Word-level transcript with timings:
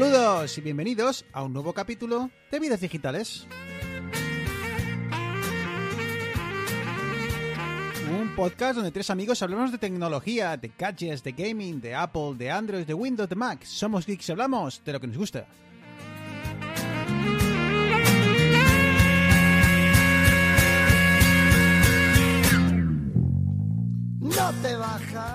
Saludos 0.00 0.56
y 0.56 0.62
bienvenidos 0.62 1.26
a 1.30 1.42
un 1.42 1.52
nuevo 1.52 1.74
capítulo 1.74 2.30
de 2.50 2.58
Vidas 2.58 2.80
Digitales. 2.80 3.46
Un 8.10 8.34
podcast 8.34 8.76
donde 8.76 8.92
tres 8.92 9.10
amigos 9.10 9.42
hablamos 9.42 9.72
de 9.72 9.76
tecnología, 9.76 10.56
de 10.56 10.72
gadgets, 10.78 11.22
de 11.22 11.32
gaming, 11.32 11.82
de 11.82 11.94
Apple, 11.94 12.34
de 12.38 12.50
Android, 12.50 12.86
de 12.86 12.94
Windows, 12.94 13.28
de 13.28 13.36
Mac. 13.36 13.62
Somos 13.64 14.06
geeks 14.06 14.26
y 14.30 14.32
hablamos 14.32 14.82
de 14.82 14.94
lo 14.94 15.00
que 15.02 15.06
nos 15.06 15.18
gusta. 15.18 15.46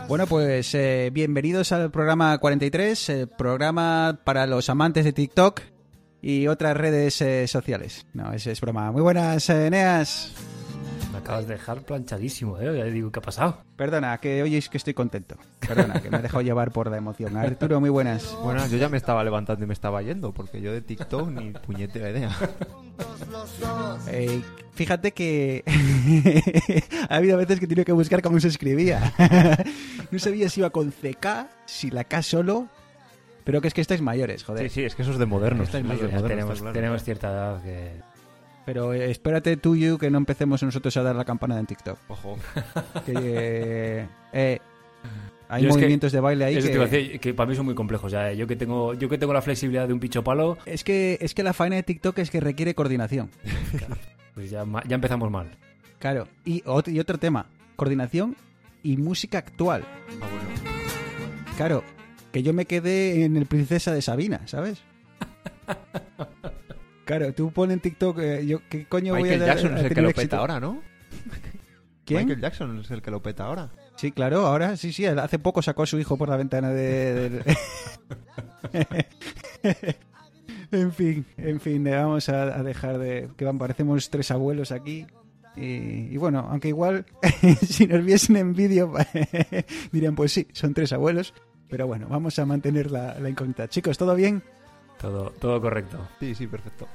Bueno, 0.08 0.28
pues 0.28 0.74
eh, 0.76 1.10
bienvenidos 1.12 1.72
al 1.72 1.92
programa 1.92 2.38
43, 2.38 3.10
el 3.10 3.28
programa 3.28 4.20
para 4.24 4.48
los 4.48 4.70
amantes 4.70 5.04
de 5.04 5.14
TikTok 5.14 5.62
y 6.22 6.48
otras 6.48 6.78
redes 6.78 7.22
eh, 7.22 7.48
sociales. 7.48 8.06
No, 8.14 8.34
es, 8.34 8.48
es 8.48 8.62
broma. 8.62 8.92
Muy 8.92 9.02
buenas, 9.02 9.50
eh, 9.50 9.68
Eneas. 9.68 10.32
Acabas 11.26 11.48
de 11.48 11.56
dejar 11.56 11.82
planchadísimo, 11.82 12.60
¿eh? 12.60 12.78
Ya 12.78 12.84
digo, 12.84 13.12
¿qué 13.12 13.18
ha 13.18 13.22
pasado? 13.24 13.58
Perdona, 13.76 14.16
que 14.20 14.44
oyes 14.44 14.70
que 14.70 14.78
estoy 14.78 14.94
contento. 14.94 15.36
Perdona, 15.68 16.00
que 16.00 16.12
me 16.12 16.18
he 16.18 16.22
dejado 16.22 16.44
llevar 16.44 16.72
por 16.72 16.92
la 16.92 16.98
emoción. 16.98 17.36
Arturo, 17.36 17.80
muy 17.80 17.90
buenas. 17.90 18.38
Bueno, 18.44 18.68
yo 18.68 18.78
ya 18.78 18.90
me 18.90 18.98
estaba 18.98 19.24
levantando 19.24 19.66
y 19.66 19.68
me 19.68 19.74
estaba 19.74 20.04
yendo, 20.04 20.32
porque 20.34 20.62
yo 20.62 20.72
de 20.72 20.82
TikTok 20.82 21.28
ni 21.30 21.50
puñetera 21.50 22.12
idea. 22.12 22.30
Eh, 24.08 24.40
fíjate 24.74 25.14
que 25.14 25.64
ha 27.10 27.16
habido 27.16 27.38
veces 27.38 27.58
que 27.58 27.66
he 27.66 27.68
tenido 27.68 27.86
que 27.86 27.92
buscar 27.92 28.22
cómo 28.22 28.40
se 28.40 28.50
escribía. 28.50 29.12
no 30.12 30.20
sabía 30.20 30.48
si 30.48 30.60
iba 30.60 30.70
con 30.70 30.92
CK, 30.92 31.48
si 31.66 31.90
la 31.90 32.04
K 32.04 32.22
solo. 32.22 32.68
Pero 33.44 33.62
que 33.62 33.68
es 33.68 33.74
que 33.74 33.82
estáis 33.82 34.02
mayores, 34.02 34.44
joder. 34.44 34.70
Sí, 34.70 34.76
sí, 34.76 34.84
es 34.86 34.94
que 34.94 35.02
eso 35.02 35.12
es 35.12 35.18
de 35.18 35.26
modernos. 35.26 35.70
Estáis 35.70 35.86
mayores, 35.86 36.24
tenemos, 36.24 36.60
claro. 36.60 36.74
tenemos 36.74 37.04
cierta 37.04 37.32
edad 37.32 37.64
que... 37.64 38.15
Pero 38.66 38.94
eh, 38.94 39.12
espérate 39.12 39.58
tú, 39.58 39.76
Yu, 39.76 39.98
que 39.98 40.10
no 40.10 40.18
empecemos 40.18 40.62
nosotros 40.64 40.96
a 40.98 41.04
dar 41.04 41.16
la 41.16 41.26
campana 41.26 41.60
en 41.60 41.66
TikTok. 41.68 42.00
Ojo. 42.08 42.38
Que, 43.06 43.14
eh, 43.18 44.08
eh, 44.34 44.60
hay 45.48 45.64
Yo 45.64 45.70
es 45.70 45.76
que- 45.76 45.82
movimientos 45.82 46.12
de 46.12 46.20
baile 46.20 46.46
ahí 46.46 46.56
Eso 46.58 46.68
que... 46.68 46.70
te 46.72 46.76
iba 46.76 46.86
a 46.86 46.88
decir, 46.88 47.20
que 47.20 47.34
para 47.34 47.48
mí 47.50 47.56
son 47.56 47.66
muy 47.66 47.76
complejos. 47.76 48.12
Ya, 48.12 48.32
yo, 48.34 48.48
que 48.48 48.56
tengo, 48.56 48.94
yo 48.96 49.08
que 49.08 49.18
tengo 49.18 49.34
la 49.34 49.42
flexibilidad 49.44 49.88
de 49.88 49.94
un 49.94 50.00
picho 50.00 50.24
palo, 50.24 50.58
Es 50.66 50.84
que, 50.84 51.18
es 51.22 51.36
que 51.36 51.44
la 51.44 51.54
faena 51.54 51.76
de 51.76 51.84
TikTok 51.84 52.18
es 52.20 52.32
que 52.32 52.40
requiere 52.40 52.74
coordinación. 52.74 53.30
pues 54.34 54.50
ya, 54.50 54.66
empezamos 54.90 55.30
mal. 55.30 55.52
Claro. 56.00 56.28
Y 56.44 56.64
otro, 56.66 56.92
y 56.92 57.00
otro 57.00 57.18
tema, 57.20 57.46
coordinación 57.76 58.36
y 58.84 58.98
música 58.98 59.38
actual. 59.38 59.84
Ah, 60.22 60.26
bueno. 60.32 60.76
Claro, 61.56 61.84
que 62.32 62.44
yo 62.44 62.52
me 62.54 62.66
quedé 62.66 63.24
en 63.24 63.38
el 63.38 63.46
Princesa 63.46 63.94
de 63.94 64.02
Sabina, 64.02 64.42
¿sabes? 64.46 64.82
Claro, 67.06 67.34
tú 67.34 67.52
pones 67.52 67.76
en 67.76 67.80
TikTok, 67.82 68.20
eh, 68.20 68.46
yo, 68.46 68.60
¿qué 68.70 68.86
coño 68.88 69.14
voy 69.14 69.24
Michael 69.24 69.44
a 69.44 69.46
Jackson 69.46 69.76
a 69.76 69.80
es 69.80 69.86
el 69.86 69.94
que 69.94 70.02
lo 70.02 70.12
peta 70.12 70.38
ahora, 70.38 70.60
¿no? 70.60 70.82
¿Quién? 72.04 72.22
Michael 72.26 72.42
Jackson 72.42 72.80
es 72.80 72.92
el 72.92 73.02
que 73.02 73.12
lo 73.12 73.22
peta 73.22 73.46
ahora. 73.46 73.70
Sí, 73.96 74.12
claro, 74.12 74.46
ahora 74.48 74.76
sí, 74.76 74.92
sí, 74.92 75.06
hace 75.06 75.40
poco 75.40 75.62
sacó 75.62 75.84
a 75.84 75.86
su 75.86 75.98
hijo 76.00 76.18
por 76.18 76.30
la 76.30 76.38
ventana 76.38 76.70
de... 76.72 77.30
del- 77.30 77.44
en 80.72 80.92
fin, 80.92 81.26
en 81.38 81.60
fin, 81.60 81.84
vamos 81.84 82.28
a, 82.30 82.44
a 82.60 82.64
dejar 82.64 82.98
de... 82.98 83.30
que 83.38 83.46
van, 83.46 83.58
parecemos 83.58 84.10
tres 84.10 84.32
abuelos 84.32 84.72
aquí. 84.72 85.06
Y, 85.56 86.14
y 86.14 86.18
bueno, 86.18 86.48
aunque 86.50 86.68
igual 86.68 87.06
si 87.66 87.88
nos 87.88 88.04
viesen 88.04 88.36
en 88.36 88.54
vídeo 88.54 88.92
dirían, 89.92 90.16
pues 90.16 90.34
sí, 90.34 90.48
son 90.52 90.74
tres 90.74 90.92
abuelos. 90.92 91.34
Pero 91.70 91.88
bueno, 91.88 92.08
vamos 92.10 92.38
a 92.38 92.46
mantener 92.46 92.92
la, 92.92 93.18
la 93.20 93.30
incógnita. 93.30 93.68
Chicos, 93.68 93.98
¿todo 93.98 94.14
bien? 94.16 94.44
Todo, 95.06 95.30
todo 95.40 95.62
correcto. 95.62 96.08
Sí, 96.20 96.34
sí, 96.34 96.48
perfecto. 96.48 96.88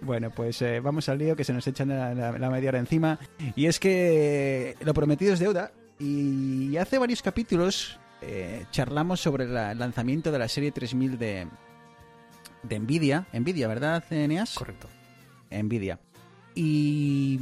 Bueno, 0.00 0.30
pues 0.30 0.60
eh, 0.62 0.80
vamos 0.80 1.08
al 1.08 1.18
lío 1.18 1.36
que 1.36 1.44
se 1.44 1.52
nos 1.52 1.64
echan 1.68 1.88
la, 1.90 2.12
la- 2.14 2.32
la 2.36 2.50
media 2.50 2.70
hora 2.70 2.80
encima. 2.80 3.18
Y 3.54 3.66
es 3.66 3.78
que 3.78 4.76
lo 4.80 4.92
prometido 4.92 5.32
es 5.32 5.38
deuda. 5.38 5.70
Y 6.00 6.76
hace 6.78 6.98
varios 6.98 7.22
capítulos 7.22 8.00
eh, 8.22 8.66
charlamos 8.72 9.20
sobre 9.20 9.46
la- 9.46 9.70
el 9.70 9.78
lanzamiento 9.78 10.32
de 10.32 10.38
la 10.40 10.48
serie 10.48 10.72
3000 10.72 11.16
de, 11.18 11.46
de 12.64 12.78
Nvidia. 12.80 13.26
Nvidia, 13.32 13.68
¿verdad, 13.68 14.02
Eneas? 14.10 14.54
Correcto. 14.54 14.88
Nvidia. 15.50 16.00
Y, 16.56 17.40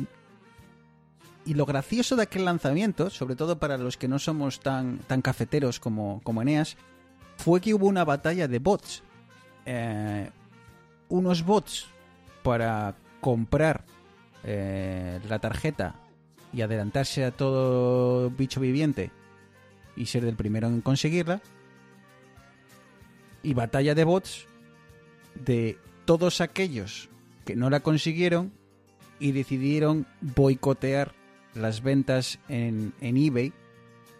y 1.46 1.54
lo 1.54 1.64
gracioso 1.64 2.16
de 2.16 2.24
aquel 2.24 2.44
lanzamiento, 2.44 3.08
sobre 3.08 3.34
todo 3.36 3.58
para 3.58 3.78
los 3.78 3.96
que 3.96 4.08
no 4.08 4.18
somos 4.18 4.60
tan, 4.60 4.98
tan 4.98 5.22
cafeteros 5.22 5.80
como, 5.80 6.20
como 6.22 6.42
Eneas, 6.42 6.76
fue 7.38 7.62
que 7.62 7.72
hubo 7.72 7.86
una 7.86 8.04
batalla 8.04 8.46
de 8.46 8.58
bots. 8.58 9.02
Eh, 9.72 10.28
unos 11.10 11.44
bots 11.44 11.86
para 12.42 12.96
comprar 13.20 13.84
eh, 14.42 15.20
la 15.28 15.38
tarjeta 15.38 15.94
y 16.52 16.62
adelantarse 16.62 17.24
a 17.24 17.30
todo 17.30 18.30
bicho 18.30 18.60
viviente 18.60 19.12
y 19.94 20.06
ser 20.06 20.24
el 20.24 20.34
primero 20.34 20.66
en 20.66 20.80
conseguirla. 20.80 21.40
Y 23.44 23.54
batalla 23.54 23.94
de 23.94 24.02
bots 24.02 24.46
de 25.36 25.78
todos 26.04 26.40
aquellos 26.40 27.08
que 27.44 27.54
no 27.54 27.70
la 27.70 27.78
consiguieron 27.78 28.52
y 29.20 29.30
decidieron 29.30 30.04
boicotear 30.20 31.12
las 31.54 31.80
ventas 31.80 32.40
en, 32.48 32.92
en 33.00 33.16
eBay 33.16 33.52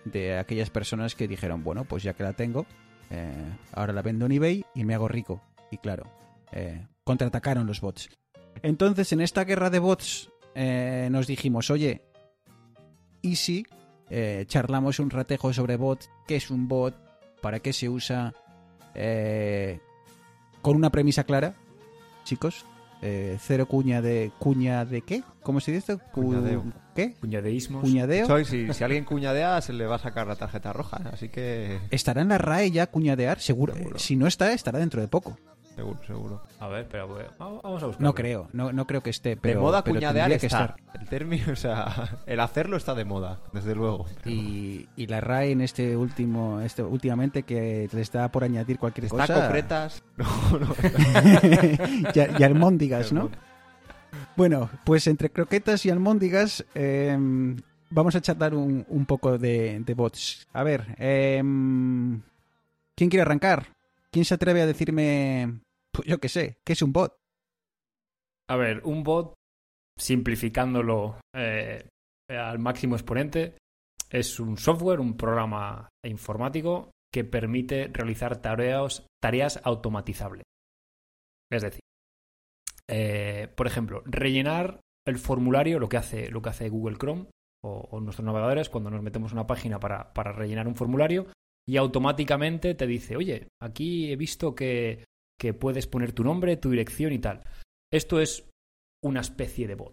de 0.05 0.38
aquellas 0.38 0.71
personas 0.71 1.17
que 1.17 1.27
dijeron, 1.27 1.65
bueno, 1.65 1.84
pues 1.87 2.05
ya 2.05 2.15
que 2.15 2.22
la 2.22 2.34
tengo, 2.34 2.67
eh, 3.10 3.59
ahora 3.72 3.93
la 3.93 4.03
vendo 4.03 4.26
en 4.26 4.32
eBay 4.32 4.65
y 4.75 4.84
me 4.84 4.94
hago 4.94 5.09
rico. 5.09 5.43
Y 5.71 5.78
claro, 5.78 6.06
eh, 6.53 6.87
contraatacaron 7.04 7.66
los 7.66 7.81
bots. 7.81 8.09
Entonces, 8.62 9.12
en 9.12 9.21
esta 9.21 9.44
guerra 9.44 9.71
de 9.71 9.78
bots, 9.78 10.31
eh, 10.54 11.09
nos 11.10 11.26
dijimos, 11.26 11.70
oye, 11.70 12.03
¿y 13.22 13.37
si 13.37 13.66
charlamos 14.47 14.99
un 14.99 15.10
ratejo 15.10 15.53
sobre 15.53 15.76
bots? 15.76 16.10
¿Qué 16.26 16.34
es 16.37 16.50
un 16.50 16.66
bot? 16.66 16.97
¿Para 17.41 17.60
qué 17.60 17.72
se 17.72 17.88
usa? 17.88 18.34
Con 20.62 20.76
una 20.76 20.91
premisa 20.91 21.22
clara, 21.22 21.54
chicos. 22.25 22.66
Eh, 23.03 23.38
cero 23.41 23.66
cuña 23.66 24.03
de... 24.03 24.31
¿Cuña 24.38 24.84
de 24.84 25.00
qué? 25.03 25.22
¿Cómo 25.43 25.61
se 25.61 25.72
dice? 25.72 25.97
Cu- 25.97 26.22
Cuñadeo. 26.22 26.65
¿Qué? 26.94 27.15
Cuñadeísmos. 27.21 27.83
¿Cuñadeo? 27.83 28.27
Soy, 28.27 28.44
si, 28.44 28.72
si 28.75 28.84
alguien 28.84 29.05
cuñadea, 29.05 29.61
se 29.62 29.72
le 29.72 29.87
va 29.87 29.97
a 29.97 29.99
sacar 29.99 30.27
la 30.27 30.37
tarjeta 30.37 30.72
roja. 30.72 31.00
Así 31.12 31.28
que. 31.31 31.78
¿Estará 31.91 32.21
en 32.22 32.28
la 32.28 32.37
RAE 32.38 32.71
ya 32.71 32.87
cuñadear? 32.88 33.41
Seguro. 33.41 33.75
Seguro. 33.75 33.99
Si 33.99 34.16
no 34.16 34.27
está, 34.27 34.53
estará 34.53 34.78
dentro 34.78 35.00
de 35.00 35.09
poco. 35.09 35.38
Seguro, 35.81 35.99
seguro. 36.07 36.43
A 36.59 36.69
ver, 36.69 36.87
pero 36.91 37.09
pues, 37.09 37.27
vamos 37.39 37.83
a 37.83 37.87
buscar. 37.87 38.03
No 38.03 38.15
creo, 38.15 38.51
no, 38.53 38.71
no 38.71 38.87
creo 38.87 39.03
que 39.03 39.09
esté, 39.09 39.35
pero 39.39 39.61
de 39.61 39.65
moda 39.65 39.83
pero 39.83 39.97
cuñadear 39.97 40.29
que 40.29 40.35
está. 40.47 40.47
estar. 40.47 40.77
El 41.01 41.09
término, 41.09 41.45
o 41.53 41.57
sea, 41.57 42.19
el 42.27 42.39
hacerlo 42.41 42.77
está 42.77 42.95
de 42.95 43.07
moda, 43.07 43.41
desde 43.55 43.75
luego. 43.75 44.05
Y, 44.27 44.89
y 44.95 45.07
la 45.07 45.23
RAE 45.23 45.53
en 45.53 45.63
este 45.63 45.97
último, 45.97 46.61
este 46.61 46.83
últimamente 46.83 47.45
que 47.45 47.89
le 47.91 48.01
está 48.03 48.31
por 48.31 48.45
añadir 48.45 48.79
cualquier 48.79 49.07
Está 49.07 49.27
cosa. 49.27 49.41
concretas. 49.41 50.03
No, 50.19 50.59
no. 50.59 50.75
y, 52.15 52.41
y 52.41 52.43
almóndigas, 52.45 53.11
¿no? 53.11 53.31
Bueno, 54.37 54.69
pues 54.85 55.07
entre 55.07 55.31
croquetas 55.31 55.87
y 55.87 55.91
almóndigas 55.91 56.62
eh, 56.75 57.17
vamos 57.89 58.15
a 58.17 58.21
charlar 58.21 58.55
un, 58.55 58.85
un 58.89 59.07
poco 59.07 59.39
de, 59.39 59.81
de 59.81 59.95
bots. 59.95 60.47
A 60.53 60.62
ver, 60.62 60.95
eh, 60.99 61.39
¿quién 62.95 63.09
quiere 63.09 63.23
arrancar? 63.23 63.69
¿Quién 64.12 64.25
se 64.25 64.35
atreve 64.35 64.61
a 64.61 64.67
decirme, 64.67 65.61
pues 65.93 66.09
yo 66.09 66.19
qué 66.19 66.28
sé, 66.28 66.59
qué 66.65 66.73
es 66.73 66.83
un 66.83 66.93
bot? 66.93 67.17
A 68.49 68.56
ver, 68.56 68.83
un 68.84 69.03
bot, 69.03 69.34
simplificándolo 69.97 71.20
eh, 71.35 71.88
al 72.29 72.59
máximo 72.59 72.97
exponente, 72.97 73.56
es 74.11 74.41
un 74.41 74.56
software, 74.56 75.00
un 75.00 75.17
programa 75.17 75.88
informático 76.05 76.91
que 77.12 77.25
permite 77.25 77.88
realizar 77.93 78.41
tareas, 78.41 79.06
tareas 79.23 79.61
automatizables. 79.64 80.44
Es 81.50 81.62
decir, 81.62 81.81
eh, 82.88 83.49
por 83.56 83.67
ejemplo, 83.67 84.03
rellenar 84.05 84.81
el 85.06 85.19
formulario, 85.19 85.79
lo 85.79 85.88
que 85.88 85.97
hace, 85.97 86.31
lo 86.31 86.43
que 86.43 86.50
hace 86.50 86.69
Google 86.69 86.97
Chrome 86.99 87.26
o, 87.64 87.88
o 87.91 88.00
nuestros 88.00 88.26
navegadores 88.26 88.69
cuando 88.69 88.91
nos 88.91 89.03
metemos 89.03 89.32
una 89.32 89.47
página 89.47 89.79
para, 89.81 90.12
para 90.12 90.32
rellenar 90.32 90.69
un 90.69 90.76
formulario 90.76 91.26
y 91.67 91.76
automáticamente 91.76 92.75
te 92.75 92.87
dice, 92.87 93.17
oye, 93.17 93.49
aquí 93.61 94.11
he 94.11 94.17
visto 94.17 94.55
que, 94.55 95.05
que 95.40 95.54
puedes 95.54 95.87
poner 95.87 96.12
tu 96.12 96.22
nombre, 96.22 96.56
tu 96.56 96.70
dirección 96.70 97.12
y 97.12 97.19
tal. 97.19 97.42
Esto 97.92 98.20
es 98.20 98.48
una 99.02 99.20
especie 99.20 99.66
de 99.66 99.75
bot. 99.75 99.92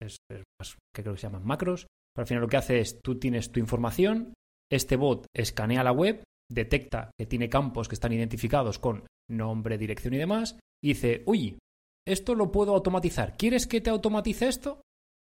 Es, 0.00 0.18
más, 0.30 0.76
que 0.94 1.02
creo 1.02 1.14
que 1.14 1.20
se 1.20 1.26
llaman 1.26 1.44
macros. 1.44 1.86
Pero 2.14 2.22
al 2.22 2.28
final 2.28 2.42
lo 2.42 2.48
que 2.48 2.56
hace 2.56 2.78
es, 2.78 3.00
tú 3.02 3.18
tienes 3.18 3.50
tu 3.50 3.58
información, 3.58 4.34
este 4.70 4.94
bot 4.94 5.26
escanea 5.34 5.82
la 5.82 5.90
web, 5.90 6.22
detecta 6.48 7.10
que 7.18 7.26
tiene 7.26 7.48
campos 7.48 7.88
que 7.88 7.96
están 7.96 8.12
identificados 8.12 8.78
con 8.78 9.04
nombre, 9.28 9.78
dirección 9.78 10.14
y 10.14 10.18
demás, 10.18 10.56
y 10.82 10.88
dice, 10.88 11.24
uy, 11.26 11.58
esto 12.06 12.36
lo 12.36 12.52
puedo 12.52 12.72
automatizar. 12.72 13.36
¿Quieres 13.36 13.66
que 13.66 13.80
te 13.80 13.90
automatice 13.90 14.46
esto? 14.46 14.82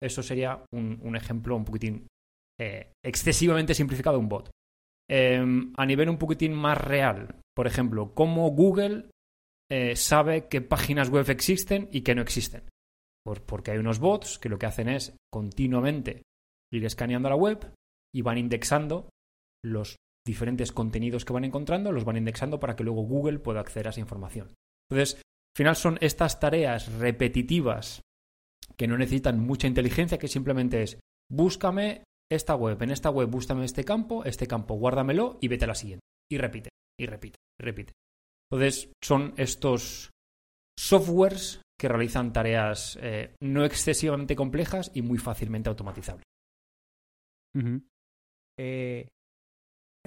Eso 0.02 0.22
sería 0.22 0.62
un, 0.74 1.16
ejemplo 1.16 1.56
un 1.56 1.64
poquitín 1.64 2.06
eh, 2.60 2.92
excesivamente 3.02 3.72
simplificado 3.72 4.18
de 4.18 4.22
un 4.22 4.28
bot. 4.28 4.50
Eh, 5.08 5.42
a 5.76 5.86
nivel 5.86 6.10
un 6.10 6.18
poquitín 6.18 6.52
más 6.52 6.76
real, 6.76 7.40
por 7.56 7.66
ejemplo, 7.66 8.12
cómo 8.14 8.50
Google 8.50 9.08
eh, 9.70 9.96
sabe 9.96 10.48
qué 10.48 10.60
páginas 10.60 11.10
web 11.10 11.28
existen 11.30 11.88
y 11.92 12.02
qué 12.02 12.14
no 12.14 12.22
existen. 12.22 12.62
Pues 13.24 13.40
porque 13.40 13.70
hay 13.70 13.78
unos 13.78 13.98
bots 13.98 14.38
que 14.38 14.48
lo 14.48 14.58
que 14.58 14.66
hacen 14.66 14.88
es 14.88 15.16
continuamente 15.32 16.22
ir 16.72 16.84
escaneando 16.84 17.28
la 17.28 17.36
web 17.36 17.72
y 18.14 18.22
van 18.22 18.38
indexando 18.38 19.08
los 19.64 19.96
diferentes 20.26 20.72
contenidos 20.72 21.24
que 21.24 21.32
van 21.32 21.44
encontrando, 21.44 21.92
los 21.92 22.04
van 22.04 22.16
indexando 22.16 22.60
para 22.60 22.76
que 22.76 22.84
luego 22.84 23.02
Google 23.02 23.38
pueda 23.38 23.60
acceder 23.60 23.86
a 23.86 23.90
esa 23.90 24.00
información. 24.00 24.54
Entonces, 24.90 25.16
al 25.16 25.56
final 25.56 25.76
son 25.76 25.98
estas 26.00 26.40
tareas 26.40 26.92
repetitivas 26.92 28.02
que 28.76 28.86
no 28.86 28.98
necesitan 28.98 29.40
mucha 29.40 29.66
inteligencia, 29.66 30.18
que 30.18 30.28
simplemente 30.28 30.82
es 30.82 30.98
búscame 31.30 32.04
esta 32.30 32.54
web, 32.54 32.82
en 32.82 32.90
esta 32.90 33.10
web 33.10 33.28
búscame 33.28 33.64
este 33.64 33.84
campo, 33.84 34.24
este 34.24 34.46
campo 34.46 34.74
guárdamelo 34.74 35.38
y 35.40 35.48
vete 35.48 35.64
a 35.64 35.68
la 35.68 35.74
siguiente. 35.74 36.04
Y 36.30 36.38
repite, 36.38 36.70
y 36.98 37.06
repite, 37.06 37.38
y 37.60 37.64
repite. 37.64 37.92
Entonces, 38.50 38.92
son 39.02 39.34
estos 39.36 40.10
softwares 40.78 41.60
que 41.78 41.88
realizan 41.88 42.32
tareas 42.32 42.98
eh, 43.00 43.34
no 43.42 43.64
excesivamente 43.64 44.36
complejas 44.36 44.90
y 44.94 45.02
muy 45.02 45.18
fácilmente 45.18 45.68
automatizables. 45.68 46.24
Eh, 48.58 49.08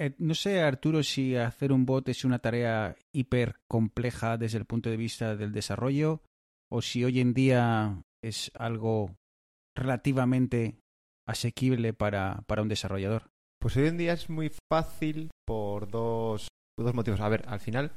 eh, 0.00 0.14
no 0.18 0.34
sé, 0.34 0.60
Arturo, 0.60 1.02
si 1.02 1.36
hacer 1.36 1.72
un 1.72 1.84
bot 1.84 2.08
es 2.08 2.24
una 2.24 2.38
tarea 2.38 2.96
hiper 3.12 3.56
compleja 3.68 4.36
desde 4.36 4.58
el 4.58 4.64
punto 4.64 4.90
de 4.90 4.96
vista 4.96 5.36
del 5.36 5.52
desarrollo 5.52 6.22
o 6.70 6.82
si 6.82 7.04
hoy 7.04 7.20
en 7.20 7.34
día 7.34 8.02
es 8.22 8.50
algo 8.54 9.16
relativamente 9.76 10.78
asequible 11.26 11.92
para, 11.92 12.42
para 12.46 12.62
un 12.62 12.68
desarrollador. 12.68 13.30
Pues 13.60 13.76
hoy 13.76 13.88
en 13.88 13.96
día 13.96 14.12
es 14.12 14.30
muy 14.30 14.50
fácil 14.70 15.30
por 15.46 15.90
dos, 15.90 16.48
dos 16.78 16.94
motivos. 16.94 17.20
A 17.20 17.28
ver, 17.28 17.44
al 17.48 17.60
final, 17.60 17.92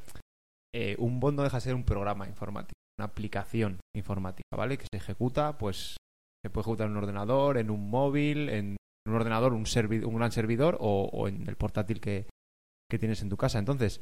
eh, 0.73 0.95
un 0.99 1.19
bot 1.19 1.33
no 1.33 1.43
deja 1.43 1.57
de 1.57 1.61
ser 1.61 1.75
un 1.75 1.83
programa 1.83 2.27
informático, 2.27 2.73
una 2.99 3.07
aplicación 3.07 3.79
informática, 3.95 4.47
¿vale? 4.55 4.77
Que 4.77 4.87
se 4.91 4.97
ejecuta, 4.97 5.57
pues 5.57 5.97
se 6.43 6.49
puede 6.49 6.63
ejecutar 6.63 6.87
en 6.87 6.91
un 6.93 7.03
ordenador, 7.03 7.57
en 7.57 7.69
un 7.69 7.89
móvil, 7.89 8.49
en 8.49 8.77
un 9.07 9.15
ordenador, 9.15 9.53
un, 9.53 9.65
servi- 9.65 10.05
un 10.05 10.15
gran 10.15 10.31
servidor 10.31 10.77
o, 10.79 11.09
o 11.11 11.27
en 11.27 11.47
el 11.47 11.55
portátil 11.55 11.99
que, 11.99 12.27
que 12.89 12.99
tienes 12.99 13.21
en 13.21 13.29
tu 13.29 13.37
casa. 13.37 13.59
Entonces, 13.59 14.01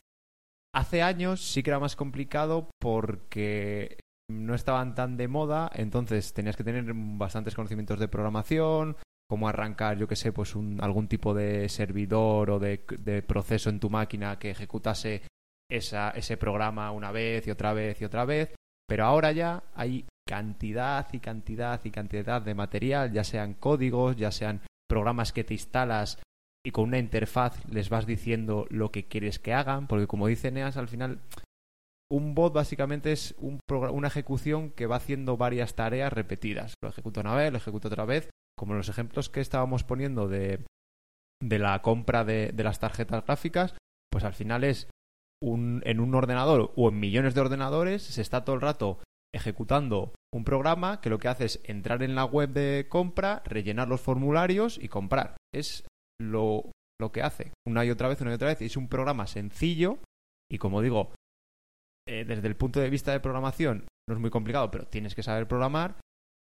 hace 0.76 1.02
años 1.02 1.42
sí 1.42 1.64
que 1.64 1.70
era 1.72 1.80
más 1.80 1.96
complicado 1.96 2.70
porque 2.80 4.00
no 4.32 4.54
estaban 4.54 4.94
tan 4.94 5.18
de 5.18 5.28
moda, 5.28 5.72
entonces 5.74 6.34
tenías 6.34 6.56
que 6.56 6.64
tener 6.64 6.86
bastantes 6.94 7.56
conocimientos 7.56 8.00
de 8.00 8.08
programación, 8.08 8.96
cómo 9.28 9.48
arrancar, 9.48 9.98
yo 9.98 10.08
que 10.08 10.16
sé, 10.16 10.32
pues 10.32 10.56
un, 10.56 10.80
algún 10.82 11.08
tipo 11.08 11.34
de 11.34 11.68
servidor 11.70 12.52
o 12.52 12.60
de, 12.60 12.86
de 13.00 13.24
proceso 13.24 13.70
en 13.70 13.80
tu 13.80 13.90
máquina 13.90 14.38
que 14.38 14.52
ejecutase 14.52 15.24
esa, 15.70 16.12
ese 16.12 16.38
programa 16.38 16.92
una 16.92 17.12
vez 17.12 17.48
y 17.48 17.52
otra 17.52 17.74
vez 17.74 18.02
y 18.02 18.06
otra 18.06 18.26
vez. 18.26 18.54
Pero 18.88 19.06
ahora 19.06 19.32
ya 19.32 19.64
hay 19.76 20.06
cantidad 20.28 21.08
y 21.14 21.20
cantidad 21.20 21.80
y 21.84 21.92
cantidad 21.92 22.42
de 22.42 22.56
material, 22.56 23.12
ya 23.12 23.24
sean 23.24 23.54
códigos, 23.54 24.16
ya 24.16 24.32
sean 24.32 24.62
programas 24.88 25.32
que 25.32 25.44
te 25.44 25.54
instalas 25.54 26.20
y 26.66 26.72
con 26.72 26.86
una 26.86 26.98
interfaz 26.98 27.64
les 27.70 27.90
vas 27.90 28.06
diciendo 28.06 28.66
lo 28.70 28.92
que 28.92 29.08
quieres 29.08 29.40
que 29.40 29.54
hagan, 29.54 29.88
porque 29.88 30.08
como 30.08 30.28
dice 30.28 30.52
Neas, 30.52 30.78
al 30.78 30.88
final 30.88 31.22
un 32.12 32.34
bot 32.34 32.54
básicamente 32.54 33.12
es 33.12 33.36
una 33.40 34.08
ejecución 34.08 34.72
que 34.72 34.88
va 34.88 34.96
haciendo 34.96 35.38
varias 35.38 35.76
tareas 35.76 36.12
repetidas. 36.12 36.74
Lo 36.82 36.90
ejecuta 36.90 37.22
una 37.22 37.36
vez, 37.36 37.52
lo 37.52 37.58
ejecuta 37.58 37.88
otra 37.88 38.06
vez, 38.06 38.30
como 38.58 38.74
los 38.74 38.90
ejemplos 38.90 39.30
que 39.30 39.42
estábamos 39.42 39.84
poniendo 39.84 40.28
de, 40.28 40.66
de 41.42 41.60
la 41.60 41.82
compra 41.82 42.26
de, 42.26 42.52
de 42.52 42.64
las 42.64 42.80
tarjetas 42.80 43.26
gráficas, 43.26 43.76
pues 44.12 44.24
al 44.24 44.34
final 44.34 44.64
es 44.64 44.90
un, 45.42 45.82
en 45.86 46.00
un 46.00 46.16
ordenador 46.16 46.72
o 46.76 46.90
en 46.90 47.00
millones 47.00 47.34
de 47.34 47.42
ordenadores 47.42 48.04
se 48.04 48.22
está 48.22 48.44
todo 48.44 48.56
el 48.56 48.62
rato 48.62 49.00
ejecutando 49.34 50.14
un 50.34 50.44
programa 50.44 51.02
que 51.02 51.10
lo 51.10 51.20
que 51.20 51.28
hace 51.28 51.46
es 51.46 51.62
entrar 51.64 52.04
en 52.04 52.16
la 52.16 52.26
web 52.26 52.50
de 52.50 52.88
compra, 52.90 53.42
rellenar 53.46 53.88
los 53.88 54.02
formularios 54.02 54.78
y 54.82 54.88
comprar. 54.90 55.38
Es 55.54 55.86
lo, 56.20 56.72
lo 57.00 57.12
que 57.12 57.22
hace 57.22 57.52
una 57.68 57.86
y 57.86 57.92
otra 57.92 58.08
vez, 58.08 58.22
una 58.22 58.32
y 58.32 58.36
otra 58.36 58.50
vez. 58.50 58.62
Es 58.62 58.78
un 58.78 58.88
programa 58.88 59.28
sencillo 59.28 60.00
y 60.52 60.58
como 60.58 60.82
digo, 60.82 61.14
eh, 62.08 62.26
desde 62.26 62.48
el 62.48 62.56
punto 62.56 62.80
de 62.80 62.90
vista 62.90 63.12
de 63.12 63.20
programación 63.20 63.86
no 64.08 64.16
es 64.16 64.20
muy 64.20 64.32
complicado, 64.32 64.72
pero 64.72 64.88
tienes 64.88 65.16
que 65.16 65.24
saber 65.24 65.48
programar. 65.48 65.96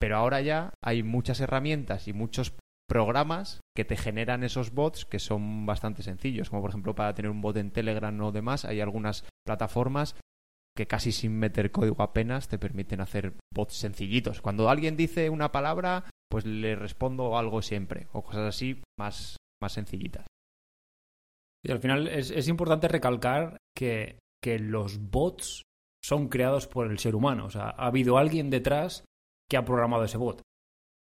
Pero 0.01 0.17
ahora 0.17 0.41
ya 0.41 0.75
hay 0.83 1.05
muchas 1.05 1.39
herramientas 1.39 2.09
y 2.09 2.13
muchos 2.13 2.53
programas 2.93 3.63
que 3.75 3.87
te 3.87 3.97
generan 3.97 4.45
esos 4.45 4.75
bots 4.75 5.07
que 5.07 5.19
son 5.19 5.65
bastante 5.65 6.03
sencillos, 6.03 6.51
como 6.51 6.61
por 6.61 6.73
ejemplo 6.73 6.95
para 6.95 7.15
tener 7.15 7.31
un 7.31 7.41
bot 7.41 7.57
en 7.57 7.71
Telegram 7.71 8.21
o 8.21 8.33
demás, 8.33 8.67
hay 8.67 8.83
algunas 8.83 9.25
plataformas 9.47 10.15
que 10.77 10.87
casi 10.87 11.11
sin 11.11 11.39
meter 11.39 11.71
código 11.71 12.03
apenas 12.03 12.49
te 12.49 12.59
permiten 12.59 13.01
hacer 13.01 13.33
bots 13.55 13.77
sencillitos. 13.77 14.43
Cuando 14.43 14.69
alguien 14.69 14.99
dice 14.99 15.31
una 15.31 15.53
palabra, 15.53 16.05
pues 16.31 16.45
le 16.45 16.77
respondo 16.77 17.39
algo 17.39 17.63
siempre, 17.63 18.09
o 18.13 18.23
cosas 18.23 18.55
así 18.55 18.83
más, 18.99 19.39
más 19.63 19.73
sencillitas. 19.73 20.27
Y 21.65 21.73
al 21.73 21.79
final 21.79 22.09
es, 22.09 22.31
es 22.31 22.47
importante 22.47 22.89
recalcar 22.89 23.57
que, 23.75 24.19
que 24.43 24.59
los 24.59 24.99
bots 24.99 25.63
son 26.05 26.29
creados 26.29 26.67
por 26.67 26.91
el 26.91 26.99
ser 26.99 27.15
humano. 27.15 27.47
O 27.47 27.51
sea, 27.51 27.71
ha 27.71 27.87
habido 27.87 28.19
alguien 28.19 28.51
detrás 28.51 29.03
que 29.49 29.57
ha 29.57 29.65
programado 29.65 30.05
ese 30.05 30.19
bot. 30.19 30.43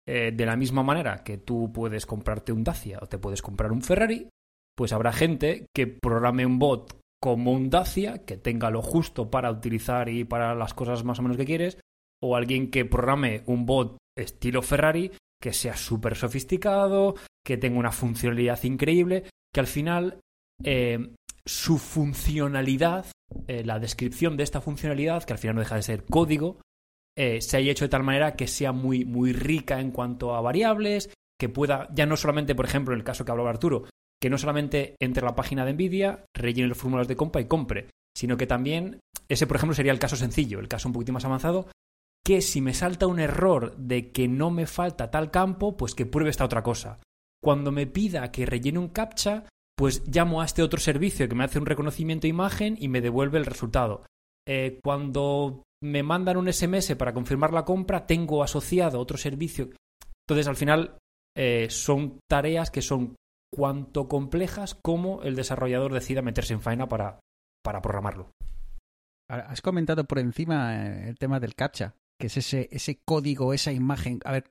Eh, 0.06 0.32
de 0.34 0.46
la 0.46 0.56
misma 0.56 0.82
manera 0.82 1.22
que 1.22 1.38
tú 1.38 1.72
puedes 1.72 2.06
comprarte 2.06 2.52
un 2.52 2.64
Dacia 2.64 2.99
o 3.00 3.06
te 3.06 3.19
puedes 3.19 3.40
comprar 3.40 3.70
un 3.70 3.82
Ferrari, 3.82 4.28
pues 4.76 4.93
habrá 4.93 5.12
gente 5.12 5.66
que 5.75 5.87
programe 5.87 6.44
un 6.44 6.58
bot 6.58 6.99
como 7.22 7.52
un 7.52 7.70
Dacia, 7.70 8.25
que 8.25 8.37
tenga 8.37 8.70
lo 8.70 8.82
justo 8.82 9.31
para 9.31 9.50
utilizar 9.50 10.08
y 10.08 10.25
para 10.25 10.54
las 10.56 10.75
cosas 10.75 11.04
más 11.04 11.20
o 11.20 11.22
menos 11.22 11.37
que 11.37 11.44
quieres, 11.44 11.78
o 12.20 12.34
alguien 12.34 12.70
que 12.70 12.84
programe 12.84 13.43
un 13.46 13.64
bot 13.64 13.96
estilo 14.16 14.60
Ferrari, 14.62 15.12
que 15.40 15.52
sea 15.52 15.76
súper 15.76 16.16
sofisticado, 16.16 17.14
que 17.44 17.56
tenga 17.56 17.78
una 17.78 17.93
funcionalidad 17.93 18.62
increíble, 18.64 19.25
que 19.52 19.60
al 19.60 19.66
final 19.66 20.20
eh, 20.64 21.14
su 21.44 21.78
funcionalidad, 21.78 23.06
eh, 23.46 23.64
la 23.64 23.78
descripción 23.78 24.37
de 24.37 24.44
esta 24.44 24.60
funcionalidad, 24.60 25.25
que 25.25 25.32
al 25.32 25.38
final 25.38 25.56
no 25.56 25.62
deja 25.62 25.76
de 25.76 25.82
ser 25.82 26.05
código, 26.05 26.60
eh, 27.16 27.40
se 27.40 27.56
haya 27.56 27.72
hecho 27.72 27.84
de 27.84 27.90
tal 27.90 28.02
manera 28.02 28.36
que 28.36 28.46
sea 28.46 28.72
muy, 28.72 29.04
muy 29.04 29.32
rica 29.32 29.80
en 29.80 29.90
cuanto 29.90 30.34
a 30.34 30.40
variables, 30.40 31.10
que 31.38 31.48
pueda, 31.48 31.88
ya 31.92 32.06
no 32.06 32.16
solamente, 32.16 32.54
por 32.54 32.64
ejemplo, 32.64 32.94
en 32.94 33.00
el 33.00 33.04
caso 33.04 33.24
que 33.24 33.32
hablaba 33.32 33.50
Arturo, 33.50 33.84
que 34.20 34.31
no 34.31 34.38
solamente 34.38 34.94
entre 35.00 35.24
a 35.24 35.31
la 35.31 35.34
página 35.34 35.64
de 35.64 35.72
Nvidia, 35.72 36.24
rellene 36.34 36.69
los 36.69 36.78
formularios 36.78 37.08
de 37.08 37.16
compra 37.16 37.40
y 37.40 37.46
compre, 37.46 37.88
sino 38.16 38.36
que 38.36 38.46
también, 38.46 39.00
ese 39.28 39.46
por 39.46 39.56
ejemplo 39.56 39.74
sería 39.74 39.92
el 39.92 39.98
caso 39.98 40.16
sencillo, 40.16 40.60
el 40.60 40.69
caso 40.69 40.88
un 40.88 40.92
poquito 40.92 41.12
más 41.12 41.24
avanzado, 41.24 41.69
que 42.24 42.40
si 42.40 42.60
me 42.60 42.74
salta 42.74 43.08
un 43.08 43.19
error 43.19 43.76
de 43.76 44.12
que 44.12 44.28
no 44.28 44.50
me 44.50 44.66
falta 44.66 45.10
tal 45.10 45.31
campo, 45.31 45.76
pues 45.76 45.94
que 45.94 46.06
pruebe 46.06 46.31
esta 46.31 46.44
otra 46.44 46.62
cosa. 46.62 47.00
Cuando 47.42 47.72
me 47.72 47.88
pida 47.88 48.31
que 48.31 48.46
rellene 48.46 48.78
un 48.78 48.90
captcha, 48.90 49.46
pues 49.76 50.06
llamo 50.06 50.40
a 50.40 50.44
este 50.44 50.62
otro 50.62 50.78
servicio 50.78 51.28
que 51.28 51.34
me 51.34 51.42
hace 51.42 51.58
un 51.58 51.66
reconocimiento 51.66 52.22
de 52.22 52.28
imagen 52.28 52.76
y 52.78 52.86
me 52.86 53.00
devuelve 53.00 53.38
el 53.38 53.46
resultado. 53.46 54.04
Eh, 54.46 54.78
cuando 54.84 55.64
me 55.82 56.03
mandan 56.03 56.36
un 56.36 56.51
SMS 56.51 56.94
para 56.96 57.12
confirmar 57.12 57.53
la 57.53 57.65
compra, 57.65 58.06
tengo 58.06 58.43
asociado 58.43 59.01
otro 59.01 59.19
servicio. 59.19 59.70
Entonces, 60.27 60.46
al 60.46 60.56
final, 60.56 60.98
eh, 61.36 61.69
son 61.70 62.20
tareas 62.29 62.70
que 62.70 62.82
son 62.82 63.17
cuanto 63.53 64.08
complejas 64.08 64.74
como 64.74 65.22
el 65.22 65.34
desarrollador 65.34 65.93
decida 65.93 66.22
meterse 66.22 66.55
en 66.55 66.62
faena 66.62 66.89
para, 66.89 67.20
para 67.62 67.82
programarlo. 67.82 68.31
Has 69.29 69.60
comentado 69.60 70.05
por 70.05 70.19
encima 70.19 70.77
eh, 70.77 71.08
el 71.08 71.19
tema 71.19 71.41
del 71.41 71.55
captcha, 71.55 71.94
que 72.19 72.29
es 72.29 72.36
ese, 72.36 72.69
ese 72.70 73.01
código, 73.05 73.53
esa 73.53 73.72
imagen. 73.72 74.20
A 74.24 74.32
ver, 74.32 74.44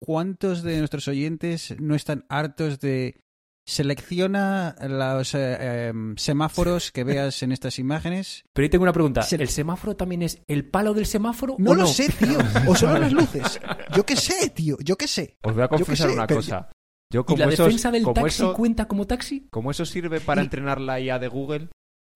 ¿cuántos 0.00 0.62
de 0.62 0.78
nuestros 0.78 1.08
oyentes 1.08 1.74
no 1.80 1.94
están 1.94 2.24
hartos 2.28 2.78
de 2.80 3.18
selecciona 3.66 4.76
los 4.88 5.34
eh, 5.34 5.88
em, 5.88 6.16
semáforos 6.16 6.92
que 6.92 7.04
veas 7.04 7.42
en 7.42 7.52
estas 7.52 7.78
imágenes? 7.78 8.44
Pero 8.52 8.64
ahí 8.64 8.68
tengo 8.70 8.82
una 8.84 8.92
pregunta. 8.92 9.22
Se- 9.22 9.36
¿El 9.36 9.48
semáforo 9.48 9.96
también 9.96 10.22
es 10.22 10.40
el 10.46 10.68
palo 10.68 10.94
del 10.94 11.06
semáforo? 11.06 11.56
No 11.58 11.72
o 11.72 11.74
lo 11.74 11.86
sé, 11.86 12.08
tío. 12.10 12.38
O 12.68 12.74
solo 12.76 12.98
las 12.98 13.12
luces. 13.12 13.60
Yo 13.94 14.04
qué 14.06 14.16
sé, 14.16 14.50
tío. 14.50 14.76
Yo 14.82 14.96
qué 14.96 15.08
sé. 15.08 15.36
Os 15.42 15.54
voy 15.54 15.62
a 15.64 15.68
confesar 15.68 16.10
una 16.10 16.26
pero- 16.26 16.40
cosa. 16.40 16.70
Yo 17.12 17.24
¿Y 17.28 17.36
la 17.36 17.44
esos- 17.46 17.66
defensa 17.66 17.90
del 17.92 18.02
como 18.02 18.14
taxi 18.14 18.42
eso- 18.42 18.52
cuenta 18.54 18.86
como 18.88 19.06
taxi? 19.06 19.46
Como 19.50 19.70
eso 19.70 19.84
sirve 19.84 20.20
para 20.20 20.40
Y- 20.42 20.44
entrenar 20.44 20.80
la 20.80 20.98
IA 21.00 21.18
de 21.20 21.28
Google, 21.28 21.68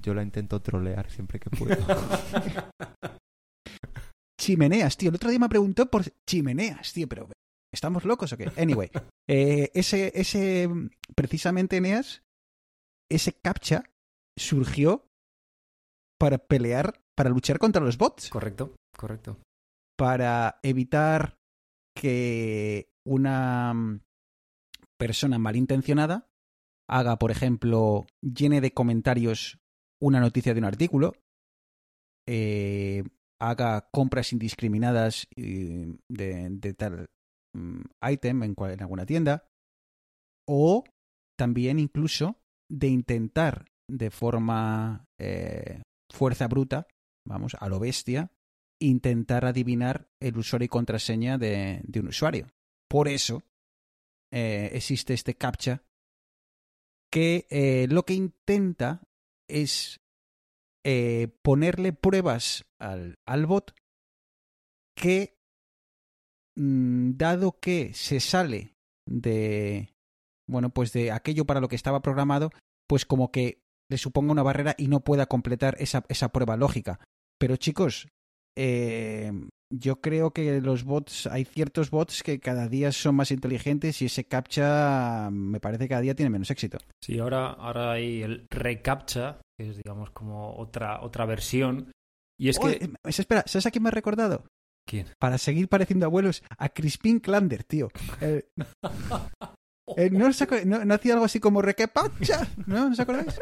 yo 0.03 0.15
la 0.15 0.23
intento 0.23 0.61
trolear 0.63 1.11
siempre 1.11 1.39
que 1.39 1.49
puedo. 1.51 1.77
Chimeneas, 4.41 4.97
tío. 4.97 5.11
El 5.11 5.17
otro 5.17 5.31
día 5.31 5.39
me 5.39 5.49
preguntó 5.49 5.87
por 5.91 6.05
chimeneas, 6.29 6.93
tío, 6.93 7.07
pero 7.09 7.29
¿estamos 7.73 8.05
locos 8.05 8.33
o 8.33 8.37
qué? 8.37 8.51
Anyway, 8.57 8.91
eh, 9.29 9.71
ese, 9.75 10.13
ese, 10.15 10.69
precisamente, 11.15 11.77
Eneas, 11.77 12.23
ese 13.11 13.33
captcha 13.33 13.85
surgió 14.39 15.07
para 16.19 16.39
pelear, 16.39 17.03
para 17.17 17.31
luchar 17.31 17.59
contra 17.59 17.83
los 17.83 17.99
bots, 17.99 18.29
Correcto, 18.31 18.75
correcto. 18.97 19.39
para 19.97 20.61
evitar 20.63 21.39
que 21.97 22.93
una 23.05 23.73
mm, 23.75 24.01
persona 24.99 25.39
malintencionada 25.39 26.29
haga, 26.89 27.19
por 27.19 27.31
ejemplo, 27.31 28.07
llene 28.21 28.61
de 28.61 28.73
comentarios 28.73 29.59
una 30.01 30.21
noticia 30.21 30.55
de 30.55 30.61
un 30.61 30.65
artículo, 30.65 31.15
eh, 32.27 33.05
haga 33.41 33.89
compras 33.91 34.33
indiscriminadas 34.33 35.29
de, 35.37 35.99
de 36.09 36.75
tal 36.75 37.09
mm, 37.55 37.83
item 38.11 38.43
en, 38.43 38.55
alguna 38.81 39.07
tienda, 39.07 39.49
o 40.49 40.85
también 41.37 41.79
incluso 41.79 42.41
de 42.69 42.89
intentar 42.89 43.67
de 43.89 44.11
forma 44.11 45.05
eh, 45.19 45.83
fuerza 46.13 46.47
bruta, 46.49 46.87
vamos, 47.27 47.57
a 47.59 47.69
lo 47.69 47.81
bestia, 47.81 48.33
intentar 48.81 49.45
adivinar 49.45 50.09
el 50.21 50.39
usuario 50.39 50.67
y 50.67 50.69
contraseña 50.69 51.39
de, 51.39 51.83
un 51.95 52.09
usuario. 52.09 52.49
Por 52.89 53.09
eso 53.09 53.43
eh, 54.33 54.71
existe 54.73 55.15
este 55.15 55.35
captcha 55.35 55.83
que 57.13 57.47
eh, 57.51 57.87
lo 57.91 58.05
que 58.05 58.15
intenta 58.15 59.03
es 59.49 59.99
ponerle 61.43 61.93
pruebas 61.93 62.65
al, 62.79 63.19
al 63.27 63.45
bot 63.45 63.75
que, 65.01 65.39
mm, 65.39 65.40
dado 66.57 67.59
que 67.61 67.93
se 67.95 68.21
sale 68.21 68.75
de, 69.07 69.91
bueno, 70.49 70.71
pues 70.71 70.93
de 70.93 71.11
aquello 71.13 71.45
para 71.45 71.61
lo 71.61 71.69
que 71.69 71.77
estaba 71.77 72.03
programado, 72.03 72.51
pues 72.89 73.07
como 73.07 73.31
que 73.31 73.61
le 73.91 73.99
suponga 73.99 74.33
una 74.33 74.43
barrera 74.43 74.75
y 74.79 74.89
no 74.89 75.01
pueda 75.01 75.27
completar 75.27 75.77
esa, 75.79 76.05
esa 76.09 76.31
prueba 76.31 76.57
lógica. 76.57 77.01
Pero 77.39 77.57
chicos, 77.57 78.09
eh, 78.57 79.33
yo 79.73 80.01
creo 80.01 80.33
que 80.33 80.61
los 80.61 80.85
bots, 80.85 81.27
hay 81.27 81.45
ciertos 81.45 81.91
bots 81.91 82.23
que 82.23 82.41
cada 82.41 82.69
día 82.69 82.93
son 82.93 83.15
más 83.15 83.31
inteligentes 83.31 84.03
y 84.03 84.07
ese 84.07 84.25
captcha 84.25 85.31
me 85.33 85.61
parece 85.61 85.85
que 85.85 85.89
cada 85.89 86.03
día 86.03 86.15
tiene 86.15 86.31
menos 86.31 86.51
éxito. 86.51 86.79
Sí, 87.03 87.19
ahora, 87.19 87.51
ahora 87.53 87.93
hay 87.93 88.23
el 88.23 88.47
reCAPTCHA, 88.51 89.41
que 89.59 89.71
es, 89.71 89.77
digamos, 89.77 90.11
como 90.11 90.57
otra, 90.57 91.01
otra 91.03 91.25
versión. 91.27 91.91
Y 92.39 92.49
es 92.49 92.59
Oh, 92.61 92.67
que... 92.67 92.73
eh, 92.85 92.91
espera, 93.05 93.45
¿sabes 93.47 93.67
a 93.67 93.71
quién 93.71 93.83
me 93.83 93.89
ha 93.89 93.93
recordado? 93.93 94.45
¿Quién? 94.91 95.07
Para 95.21 95.39
seguir 95.39 95.69
pareciendo 95.69 96.07
abuelos, 96.07 96.43
a 96.59 96.69
Crispin 96.69 97.21
Klander, 97.21 97.63
tío. 97.63 97.89
Eh, 98.21 98.45
eh, 99.97 100.11
¿no, 100.11 100.29
no, 100.67 100.85
no 100.85 100.95
hacía 100.95 101.13
algo 101.15 101.25
así 101.27 101.39
como 101.39 101.63
requepacha? 101.63 102.49
¿No? 102.67 102.87
¿No 102.87 102.93
os 102.93 102.99
acordáis? 102.99 103.39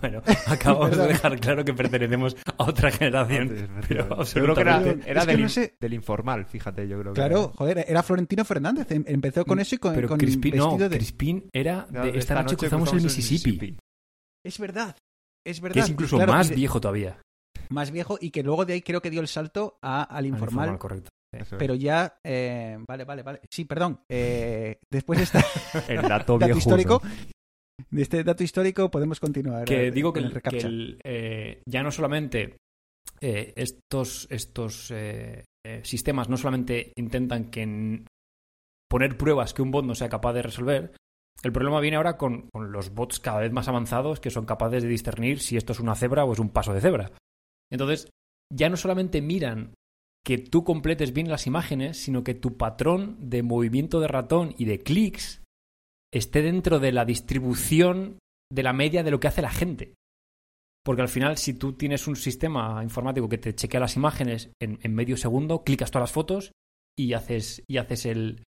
Bueno, 0.00 0.22
acabamos 0.46 0.96
de 0.96 1.06
dejar 1.06 1.38
claro 1.38 1.64
que 1.64 1.72
pertenecemos 1.74 2.34
a 2.58 2.64
otra 2.64 2.90
generación. 2.90 3.68
Pero. 3.86 4.24
Yo 4.24 4.42
creo 4.42 4.54
que 4.54 4.60
era, 4.62 4.74
absolutamente. 4.76 5.10
era 5.10 5.20
Es 5.20 5.26
que 5.26 5.32
del, 5.32 5.42
no 5.42 5.48
sé- 5.50 5.76
del 5.78 5.94
informal, 5.94 6.46
fíjate, 6.46 6.88
yo 6.88 6.98
creo 7.00 7.12
que 7.12 7.18
Claro, 7.20 7.38
era. 7.44 7.52
joder, 7.56 7.84
era 7.86 8.02
Florentino 8.02 8.44
Fernández. 8.44 8.90
em- 8.90 9.04
Empezó 9.06 9.44
con 9.44 9.60
eso 9.60 9.74
y 9.74 9.78
con, 9.78 9.94
Pero 9.94 10.08
con 10.08 10.18
Crispin, 10.18 10.56
no, 10.56 10.78
de... 10.78 10.88
Crispin 10.88 11.48
era 11.52 11.86
de 11.90 12.10
de 12.12 12.18
esta, 12.18 12.42
noche 12.42 12.56
cruzamos 12.56 12.92
el 12.92 13.02
Mississippi, 13.02 13.76
Es 14.44 14.58
verdad, 14.58 14.96
es 15.46 15.60
verdad. 15.60 15.74
que 15.74 15.80
es 15.80 15.88
incluso 15.90 16.16
Claro, 16.16 16.32
más 16.32 16.48
de- 16.48 16.56
viejo 16.56 16.80
todavía. 16.80 17.20
Más 17.70 17.90
viejo 17.90 18.18
y 18.20 18.30
que 18.30 18.42
luego 18.42 18.64
de 18.64 18.74
ahí 18.74 18.82
creo 18.82 19.00
que 19.00 19.10
dio 19.10 19.20
el 19.20 19.28
salto 19.28 19.78
a, 19.82 20.02
al 20.02 20.26
informal. 20.26 20.78
correcto. 20.78 21.10
Eso 21.34 21.56
es. 21.56 21.58
pero 21.58 21.74
ya... 21.74 22.16
eh, 22.24 22.78
vale, 22.86 23.04
vale, 23.04 23.22
vale. 23.24 23.40
Sí, 23.50 23.64
perdón. 23.64 24.00
eh, 24.08 24.78
después 24.90 25.18
de 25.18 25.24
este 25.24 25.38
el 25.92 26.02
dato, 26.02 26.38
dato 26.38 26.56
histórico... 26.56 27.02
De 27.90 28.02
este 28.02 28.22
dato 28.22 28.44
histórico 28.44 28.88
podemos 28.90 29.18
continuar. 29.18 29.64
que 29.64 29.88
eh, 29.88 29.90
digo 29.90 30.12
que, 30.12 30.20
el- 30.20 30.26
el 30.32 30.42
que 30.42 30.58
el, 30.58 31.00
eh, 31.02 31.62
ya 31.68 31.82
no 31.82 31.90
solamente 31.90 32.56
eh, 33.20 33.52
estos, 33.56 34.28
estos 34.30 34.92
eh, 34.92 35.42
eh, 35.66 35.80
sistemas 35.82 36.28
no 36.28 36.36
solamente 36.36 36.92
intentan 36.96 37.50
que 37.50 38.04
poner 38.88 39.16
pruebas 39.16 39.54
que 39.54 39.62
un 39.62 39.72
bot 39.72 39.84
no 39.84 39.94
sea 39.96 40.08
capaz 40.08 40.34
de 40.34 40.42
resolver, 40.42 40.92
el 41.42 41.52
problema 41.52 41.80
viene 41.80 41.96
ahora 41.96 42.16
con, 42.16 42.48
con 42.52 42.70
los 42.70 42.90
bots 42.94 43.18
cada 43.18 43.40
vez 43.40 43.50
más 43.52 43.66
avanzados 43.66 44.20
que 44.20 44.30
son 44.30 44.46
capaces 44.46 44.82
de 44.84 44.88
discernir 44.88 45.40
si 45.40 45.56
esto 45.56 45.72
es 45.72 45.80
una 45.80 45.96
cebra 45.96 46.24
o 46.24 46.32
es 46.32 46.38
un 46.38 46.50
paso 46.50 46.72
de 46.72 46.80
cebra. 46.80 47.10
Entonces, 47.74 48.08
ya 48.52 48.68
no 48.68 48.76
solamente 48.76 49.20
miran 49.20 49.74
que 50.24 50.38
tú 50.38 50.62
completes 50.62 51.12
bien 51.12 51.28
las 51.28 51.48
imágenes, 51.48 51.98
sino 51.98 52.22
que 52.22 52.34
tu 52.34 52.56
patrón 52.56 53.16
de 53.18 53.42
movimiento 53.42 53.98
de 53.98 54.06
ratón 54.06 54.54
y 54.56 54.64
de 54.64 54.78
clics 54.78 55.42
esté 56.12 56.40
dentro 56.40 56.78
de 56.78 56.92
la 56.92 57.04
distribución 57.04 58.20
de 58.50 58.62
la 58.62 58.72
media 58.72 59.02
de 59.02 59.10
lo 59.10 59.18
que 59.18 59.26
hace 59.26 59.42
la 59.42 59.50
gente. 59.50 59.94
Porque 60.84 61.02
al 61.02 61.08
final, 61.08 61.36
si 61.36 61.54
tú 61.54 61.72
tienes 61.72 62.06
un 62.06 62.14
sistema 62.14 62.80
informático 62.80 63.28
que 63.28 63.38
te 63.38 63.56
chequea 63.56 63.80
las 63.80 63.96
imágenes 63.96 64.52
en, 64.60 64.94
medio 64.94 65.16
segundo, 65.16 65.64
clicas 65.64 65.90
todas 65.90 66.04
las 66.04 66.12
fotos 66.12 66.52
y 66.96 67.14
haces, 67.14 67.64
y 67.66 67.78
haces 67.78 68.06
el 68.06 68.44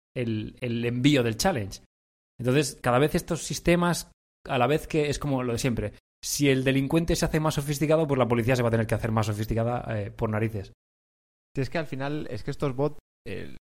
envío 0.61 1.23
del 1.23 1.37
challenge. 1.37 1.85
Entonces, 2.41 2.77
cada 2.83 2.99
vez 2.99 3.15
estos 3.15 3.45
sistemas, 3.45 4.11
a 4.49 4.59
la 4.59 4.67
vez 4.67 4.89
que 4.89 5.11
es 5.11 5.21
como 5.21 5.45
lo 5.45 5.53
de 5.53 5.59
siempre, 5.61 5.93
si 6.25 6.49
el 6.49 6.65
delincuente 6.65 7.17
se 7.17 7.25
hace 7.25 7.41
más 7.41 7.55
sofisticado, 7.55 8.07
pues 8.07 8.19
la 8.19 8.29
policía 8.29 8.57
se 8.57 8.63
va 8.63 8.69
a 8.69 8.71
tener 8.71 8.87
que 8.87 8.95
hacer 8.95 9.11
más 9.11 9.27
sofisticada 9.27 9.85
eh, 9.99 10.11
por 10.11 10.31
narices. 10.31 10.73
Si 11.55 11.61
es 11.61 11.71
que 11.71 11.79
al 11.79 11.87
final, 11.87 12.27
es 12.31 12.45
que 12.45 12.51
estos 12.51 12.75
bots, 12.75 12.99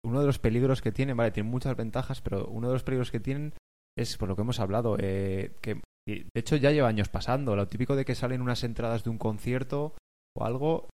uno 0.05 0.19
de 0.19 0.25
los 0.25 0.39
peligros 0.39 0.81
que 0.81 0.91
tienen, 0.91 1.17
vale, 1.17 1.31
tienen 1.31 1.51
muchas 1.51 1.75
ventajas, 1.75 2.21
pero 2.21 2.47
uno 2.47 2.67
de 2.67 2.73
los 2.73 2.83
peligros 2.83 3.11
que 3.11 3.19
tienen 3.19 3.53
es 3.97 4.17
por 4.17 4.27
lo 4.27 4.35
que 4.35 4.41
hemos 4.41 4.59
hablado, 4.59 4.97
eh, 4.99 5.55
que 5.61 5.81
de 6.07 6.29
hecho 6.35 6.55
ya 6.55 6.71
lleva 6.71 6.87
años 6.87 7.09
pasando, 7.09 7.55
lo 7.55 7.67
típico 7.67 7.95
de 7.95 8.05
que 8.05 8.15
salen 8.15 8.41
unas 8.41 8.63
entradas 8.63 9.03
de 9.03 9.09
un 9.09 9.17
concierto 9.17 9.95
o 10.35 10.45
algo 10.45 10.89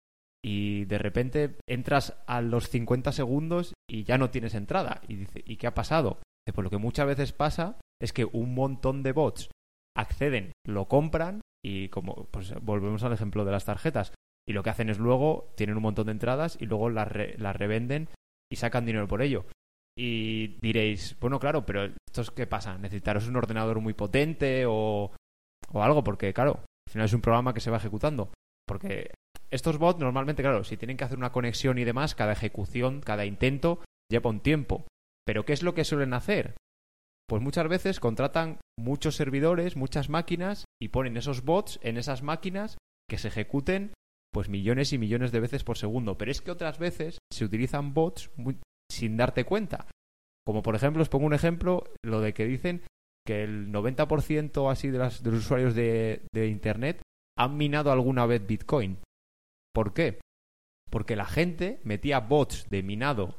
y 0.44 0.86
de 0.86 0.98
repente 0.98 1.56
entras 1.68 2.16
a 2.26 2.40
los 2.40 2.68
50 2.68 3.12
segundos 3.12 3.74
y 3.88 4.04
ya 4.04 4.18
no 4.18 4.30
tienes 4.30 4.54
entrada. 4.54 5.00
Y 5.06 5.16
dice, 5.16 5.42
¿y 5.44 5.56
qué 5.56 5.66
ha 5.66 5.74
pasado? 5.74 6.20
Dice, 6.46 6.54
Pues 6.54 6.64
lo 6.64 6.70
que 6.70 6.78
muchas 6.78 7.06
veces 7.06 7.32
pasa 7.32 7.78
es 8.00 8.12
que 8.12 8.24
un 8.24 8.54
montón 8.54 9.02
de 9.02 9.12
bots 9.12 9.48
acceden, 9.96 10.52
lo 10.66 10.86
compran 10.88 11.40
y 11.64 11.88
como 11.88 12.26
pues 12.30 12.54
volvemos 12.62 13.02
al 13.04 13.12
ejemplo 13.12 13.44
de 13.44 13.52
las 13.52 13.64
tarjetas 13.64 14.12
y 14.48 14.52
lo 14.52 14.62
que 14.62 14.70
hacen 14.70 14.88
es 14.90 14.98
luego 14.98 15.52
tienen 15.56 15.76
un 15.76 15.82
montón 15.82 16.06
de 16.06 16.12
entradas 16.12 16.56
y 16.60 16.66
luego 16.66 16.90
las, 16.90 17.08
re- 17.08 17.36
las 17.38 17.54
revenden 17.54 18.08
y 18.50 18.56
sacan 18.56 18.84
dinero 18.84 19.06
por 19.06 19.22
ello. 19.22 19.44
Y 19.96 20.58
diréis, 20.60 21.16
bueno, 21.20 21.38
claro, 21.38 21.64
pero 21.66 21.84
¿esto 21.84 22.22
es 22.22 22.30
qué 22.30 22.46
pasa? 22.46 22.78
¿Necesitaros 22.78 23.28
un 23.28 23.36
ordenador 23.36 23.80
muy 23.80 23.92
potente 23.92 24.64
o, 24.66 25.12
o 25.70 25.82
algo? 25.82 26.02
Porque, 26.02 26.32
claro, 26.32 26.60
al 26.88 26.92
final 26.92 27.04
es 27.06 27.12
un 27.12 27.20
programa 27.20 27.52
que 27.54 27.60
se 27.60 27.70
va 27.70 27.76
ejecutando. 27.76 28.32
Porque 28.66 29.12
estos 29.50 29.78
bots 29.78 30.00
normalmente, 30.00 30.42
claro, 30.42 30.64
si 30.64 30.76
tienen 30.78 30.96
que 30.96 31.04
hacer 31.04 31.18
una 31.18 31.30
conexión 31.32 31.78
y 31.78 31.84
demás, 31.84 32.14
cada 32.14 32.32
ejecución, 32.32 33.00
cada 33.00 33.26
intento 33.26 33.80
lleva 34.10 34.30
un 34.30 34.40
tiempo. 34.40 34.86
Pero 35.26 35.44
¿qué 35.44 35.52
es 35.52 35.62
lo 35.62 35.74
que 35.74 35.84
suelen 35.84 36.14
hacer? 36.14 36.54
Pues 37.28 37.42
muchas 37.42 37.68
veces 37.68 38.00
contratan 38.00 38.58
muchos 38.78 39.16
servidores, 39.16 39.76
muchas 39.76 40.08
máquinas 40.08 40.64
y 40.80 40.88
ponen 40.88 41.16
esos 41.16 41.44
bots 41.44 41.78
en 41.82 41.96
esas 41.96 42.22
máquinas 42.22 42.76
que 43.08 43.18
se 43.18 43.28
ejecuten 43.28 43.92
pues 44.32 44.48
millones 44.48 44.92
y 44.92 44.98
millones 44.98 45.32
de 45.32 45.40
veces 45.40 45.64
por 45.64 45.76
segundo. 45.76 46.16
Pero 46.18 46.30
es 46.30 46.40
que 46.40 46.50
otras 46.50 46.78
veces 46.78 47.18
se 47.32 47.44
utilizan 47.44 47.94
bots 47.94 48.30
sin 48.90 49.16
darte 49.16 49.44
cuenta. 49.44 49.86
Como 50.46 50.62
por 50.62 50.74
ejemplo, 50.74 51.02
os 51.02 51.08
pongo 51.08 51.26
un 51.26 51.34
ejemplo, 51.34 51.84
lo 52.04 52.20
de 52.20 52.34
que 52.34 52.46
dicen 52.46 52.82
que 53.26 53.44
el 53.44 53.70
90% 53.70 54.70
así 54.70 54.88
de, 54.88 54.98
las, 54.98 55.22
de 55.22 55.30
los 55.30 55.40
usuarios 55.40 55.74
de, 55.74 56.22
de 56.32 56.48
Internet 56.48 57.02
han 57.38 57.56
minado 57.56 57.92
alguna 57.92 58.26
vez 58.26 58.44
Bitcoin. 58.46 58.98
¿Por 59.72 59.94
qué? 59.94 60.20
Porque 60.90 61.16
la 61.16 61.24
gente 61.24 61.80
metía 61.84 62.20
bots 62.20 62.68
de 62.68 62.82
minado 62.82 63.36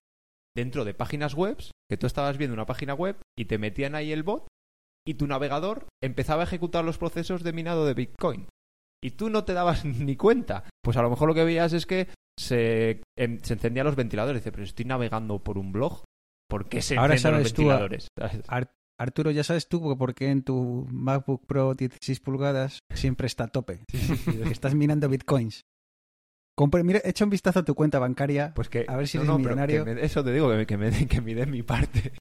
dentro 0.56 0.86
de 0.86 0.94
páginas 0.94 1.34
web, 1.34 1.58
que 1.90 1.98
tú 1.98 2.08
estabas 2.08 2.38
viendo 2.38 2.54
una 2.54 2.66
página 2.66 2.94
web 2.94 3.18
y 3.38 3.46
te 3.46 3.58
metían 3.58 3.96
ahí 3.96 4.12
el 4.12 4.24
bot 4.24 4.48
y 5.06 5.16
tu 5.16 5.28
navegador 5.28 5.88
empezaba 6.02 6.42
a 6.42 6.46
ejecutar 6.46 6.86
los 6.86 6.98
procesos 6.98 7.44
de 7.44 7.54
minado 7.54 7.86
de 7.86 7.94
Bitcoin. 7.94 8.48
Y 9.04 9.12
tú 9.12 9.30
no 9.30 9.44
te 9.44 9.54
dabas 9.54 9.84
ni 9.86 10.16
cuenta. 10.16 10.64
Pues 10.84 10.96
a 10.98 11.02
lo 11.02 11.10
mejor 11.10 11.28
lo 11.28 11.36
que 11.36 11.44
veías 11.44 11.74
es 11.74 11.86
que 11.86 12.08
se, 12.40 13.02
em, 13.18 13.40
se 13.42 13.54
encendían 13.54 13.86
los 13.86 13.96
ventiladores. 13.96 14.42
Dice, 14.42 14.52
pero 14.52 14.64
estoy 14.64 14.86
navegando 14.86 15.40
por 15.44 15.58
un 15.58 15.72
blog. 15.72 16.04
¿Por 16.50 16.70
qué 16.70 16.82
se 16.82 16.98
Ahora 16.98 17.16
encienden 17.16 17.42
los 17.44 17.54
tú 17.54 17.62
ventiladores? 17.64 18.08
Ar- 18.48 18.72
Arturo, 19.00 19.32
ya 19.32 19.44
sabes 19.44 19.68
tú 19.68 19.98
por 19.98 20.14
qué 20.14 20.30
en 20.30 20.44
tu 20.44 20.88
MacBook 20.92 21.46
Pro 21.48 21.74
16 21.74 22.20
pulgadas 22.20 22.80
siempre 22.94 23.26
está 23.28 23.46
a 23.46 23.48
tope. 23.48 23.80
Estás 24.52 24.76
minando 24.76 25.10
bitcoins. 25.10 25.64
Compre- 26.58 26.84
mira, 26.84 27.02
echa 27.04 27.24
un 27.24 27.32
vistazo 27.32 27.60
a 27.60 27.66
tu 27.66 27.74
cuenta 27.76 27.98
bancaria. 28.00 28.54
Pues 28.54 28.70
que, 28.70 28.86
A 28.88 28.96
ver 28.96 29.08
si 29.08 29.18
no, 29.18 29.24
eres 29.24 29.32
no, 29.34 29.40
millonario. 29.40 29.86
me- 29.86 30.04
eso 30.04 30.24
te 30.24 30.32
digo, 30.32 30.50
que 30.50 30.56
me, 30.58 30.66
que 30.68 30.78
me, 30.78 30.92
den- 30.92 31.08
que 31.08 31.22
me 31.22 31.34
den 31.36 31.50
mi 31.52 31.64
parte. 31.64 32.14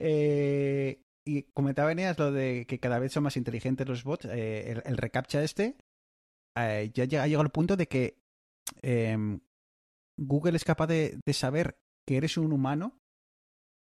Eh, 0.00 1.02
y 1.26 1.42
comentaba 1.54 1.92
Eneas 1.92 2.18
lo 2.18 2.32
de 2.32 2.66
que 2.66 2.80
cada 2.80 2.98
vez 2.98 3.12
son 3.12 3.22
más 3.24 3.36
inteligentes 3.36 3.86
los 3.86 4.04
bots. 4.04 4.24
eh, 4.26 4.72
el, 4.72 4.82
el 4.84 4.96
reCAPTCHA 4.96 5.42
este 5.44 5.76
eh, 6.58 6.90
ya 6.92 7.04
ha 7.04 7.26
llegado 7.26 7.42
al 7.42 7.50
punto 7.52 7.76
de 7.76 7.86
que 7.86 8.18
em, 8.82 9.40
Google 10.18 10.56
es 10.56 10.64
capaz 10.64 10.88
de, 10.88 11.18
de 11.24 11.32
saber 11.32 11.78
que 12.06 12.16
eres 12.16 12.36
un 12.36 12.52
humano 12.52 12.98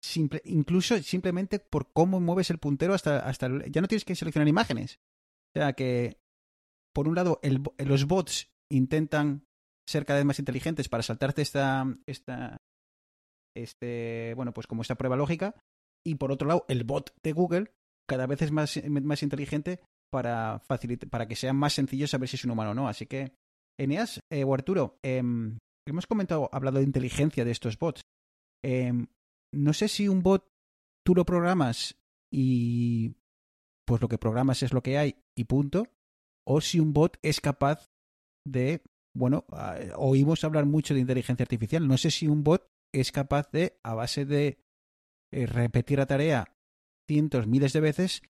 simple- 0.04 0.42
incluso 0.44 0.98
simplemente 0.98 1.60
por 1.60 1.92
cómo 1.92 2.20
mueves 2.20 2.50
el 2.50 2.58
puntero 2.58 2.94
hasta, 2.94 3.20
hasta 3.20 3.46
el- 3.46 3.70
ya 3.70 3.80
no 3.80 3.88
tienes 3.88 4.04
que 4.04 4.16
seleccionar 4.16 4.48
imágenes. 4.48 4.98
O 5.54 5.58
sea 5.60 5.72
que, 5.74 6.18
por 6.94 7.06
un 7.08 7.14
lado, 7.14 7.38
el 7.42 7.62
los 7.78 8.06
bots 8.06 8.51
intentan 8.72 9.44
ser 9.88 10.04
cada 10.04 10.18
vez 10.18 10.26
más 10.26 10.38
inteligentes 10.38 10.88
para 10.88 11.02
saltarte 11.02 11.42
esta, 11.42 11.86
esta, 12.06 12.56
este, 13.56 14.34
bueno, 14.34 14.52
pues 14.52 14.66
como 14.66 14.82
esta 14.82 14.96
prueba 14.96 15.16
lógica. 15.16 15.54
Y 16.04 16.16
por 16.16 16.32
otro 16.32 16.48
lado, 16.48 16.64
el 16.68 16.84
bot 16.84 17.14
de 17.22 17.32
Google 17.32 17.72
cada 18.08 18.26
vez 18.26 18.42
es 18.42 18.50
más, 18.50 18.80
más 18.88 19.22
inteligente 19.22 19.80
para 20.10 20.58
facilitar, 20.60 21.08
para 21.08 21.26
que 21.26 21.36
sea 21.36 21.52
más 21.52 21.72
sencillo 21.72 22.06
saber 22.06 22.28
si 22.28 22.36
es 22.36 22.44
un 22.44 22.50
humano 22.50 22.72
o 22.72 22.74
no. 22.74 22.88
Así 22.88 23.06
que 23.06 23.34
Eneas 23.78 24.20
eh, 24.30 24.44
o 24.44 24.54
Arturo, 24.54 24.98
em, 25.02 25.58
hemos 25.86 26.06
comentado, 26.06 26.48
hablado 26.52 26.78
de 26.78 26.84
inteligencia 26.84 27.44
de 27.44 27.50
estos 27.50 27.78
bots. 27.78 28.02
Em, 28.64 29.06
no 29.54 29.72
sé 29.72 29.88
si 29.88 30.08
un 30.08 30.22
bot 30.22 30.46
tú 31.04 31.14
lo 31.14 31.24
programas 31.24 31.96
y 32.32 33.14
pues 33.86 34.00
lo 34.00 34.08
que 34.08 34.18
programas 34.18 34.62
es 34.62 34.72
lo 34.72 34.82
que 34.82 34.98
hay 34.98 35.16
y 35.36 35.44
punto, 35.44 35.88
o 36.46 36.60
si 36.60 36.80
un 36.80 36.92
bot 36.92 37.18
es 37.22 37.40
capaz 37.40 37.91
de, 38.46 38.82
bueno, 39.14 39.44
ah, 39.52 39.78
oímos 39.96 40.44
hablar 40.44 40.66
mucho 40.66 40.94
de 40.94 41.00
inteligencia 41.00 41.44
artificial, 41.44 41.86
no 41.86 41.96
sé 41.96 42.10
si 42.10 42.26
un 42.26 42.44
bot 42.44 42.66
es 42.94 43.12
capaz 43.12 43.50
de, 43.50 43.78
a 43.82 43.94
base 43.94 44.24
de 44.24 44.58
eh, 45.32 45.46
repetir 45.46 45.98
la 45.98 46.06
tarea 46.06 46.54
cientos, 47.08 47.46
miles 47.46 47.72
de 47.72 47.80
veces, 47.80 48.22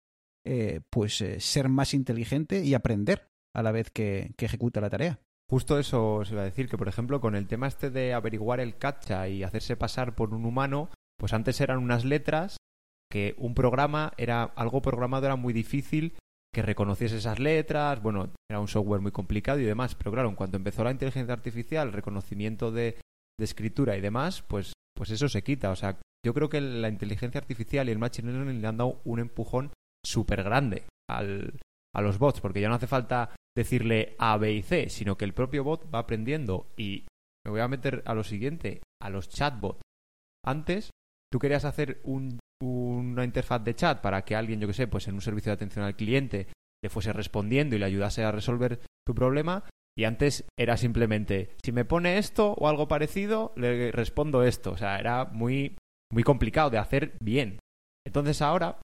eh, 0.45 0.81
pues 0.89 1.21
eh, 1.21 1.39
ser 1.39 1.69
más 1.69 1.93
inteligente 1.93 2.63
y 2.63 2.73
aprender 2.73 3.29
a 3.55 3.61
la 3.61 3.71
vez 3.71 3.91
que, 3.91 4.33
que 4.37 4.45
ejecuta 4.45 4.81
la 4.81 4.89
tarea. 4.89 5.19
Justo 5.49 5.77
eso 5.77 6.15
os 6.15 6.31
iba 6.31 6.41
a 6.41 6.45
decir, 6.45 6.67
que 6.67 6.77
por 6.77 6.87
ejemplo 6.87 7.21
con 7.21 7.35
el 7.35 7.47
tema 7.47 7.67
este 7.67 7.89
de 7.91 8.13
averiguar 8.13 8.59
el 8.59 8.77
captcha 8.77 9.27
y 9.27 9.43
hacerse 9.43 9.75
pasar 9.75 10.15
por 10.15 10.33
un 10.33 10.45
humano, 10.45 10.89
pues 11.17 11.33
antes 11.33 11.61
eran 11.61 11.79
unas 11.79 12.05
letras 12.05 12.57
que 13.11 13.35
un 13.37 13.53
programa 13.53 14.13
era 14.17 14.43
algo 14.43 14.81
programado 14.81 15.27
era 15.27 15.35
muy 15.35 15.53
difícil 15.53 16.15
que 16.53 16.61
reconociese 16.61 17.17
esas 17.17 17.39
letras, 17.39 18.01
bueno, 18.01 18.31
era 18.49 18.59
un 18.59 18.67
software 18.67 19.01
muy 19.01 19.11
complicado 19.11 19.59
y 19.59 19.63
demás, 19.63 19.95
pero 19.95 20.11
claro, 20.11 20.29
en 20.29 20.35
cuanto 20.35 20.57
empezó 20.57 20.83
la 20.83 20.91
inteligencia 20.91 21.33
artificial, 21.33 21.91
reconocimiento 21.91 22.71
de, 22.71 22.99
de 23.39 23.43
escritura 23.43 23.97
y 23.97 24.01
demás, 24.01 24.43
pues, 24.43 24.73
pues 24.95 25.09
eso 25.09 25.27
se 25.27 25.43
quita. 25.43 25.71
O 25.71 25.75
sea, 25.75 25.99
yo 26.23 26.33
creo 26.33 26.49
que 26.49 26.61
la 26.61 26.89
inteligencia 26.89 27.39
artificial 27.39 27.89
y 27.89 27.91
el 27.91 27.97
machine 27.97 28.31
learning 28.31 28.61
le 28.61 28.67
han 28.67 28.77
dado 28.77 29.01
un 29.03 29.19
empujón 29.19 29.71
súper 30.05 30.43
grande 30.43 30.83
al, 31.09 31.59
a 31.95 32.01
los 32.01 32.19
bots, 32.19 32.39
porque 32.39 32.61
ya 32.61 32.69
no 32.69 32.75
hace 32.75 32.87
falta 32.87 33.35
decirle 33.57 34.15
A, 34.19 34.37
B 34.37 34.53
y 34.53 34.61
C, 34.61 34.89
sino 34.89 35.17
que 35.17 35.25
el 35.25 35.33
propio 35.33 35.63
bot 35.63 35.93
va 35.93 35.99
aprendiendo 35.99 36.67
y 36.77 37.05
me 37.45 37.51
voy 37.51 37.61
a 37.61 37.67
meter 37.67 38.03
a 38.05 38.13
lo 38.13 38.23
siguiente, 38.23 38.81
a 39.01 39.09
los 39.09 39.27
chatbots. 39.29 39.81
Antes, 40.45 40.91
tú 41.31 41.39
querías 41.39 41.65
hacer 41.65 41.99
un, 42.03 42.39
una 42.63 43.23
interfaz 43.23 43.63
de 43.63 43.75
chat 43.75 44.01
para 44.01 44.23
que 44.23 44.35
alguien, 44.35 44.59
yo 44.59 44.67
que 44.67 44.73
sé, 44.73 44.87
pues 44.87 45.07
en 45.07 45.15
un 45.15 45.21
servicio 45.21 45.49
de 45.49 45.55
atención 45.55 45.85
al 45.85 45.95
cliente 45.95 46.47
le 46.83 46.89
fuese 46.89 47.13
respondiendo 47.13 47.75
y 47.75 47.79
le 47.79 47.85
ayudase 47.85 48.23
a 48.23 48.31
resolver 48.31 48.79
tu 49.05 49.13
problema. 49.13 49.63
Y 49.95 50.05
antes 50.05 50.45
era 50.57 50.75
simplemente, 50.75 51.55
si 51.63 51.71
me 51.71 51.85
pone 51.85 52.17
esto 52.17 52.53
o 52.53 52.67
algo 52.67 52.87
parecido, 52.87 53.53
le 53.55 53.91
respondo 53.91 54.43
esto. 54.43 54.71
O 54.71 54.77
sea, 54.77 54.99
era 54.99 55.25
muy, 55.25 55.77
muy 56.11 56.23
complicado 56.23 56.69
de 56.69 56.79
hacer 56.79 57.15
bien. 57.21 57.59
Entonces 58.05 58.41
ahora, 58.41 58.81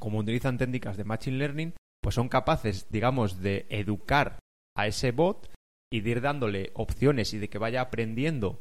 como 0.00 0.18
utilizan 0.18 0.58
técnicas 0.58 0.96
de 0.96 1.04
Machine 1.04 1.38
Learning, 1.38 1.74
pues 2.02 2.14
son 2.14 2.28
capaces, 2.28 2.88
digamos, 2.90 3.40
de 3.40 3.66
educar 3.68 4.38
a 4.76 4.86
ese 4.86 5.10
bot 5.10 5.50
y 5.92 6.00
de 6.00 6.10
ir 6.10 6.20
dándole 6.20 6.70
opciones 6.74 7.34
y 7.34 7.38
de 7.38 7.48
que 7.48 7.58
vaya 7.58 7.80
aprendiendo 7.80 8.60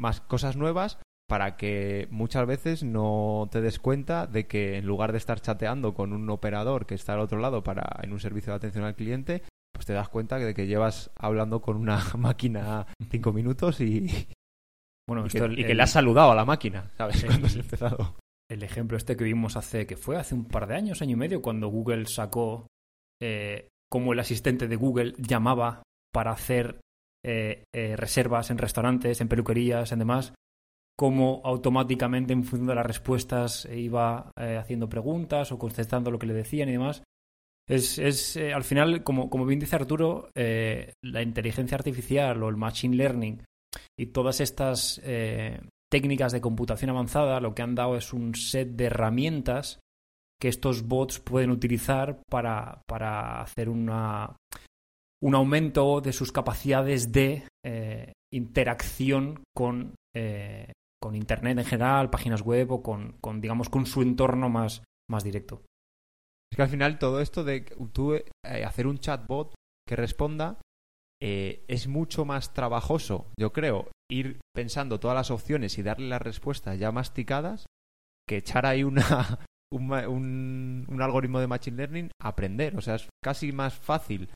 más 0.00 0.20
cosas 0.20 0.56
nuevas 0.56 0.98
para 1.28 1.56
que 1.56 2.06
muchas 2.10 2.46
veces 2.46 2.82
no 2.84 3.48
te 3.50 3.60
des 3.60 3.78
cuenta 3.78 4.26
de 4.26 4.46
que 4.46 4.76
en 4.76 4.86
lugar 4.86 5.12
de 5.12 5.18
estar 5.18 5.40
chateando 5.40 5.94
con 5.94 6.12
un 6.12 6.28
operador 6.30 6.86
que 6.86 6.94
está 6.94 7.14
al 7.14 7.20
otro 7.20 7.38
lado 7.38 7.62
para 7.62 8.00
en 8.02 8.12
un 8.12 8.20
servicio 8.20 8.52
de 8.52 8.56
atención 8.58 8.84
al 8.84 8.94
cliente, 8.94 9.42
pues 9.72 9.86
te 9.86 9.92
das 9.94 10.08
cuenta 10.08 10.38
de 10.38 10.54
que 10.54 10.66
llevas 10.66 11.10
hablando 11.16 11.60
con 11.62 11.76
una 11.76 11.98
máquina 12.18 12.86
cinco 13.10 13.32
minutos 13.32 13.80
y, 13.80 14.28
Bueno, 15.08 15.26
y 15.26 15.30
que, 15.30 15.38
el- 15.38 15.58
y 15.58 15.64
que 15.64 15.70
el- 15.72 15.76
le 15.78 15.82
has 15.82 15.90
saludado 15.92 16.32
a 16.32 16.34
la 16.34 16.44
máquina, 16.44 16.90
¿sabes? 16.96 17.16
Sí. 17.20 17.26
Cuando 17.26 17.46
has 17.46 17.56
empezado. 17.56 18.16
el 18.50 18.62
ejemplo 18.62 18.96
este 18.98 19.16
que 19.16 19.24
vimos 19.24 19.56
hace, 19.56 19.86
que 19.86 19.96
fue 19.96 20.16
hace 20.16 20.34
un 20.34 20.44
par 20.44 20.66
de 20.66 20.76
años, 20.76 21.00
año 21.02 21.12
y 21.12 21.16
medio, 21.16 21.40
cuando 21.42 21.68
Google 21.68 22.06
sacó 22.06 22.66
eh, 23.22 23.68
cómo 23.90 24.12
el 24.12 24.20
asistente 24.20 24.68
de 24.68 24.76
Google 24.76 25.14
llamaba 25.18 25.82
para 26.12 26.32
hacer 26.32 26.80
eh, 27.24 27.64
eh, 27.74 27.96
reservas 27.96 28.50
en 28.50 28.58
restaurantes, 28.58 29.20
en 29.22 29.28
peluquerías, 29.28 29.90
en 29.92 29.98
demás, 30.00 30.34
cómo 30.96 31.40
automáticamente 31.44 32.32
en 32.32 32.44
función 32.44 32.68
de 32.68 32.74
las 32.74 32.86
respuestas 32.86 33.64
eh, 33.66 33.78
iba 33.78 34.30
eh, 34.38 34.56
haciendo 34.56 34.88
preguntas 34.88 35.50
o 35.52 35.58
contestando 35.58 36.10
lo 36.10 36.18
que 36.18 36.26
le 36.26 36.34
decían 36.34 36.68
y 36.68 36.72
demás. 36.72 37.02
Es, 37.68 37.98
es 37.98 38.36
eh, 38.36 38.52
al 38.52 38.62
final, 38.62 39.02
como, 39.02 39.30
como 39.30 39.46
bien 39.46 39.58
dice 39.58 39.76
Arturo, 39.76 40.28
la 40.34 41.22
inteligencia 41.22 41.76
artificial 41.76 42.42
o 42.42 42.48
el 42.48 42.56
machine 42.56 42.96
learning 42.96 43.42
y 43.98 44.06
todas 44.06 44.40
estas 44.40 45.00
técnicas 45.90 46.32
de 46.32 46.40
computación 46.40 46.90
avanzada 46.90 47.40
lo 47.40 47.54
que 47.54 47.62
han 47.62 47.74
dado 47.74 47.96
es 47.96 48.12
un 48.12 48.34
set 48.34 48.68
de 48.70 48.84
herramientas 48.84 49.80
que 50.40 50.48
estos 50.48 50.86
bots 50.86 51.20
pueden 51.20 51.50
utilizar 51.50 52.20
para, 52.28 52.82
para 52.86 53.40
hacer 53.40 53.68
una, 53.68 54.36
un 55.22 55.34
aumento 55.34 56.00
de 56.02 56.12
sus 56.12 56.32
capacidades 56.32 57.12
de 57.12 57.44
interacción 58.30 59.42
con, 59.54 59.94
con 61.04 61.14
Internet 61.14 61.58
en 61.58 61.66
general, 61.66 62.08
páginas 62.08 62.40
web 62.40 62.72
o 62.72 62.82
con, 62.82 63.18
con, 63.20 63.42
digamos, 63.42 63.68
con 63.68 63.84
su 63.84 64.00
entorno 64.00 64.48
más, 64.48 64.82
más 65.06 65.22
directo. 65.22 65.60
Es 66.50 66.56
que 66.56 66.62
al 66.62 66.70
final 66.70 66.98
todo 66.98 67.20
esto 67.20 67.44
de 67.44 67.60
tú 67.92 68.14
eh, 68.14 68.24
hacer 68.66 68.86
un 68.86 68.96
chatbot 68.96 69.52
que 69.86 69.96
responda 69.96 70.58
eh, 71.22 71.62
es 71.68 71.88
mucho 71.88 72.24
más 72.24 72.54
trabajoso, 72.54 73.30
yo 73.38 73.52
creo, 73.52 73.90
ir 74.10 74.40
pensando 74.54 74.98
todas 74.98 75.14
las 75.14 75.30
opciones 75.30 75.76
y 75.76 75.82
darle 75.82 76.08
las 76.08 76.22
respuestas 76.22 76.78
ya 76.78 76.90
masticadas 76.90 77.66
que 78.26 78.38
echar 78.38 78.64
ahí 78.64 78.82
una, 78.82 79.40
un, 79.74 80.86
algoritmo 81.02 81.38
de 81.38 81.48
Machine 81.48 81.76
Learning 81.76 82.10
a 82.18 82.28
aprender. 82.28 82.78
O 82.78 82.80
sea, 82.80 82.94
es 82.94 83.10
casi 83.22 83.52
más 83.52 83.74
fácil 83.74 84.30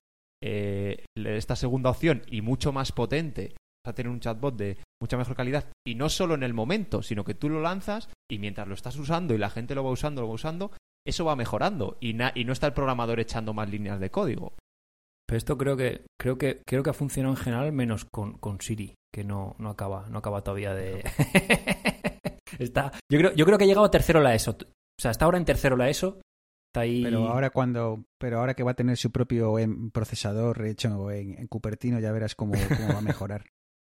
eh, 0.44 1.06
esta 1.16 1.56
segunda 1.56 1.88
opción 1.88 2.20
y 2.26 2.42
mucho 2.42 2.74
más 2.74 2.92
potente. 2.92 3.54
Vas 3.82 3.92
a 3.92 3.94
tener 3.94 4.12
un 4.12 4.20
chatbot 4.20 4.54
de 4.54 4.76
mucha 5.00 5.16
mejor 5.16 5.36
calidad 5.36 5.66
y 5.86 5.94
no 5.94 6.08
solo 6.08 6.34
en 6.34 6.42
el 6.42 6.54
momento, 6.54 7.02
sino 7.02 7.24
que 7.24 7.34
tú 7.34 7.48
lo 7.48 7.60
lanzas 7.60 8.08
y 8.30 8.38
mientras 8.38 8.66
lo 8.68 8.74
estás 8.74 8.96
usando 8.96 9.34
y 9.34 9.38
la 9.38 9.50
gente 9.50 9.74
lo 9.74 9.84
va 9.84 9.90
usando, 9.90 10.20
lo 10.22 10.28
va 10.28 10.34
usando, 10.34 10.72
eso 11.06 11.24
va 11.24 11.36
mejorando 11.36 11.96
y, 12.00 12.14
na- 12.14 12.32
y 12.34 12.44
no 12.44 12.52
está 12.52 12.66
el 12.66 12.72
programador 12.74 13.20
echando 13.20 13.54
más 13.54 13.68
líneas 13.70 14.00
de 14.00 14.10
código. 14.10 14.54
Pero 15.26 15.36
esto 15.38 15.58
creo 15.58 15.76
que, 15.76 16.06
creo 16.18 16.38
que, 16.38 16.62
creo 16.66 16.82
que 16.82 16.90
ha 16.90 16.94
funcionado 16.94 17.34
en 17.34 17.40
general 17.42 17.72
menos 17.72 18.06
con, 18.06 18.38
con 18.38 18.60
Siri, 18.60 18.94
que 19.12 19.24
no, 19.24 19.54
no 19.58 19.68
acaba, 19.70 20.08
no 20.08 20.18
acaba 20.18 20.42
todavía 20.42 20.72
de. 20.74 21.04
está, 22.58 22.92
yo 23.10 23.18
creo, 23.18 23.32
yo 23.34 23.44
creo 23.44 23.58
que 23.58 23.64
ha 23.64 23.66
llegado 23.66 23.86
a 23.86 23.90
tercero 23.90 24.20
la 24.20 24.34
ESO. 24.34 24.52
O 24.52 25.00
sea, 25.00 25.10
está 25.10 25.26
ahora 25.26 25.38
en 25.38 25.44
tercero 25.44 25.76
la 25.76 25.88
ESO. 25.88 26.20
Está 26.72 26.80
ahí. 26.80 27.02
Pero 27.02 27.28
ahora 27.28 27.50
cuando, 27.50 28.04
pero 28.18 28.38
ahora 28.40 28.54
que 28.54 28.62
va 28.62 28.72
a 28.72 28.76
tener 28.76 28.96
su 28.96 29.10
propio 29.10 29.58
em, 29.58 29.90
procesador 29.90 30.64
hecho 30.66 31.10
en, 31.10 31.38
en 31.38 31.46
Cupertino, 31.46 32.00
ya 32.00 32.12
verás 32.12 32.34
cómo, 32.34 32.54
cómo 32.76 32.92
va 32.94 32.98
a 32.98 33.02
mejorar. 33.02 33.44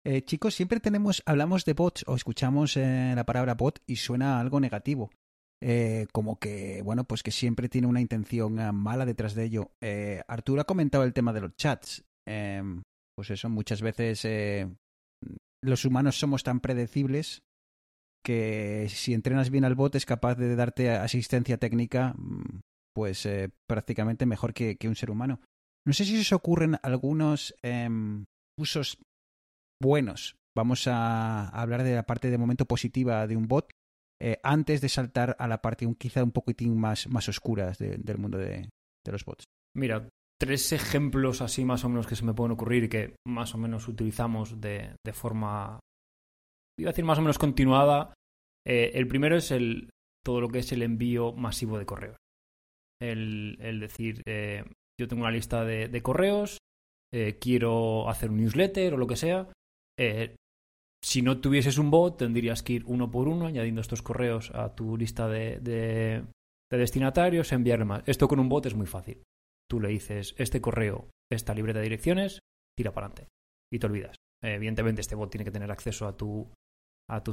Eh, 0.03 0.23
chicos, 0.23 0.55
siempre 0.55 0.79
tenemos, 0.79 1.21
hablamos 1.25 1.63
de 1.65 1.73
bots 1.73 2.03
o 2.07 2.15
escuchamos 2.15 2.75
eh, 2.75 3.13
la 3.15 3.25
palabra 3.25 3.53
bot 3.53 3.81
y 3.85 3.97
suena 3.97 4.39
algo 4.39 4.59
negativo. 4.59 5.11
Eh, 5.63 6.07
como 6.11 6.39
que, 6.39 6.81
bueno, 6.81 7.03
pues 7.03 7.21
que 7.21 7.29
siempre 7.29 7.69
tiene 7.69 7.87
una 7.87 8.01
intención 8.01 8.59
eh, 8.59 8.71
mala 8.71 9.05
detrás 9.05 9.35
de 9.35 9.43
ello. 9.43 9.71
Eh, 9.79 10.23
Arturo 10.27 10.61
ha 10.61 10.65
comentado 10.65 11.03
el 11.03 11.13
tema 11.13 11.33
de 11.33 11.41
los 11.41 11.55
chats. 11.55 12.03
Eh, 12.27 12.63
pues 13.15 13.29
eso, 13.29 13.49
muchas 13.49 13.81
veces 13.81 14.25
los 15.63 15.85
humanos 15.85 16.17
somos 16.17 16.43
tan 16.43 16.59
predecibles 16.59 17.43
que 18.23 18.87
si 18.89 19.13
entrenas 19.13 19.51
bien 19.51 19.65
al 19.65 19.75
bot 19.75 19.93
es 19.95 20.05
capaz 20.05 20.35
de 20.35 20.55
darte 20.55 20.89
asistencia 20.89 21.57
técnica 21.57 22.15
mm, 22.17 22.61
pues 22.95 23.27
prácticamente 23.67 24.25
mejor 24.25 24.53
que, 24.53 24.77
un 24.85 24.95
ser 24.95 25.11
humano. 25.11 25.41
No 25.85 25.93
sé 25.93 26.05
si 26.05 26.19
os 26.19 26.31
ocurren 26.31 26.77
algunos 26.81 27.55
em, 27.61 28.25
usos 28.57 28.97
buenos. 29.81 30.35
Vamos 30.55 30.87
a 30.87 31.49
hablar 31.49 31.83
de 31.83 31.95
la 31.95 32.03
parte 32.03 32.29
de 32.29 32.37
momento 32.37 32.65
positiva 32.65 33.25
de 33.27 33.35
un 33.37 33.47
bot 33.47 33.69
eh, 34.21 34.37
antes 34.43 34.81
de 34.81 34.89
saltar 34.89 35.35
a 35.39 35.47
la 35.47 35.61
parte 35.61 35.87
quizá 35.97 36.23
un 36.23 36.31
poquitín 36.31 36.77
más, 36.79 37.07
más 37.07 37.27
oscura 37.27 37.71
de- 37.71 37.97
del 37.97 38.17
mundo 38.17 38.37
de, 38.37 38.69
los 39.11 39.25
bots. 39.25 39.45
Mira, 39.75 40.07
tres 40.39 40.71
ejemplos 40.73 41.41
así 41.41 41.65
más 41.65 41.83
o 41.85 41.89
menos 41.89 42.05
que 42.05 42.15
se 42.15 42.23
me 42.25 42.33
pueden 42.33 42.51
ocurrir 42.51 42.87
que 42.89 43.15
más 43.27 43.55
o 43.55 43.57
menos 43.57 43.87
utilizamos 43.87 44.61
de, 44.61 44.95
de 45.05 45.13
forma, 45.13 45.79
iba 46.79 46.89
a 46.89 46.93
decir 46.93 47.05
más 47.05 47.17
o 47.17 47.21
menos 47.21 47.39
continuada. 47.39 48.13
Eh, 48.67 48.91
el 48.93 49.07
primero 49.07 49.37
es 49.37 49.49
el, 49.51 49.89
todo 50.23 50.39
lo 50.41 50.49
que 50.49 50.59
es 50.59 50.71
el 50.71 50.83
envío 50.83 51.33
masivo 51.33 51.79
de 51.79 51.85
correos. 51.85 52.17
El, 53.01 53.57
el 53.59 53.79
decir, 53.79 54.21
eh, 54.27 54.63
yo 54.99 55.07
tengo 55.07 55.23
una 55.23 55.31
lista 55.31 55.63
de, 55.65 55.87
de 55.87 56.01
correos, 56.03 56.59
eh, 57.11 57.39
quiero 57.39 58.07
hacer 58.09 58.29
un 58.29 58.37
newsletter 58.37 58.93
o 58.93 58.97
lo 58.97 59.07
que 59.07 59.15
sea. 59.15 59.47
Eh, 59.99 60.35
si 61.03 61.21
no 61.21 61.39
tuvieses 61.39 61.77
un 61.77 61.89
bot, 61.89 62.17
tendrías 62.17 62.61
que 62.63 62.73
ir 62.73 62.83
uno 62.85 63.09
por 63.09 63.27
uno 63.27 63.47
añadiendo 63.47 63.81
estos 63.81 64.01
correos 64.01 64.51
a 64.53 64.75
tu 64.75 64.97
lista 64.97 65.27
de, 65.27 65.59
de- 65.59 66.23
de 66.71 66.77
destinatarios, 66.77 67.51
enviarle 67.51 67.85
más. 67.85 68.03
Esto 68.05 68.27
con 68.27 68.39
un 68.39 68.47
bot 68.49 68.65
es 68.65 68.75
muy 68.75 68.87
fácil. 68.87 69.21
Tú 69.69 69.79
le 69.79 69.89
dices, 69.89 70.35
este 70.37 70.61
correo 70.61 71.09
está 71.29 71.53
libre 71.53 71.73
de 71.73 71.81
direcciones, 71.81 72.39
tira 72.77 72.93
para 72.93 73.07
adelante. 73.07 73.31
Y 73.73 73.79
te 73.79 73.87
olvidas. 73.87 74.15
Evidentemente, 74.43 75.01
este 75.01 75.15
bot 75.15 75.29
tiene 75.29 75.43
que 75.45 75.51
tener 75.51 75.71
acceso 75.71 76.07
a 76.07 76.15
tu, 76.15 76.49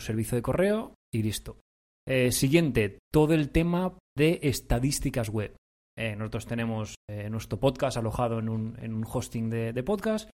servicio 0.01 0.37
de 0.37 0.43
correo 0.43 0.95
y 1.15 1.23
listo. 1.23 1.59
Eh, 2.07 2.33
siguiente, 2.33 2.99
todo 3.13 3.35
el 3.35 3.51
tema 3.51 3.97
de 4.17 4.41
estadísticas 4.43 5.29
web. 5.29 5.55
Eh, 5.97 6.17
nosotros 6.17 6.47
tenemos 6.47 6.95
eh, 7.11 7.29
nuestro 7.29 7.59
podcast 7.61 7.97
alojado 7.97 8.39
en 8.39 8.49
un, 8.49 9.05
hosting 9.07 9.51
de 9.51 9.83
podcast 9.83 10.31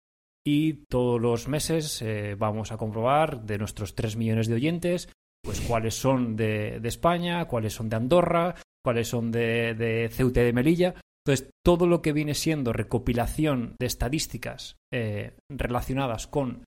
y 0.46 0.86
todos 0.90 1.22
los 1.22 1.48
meses 1.48 2.02
eh, 2.02 2.36
vamos 2.38 2.72
a 2.72 2.78
comprobar 2.78 3.44
de 3.44 3.58
nuestros 3.58 3.96
3 3.96 4.16
millones 4.16 4.48
de 4.48 4.56
oyentes, 4.56 5.10
pues 5.44 5.62
cuáles 5.62 5.96
son 5.96 6.36
de, 6.36 6.80
España, 6.84 7.46
cuáles 7.46 7.74
son 7.74 7.90
de 7.90 7.96
Andorra, 7.96 8.56
cuáles 8.84 9.08
son 9.08 9.32
de, 9.32 9.76
de 9.76 10.10
Ceuta 10.10 10.42
y 10.42 10.46
de 10.46 10.54
Melilla. 10.54 10.96
Entonces, 11.24 11.52
todo 11.64 11.86
lo 11.86 12.02
que 12.02 12.14
viene 12.14 12.34
siendo 12.34 12.74
recopilación 12.74 13.76
de 13.80 13.86
estadísticas 13.86 14.78
eh, 14.92 15.36
relacionadas 15.50 16.26
con 16.26 16.64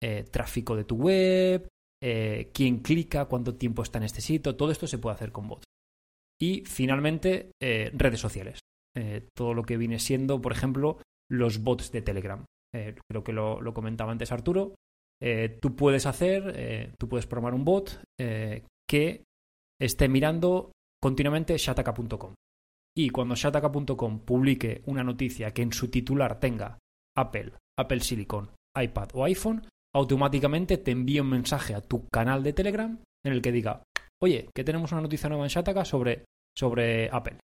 eh, 0.00 0.24
tráfico 0.30 0.76
de 0.76 0.84
tu 0.84 0.96
web, 0.96 1.68
quién 2.52 2.78
clica, 2.78 3.24
cuánto 3.24 3.56
tiempo 3.56 3.82
está 3.82 3.98
en 3.98 4.04
este 4.04 4.20
sitio, 4.20 4.54
todo 4.54 4.70
esto 4.70 4.86
se 4.86 4.98
puede 4.98 5.16
hacer 5.16 5.32
con 5.32 5.48
bots. 5.48 5.64
Y 6.40 6.62
finalmente, 6.64 7.50
redes 7.58 8.20
sociales. 8.20 8.60
Todo 9.34 9.54
lo 9.54 9.64
que 9.64 9.76
viene 9.76 9.98
siendo, 9.98 10.40
por 10.40 10.52
ejemplo, 10.52 10.98
los 11.28 11.64
bots 11.64 11.90
de 11.90 12.02
Telegram. 12.02 12.44
Eh, 12.76 12.94
creo 13.10 13.24
que 13.24 13.32
lo, 13.32 13.72
comentaba 13.72 14.12
antes 14.12 14.32
Arturo. 14.32 14.74
Eh, 15.20 15.58
tú 15.60 15.74
puedes 15.74 16.04
hacer, 16.04 16.52
eh, 16.56 16.92
tú 16.98 17.08
puedes 17.08 17.26
programar 17.26 17.54
un 17.54 17.64
bot 17.64 18.02
que 18.88 19.24
esté 19.80 20.08
mirando 20.08 20.72
continuamente 21.02 21.56
shataka.com. 21.56 22.34
Y 22.96 23.10
cuando 23.10 23.34
shataka.com 23.34 24.20
publique 24.20 24.82
una 24.86 25.02
noticia 25.02 25.52
que 25.52 25.62
en 25.62 25.72
su 25.72 25.88
titular 25.88 26.38
tenga 26.38 26.78
Apple, 27.16 27.52
Apple 27.78 28.00
Silicon, 28.00 28.50
iPad 28.78 29.08
o 29.14 29.24
iPhone, 29.24 29.66
automáticamente 29.94 30.78
te 30.78 30.90
envía 30.90 31.22
un 31.22 31.30
mensaje 31.30 31.74
a 31.74 31.80
tu 31.80 32.06
canal 32.08 32.42
de 32.42 32.52
Telegram 32.52 32.98
en 33.24 33.32
el 33.32 33.42
que 33.42 33.52
diga, 33.52 33.82
oye, 34.22 34.48
que 34.54 34.64
tenemos 34.64 34.92
una 34.92 35.00
noticia 35.00 35.28
nueva 35.28 35.44
en 35.44 35.50
Shataka 35.50 35.84
sobre, 35.84 36.24
sobre 36.56 37.08
Apple. 37.10 37.38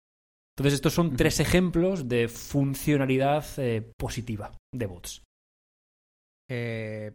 Entonces, 0.61 0.75
estos 0.77 0.93
son 0.93 1.17
tres 1.17 1.41
ejemplos 1.41 2.07
de 2.07 2.29
funcionalidad 2.29 3.47
eh, 3.57 3.81
positiva 3.97 4.53
de 4.75 4.85
bots. 4.85 5.23
Eh, 6.51 7.15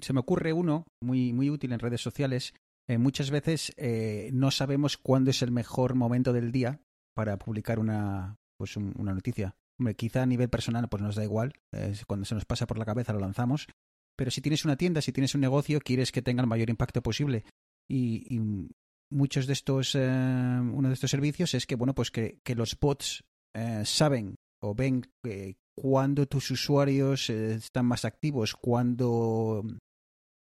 se 0.00 0.12
me 0.12 0.18
ocurre 0.18 0.52
uno 0.52 0.84
muy, 1.00 1.32
muy 1.32 1.48
útil 1.48 1.72
en 1.72 1.78
redes 1.78 2.00
sociales. 2.00 2.54
Eh, 2.88 2.98
muchas 2.98 3.30
veces 3.30 3.72
eh, 3.76 4.30
no 4.32 4.50
sabemos 4.50 4.96
cuándo 4.96 5.30
es 5.30 5.42
el 5.42 5.52
mejor 5.52 5.94
momento 5.94 6.32
del 6.32 6.50
día 6.50 6.80
para 7.14 7.38
publicar 7.38 7.78
una, 7.78 8.34
pues 8.58 8.76
un- 8.76 8.94
una 8.98 9.14
noticia. 9.14 9.54
Hombre, 9.78 9.94
quizá 9.94 10.22
a 10.22 10.26
nivel 10.26 10.48
personal 10.48 10.88
pues 10.88 11.04
nos 11.04 11.14
da 11.14 11.22
igual. 11.22 11.52
cuando 12.08 12.26
se 12.26 12.34
nos 12.34 12.44
pasa 12.46 12.66
por 12.66 12.78
la 12.78 12.84
cabeza 12.84 13.12
lo 13.12 13.20
lanzamos. 13.20 13.68
Pero 14.18 14.32
si 14.32 14.40
tienes 14.40 14.64
una 14.64 14.76
tienda, 14.76 15.02
si 15.02 15.12
tienes 15.12 15.36
un 15.36 15.40
negocio, 15.40 15.78
quieres 15.78 16.10
que 16.10 16.20
tenga 16.22 16.42
el 16.42 16.48
mayor 16.48 16.68
impacto 16.68 17.00
posible. 17.00 17.44
Y, 17.88 18.26
y 18.28 18.40
muchos 19.12 19.46
de 19.46 19.52
estos, 19.52 19.94
eh, 19.94 20.00
uno 20.00 20.88
de 20.88 20.94
estos 20.94 21.10
servicios 21.10 21.54
es 21.54 21.66
que, 21.66 21.76
bueno, 21.76 21.94
pues 21.94 22.10
que, 22.10 22.38
que 22.42 22.54
los 22.54 22.78
bots 22.78 23.22
eh, 23.54 23.82
saben 23.84 24.36
o 24.62 24.74
ven 24.74 25.02
eh, 25.24 25.54
cuándo 25.74 26.26
tus 26.26 26.50
usuarios 26.50 27.30
eh, 27.30 27.54
están 27.54 27.86
más 27.86 28.04
activos, 28.04 28.54
cuándo 28.54 29.64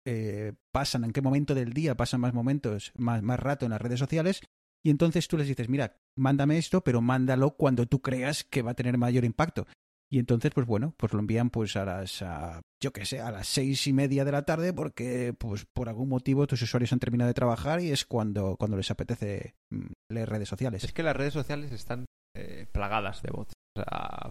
eh, 0.06 0.54
pasan, 0.72 1.04
en 1.04 1.12
qué 1.12 1.22
momento 1.22 1.54
del 1.54 1.74
día 1.74 1.96
pasan 1.96 2.22
más 2.22 2.34
momentos, 2.34 2.92
más, 2.96 3.22
más 3.22 3.40
rato 3.40 3.66
en 3.66 3.72
las 3.72 3.82
redes 3.82 4.00
sociales. 4.00 4.42
Y 4.84 4.90
entonces 4.90 5.28
tú 5.28 5.38
les 5.38 5.48
dices, 5.48 5.70
mira, 5.70 5.98
mándame 6.16 6.58
esto, 6.58 6.82
pero 6.82 7.02
mándalo 7.02 7.58
cuando 7.58 7.88
tú 7.88 8.02
creas 8.02 8.44
que 8.44 8.62
va 8.62 8.72
a 8.72 8.76
tener 8.76 8.98
mayor 8.98 9.26
impacto. 9.26 9.68
Y 10.10 10.20
entonces, 10.20 10.52
pues 10.54 10.66
bueno, 10.66 10.94
pues 10.98 11.14
lo 11.14 11.20
envían 11.20 11.50
pues 11.50 11.76
a 11.76 11.84
las, 11.84 12.22
a, 12.22 12.62
yo 12.82 12.94
qué 12.94 13.06
sé, 13.06 13.20
a 13.20 13.32
las 13.32 13.48
seis 13.48 13.88
y 13.88 13.94
media 13.94 14.24
de 14.24 14.32
la 14.32 14.44
tarde 14.44 14.72
porque 14.72 15.34
pues 15.38 15.66
por 15.74 15.90
algún 15.90 16.08
motivo 16.08 16.48
tus 16.48 16.62
usuarios 16.62 16.94
han 16.94 17.00
terminado 17.00 17.28
de 17.28 17.34
trabajar 17.34 17.82
y 17.82 17.92
es 17.92 18.06
cuando, 18.06 18.56
cuando 18.58 18.78
les 18.78 18.90
apetece 18.90 19.56
mm, 19.70 19.92
leer 20.10 20.30
redes 20.30 20.48
sociales. 20.48 20.84
Es 20.84 20.94
que 20.94 21.04
las 21.04 21.16
redes 21.16 21.34
sociales 21.34 21.72
están 21.74 22.06
eh, 22.36 22.68
plagadas 22.72 23.22
de 23.22 23.32
bots. 23.32 23.54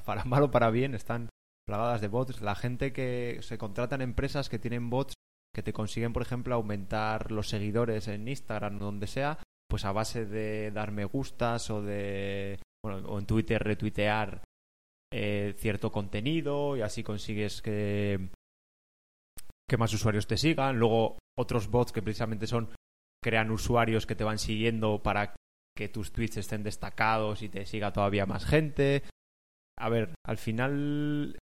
Para 0.04 0.24
mal 0.24 0.44
o 0.44 0.50
para 0.50 0.70
bien 0.70 0.94
están 0.94 1.28
plagadas 1.66 2.00
de 2.00 2.08
bots. 2.08 2.40
La 2.40 2.54
gente 2.54 2.92
que 2.92 3.38
se 3.42 3.58
contratan 3.58 4.00
empresas 4.00 4.48
que 4.48 4.58
tienen 4.58 4.88
bots 4.88 5.14
que 5.54 5.62
te 5.62 5.72
consiguen, 5.72 6.12
por 6.12 6.22
ejemplo, 6.22 6.54
aumentar 6.54 7.32
los 7.32 7.48
seguidores 7.48 8.08
en 8.08 8.28
Instagram 8.28 8.76
o 8.76 8.84
donde 8.84 9.06
sea, 9.06 9.38
pues 9.68 9.84
a 9.84 9.92
base 9.92 10.26
de 10.26 10.70
dar 10.70 10.92
me 10.92 11.06
gustas 11.06 11.70
o 11.70 11.80
de, 11.82 12.60
bueno, 12.84 13.08
o 13.08 13.18
en 13.18 13.24
Twitter 13.24 13.62
retuitear 13.62 14.42
eh, 15.12 15.54
cierto 15.58 15.90
contenido 15.92 16.76
y 16.76 16.82
así 16.82 17.02
consigues 17.02 17.62
que, 17.62 18.28
que 19.68 19.76
más 19.76 19.92
usuarios 19.92 20.26
te 20.26 20.36
sigan. 20.36 20.78
Luego 20.78 21.18
otros 21.38 21.68
bots 21.68 21.92
que 21.92 22.02
precisamente 22.02 22.46
son 22.46 22.70
crean 23.22 23.50
usuarios 23.50 24.06
que 24.06 24.14
te 24.16 24.24
van 24.24 24.38
siguiendo 24.38 25.02
para 25.02 25.34
que 25.76 25.88
tus 25.88 26.12
tweets 26.12 26.38
estén 26.38 26.62
destacados 26.62 27.42
y 27.42 27.48
te 27.48 27.66
siga 27.66 27.92
todavía 27.92 28.24
más 28.26 28.44
gente. 28.46 29.02
A 29.78 29.88
ver, 29.88 30.14
al 30.26 30.38
final 30.38 31.38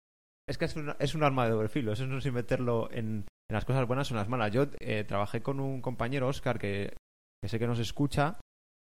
es 0.49 0.59
que 0.59 0.65
es, 0.65 0.77
una- 0.77 0.97
es 0.99 1.15
un 1.15 1.23
arma 1.23 1.45
de 1.45 1.51
doble 1.51 1.69
filo. 1.69 1.93
Eso 1.93 2.07
no 2.07 2.21
sin 2.21 2.35
meterlo 2.35 2.91
en, 2.93 3.27
en 3.51 3.55
las 3.55 3.65
cosas 3.65 3.87
buenas 3.87 4.11
o 4.11 4.15
en 4.15 4.19
las 4.19 4.29
malas. 4.29 4.53
Yo 4.53 4.67
eh, 4.81 5.05
trabajé 5.05 5.43
con 5.43 5.61
un 5.61 5.83
compañero, 5.83 6.29
Oscar, 6.29 6.59
que, 6.59 6.95
que 7.43 7.49
sé 7.49 7.59
que 7.59 7.67
nos 7.67 7.79
escucha, 7.79 8.39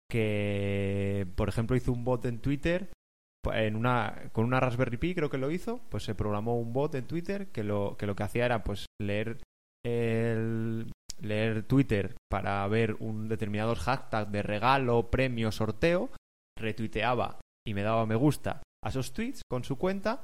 que, 0.09 1.27
por 1.35 1.49
ejemplo, 1.49 1.75
hizo 1.75 1.91
un 1.91 2.05
bot 2.05 2.23
en 2.25 2.39
Twitter 2.39 2.91
en 3.53 3.75
una, 3.75 4.29
con 4.31 4.45
una 4.45 4.59
Raspberry 4.59 4.97
Pi, 4.97 5.15
creo 5.15 5.29
que 5.29 5.37
lo 5.37 5.51
hizo, 5.51 5.81
pues 5.89 6.03
se 6.03 6.15
programó 6.15 6.57
un 6.59 6.73
bot 6.73 6.95
en 6.95 7.07
Twitter 7.07 7.47
que 7.47 7.63
lo 7.63 7.95
que, 7.97 8.05
lo 8.05 8.15
que 8.15 8.23
hacía 8.23 8.45
era 8.45 8.63
pues 8.63 8.85
leer 9.01 9.41
el, 9.85 10.91
leer 11.21 11.63
Twitter 11.63 12.15
para 12.29 12.67
ver 12.67 12.95
un 12.99 13.27
determinado 13.27 13.75
hashtag 13.75 14.29
de 14.29 14.41
regalo, 14.41 15.09
premio, 15.09 15.51
sorteo, 15.51 16.09
retuiteaba 16.57 17.39
y 17.67 17.73
me 17.73 17.83
daba 17.83 18.05
me 18.05 18.15
gusta 18.15 18.61
a 18.83 18.89
esos 18.89 19.13
tweets 19.13 19.41
con 19.49 19.63
su 19.63 19.77
cuenta 19.77 20.23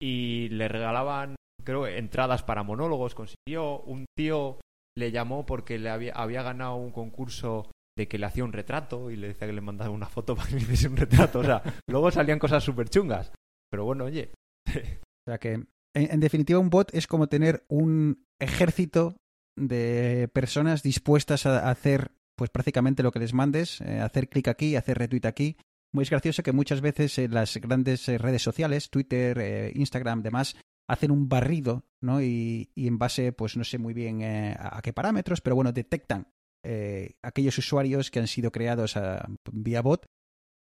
y 0.00 0.48
le 0.50 0.68
regalaban, 0.68 1.36
creo, 1.64 1.86
entradas 1.86 2.42
para 2.42 2.62
monólogos. 2.62 3.14
Consiguió 3.14 3.80
un 3.80 4.06
tío 4.16 4.58
le 4.96 5.10
llamó 5.10 5.46
porque 5.46 5.78
le 5.78 5.90
había, 5.90 6.12
había 6.14 6.42
ganado 6.42 6.76
un 6.76 6.92
concurso 6.92 7.70
de 7.98 8.06
que 8.06 8.16
le 8.16 8.26
hacía 8.26 8.44
un 8.44 8.52
retrato 8.52 9.10
y 9.10 9.16
le 9.16 9.28
decía 9.28 9.48
que 9.48 9.52
le 9.52 9.60
mandaba 9.60 9.90
una 9.90 10.06
foto 10.06 10.34
para 10.36 10.48
que 10.48 10.54
le 10.54 10.62
hiciese 10.62 10.88
un 10.88 10.96
retrato. 10.96 11.40
O 11.40 11.44
sea, 11.44 11.62
luego 11.86 12.10
salían 12.10 12.38
cosas 12.38 12.64
súper 12.64 12.88
chungas. 12.88 13.32
Pero 13.70 13.84
bueno, 13.84 14.04
oye, 14.04 14.30
O 14.66 15.30
sea 15.30 15.38
que, 15.38 15.64
en, 15.94 16.20
definitiva, 16.20 16.58
un 16.58 16.70
bot 16.70 16.94
es 16.94 17.06
como 17.06 17.28
tener 17.28 17.66
un 17.68 18.24
ejército 18.38 19.16
de 19.56 20.30
personas 20.32 20.82
dispuestas 20.82 21.44
a 21.44 21.68
hacer 21.68 22.12
pues 22.36 22.50
prácticamente 22.50 23.02
lo 23.02 23.10
que 23.10 23.18
les 23.18 23.34
mandes, 23.34 23.80
eh, 23.80 23.98
hacer 23.98 24.28
clic 24.28 24.46
aquí, 24.46 24.76
hacer 24.76 24.96
retweet 24.96 25.26
aquí. 25.26 25.56
Muy 25.92 26.04
es 26.04 26.10
gracioso 26.10 26.44
que 26.44 26.52
muchas 26.52 26.80
veces 26.80 27.18
en 27.18 27.34
las 27.34 27.56
grandes 27.56 28.08
eh, 28.08 28.16
redes 28.16 28.42
sociales, 28.42 28.90
Twitter, 28.90 29.38
eh, 29.40 29.72
Instagram, 29.74 30.22
demás, 30.22 30.54
hacen 30.86 31.10
un 31.10 31.28
barrido, 31.28 31.84
¿no? 32.00 32.22
Y, 32.22 32.70
y 32.76 32.86
en 32.86 32.98
base, 32.98 33.32
pues 33.32 33.56
no 33.56 33.64
sé 33.64 33.78
muy 33.78 33.92
bien 33.92 34.22
eh, 34.22 34.56
a 34.58 34.80
qué 34.82 34.92
parámetros, 34.92 35.40
pero 35.40 35.56
bueno, 35.56 35.72
detectan 35.72 36.28
eh, 36.64 37.14
aquellos 37.22 37.56
usuarios 37.58 38.10
que 38.10 38.18
han 38.20 38.26
sido 38.26 38.50
creados 38.52 38.96
a- 38.96 39.28
vía 39.52 39.80
bot 39.82 40.06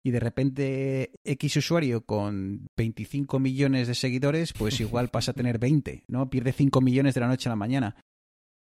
y 0.06 0.12
de 0.12 0.20
repente 0.20 1.12
X 1.24 1.58
usuario 1.58 2.06
con 2.06 2.68
25 2.78 3.40
millones 3.40 3.88
de 3.88 3.96
seguidores, 3.96 4.54
pues 4.54 4.80
igual 4.80 5.10
pasa 5.10 5.32
a 5.32 5.34
tener 5.36 5.58
20, 5.58 6.04
¿no? 6.08 6.30
Pierde 6.30 6.52
5 6.54 6.80
millones 6.82 7.16
de 7.16 7.22
la 7.22 7.28
noche 7.28 7.50
a 7.50 7.52
la 7.52 7.56
mañana. 7.56 7.96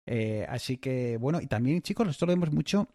Eh, 0.06 0.46
así 0.48 0.76
que, 0.78 1.16
bueno, 1.18 1.40
y 1.40 1.46
también, 1.46 1.82
chicos, 1.82 2.08
esto 2.08 2.26
lo 2.26 2.32
vemos 2.32 2.52
mucho, 2.52 2.88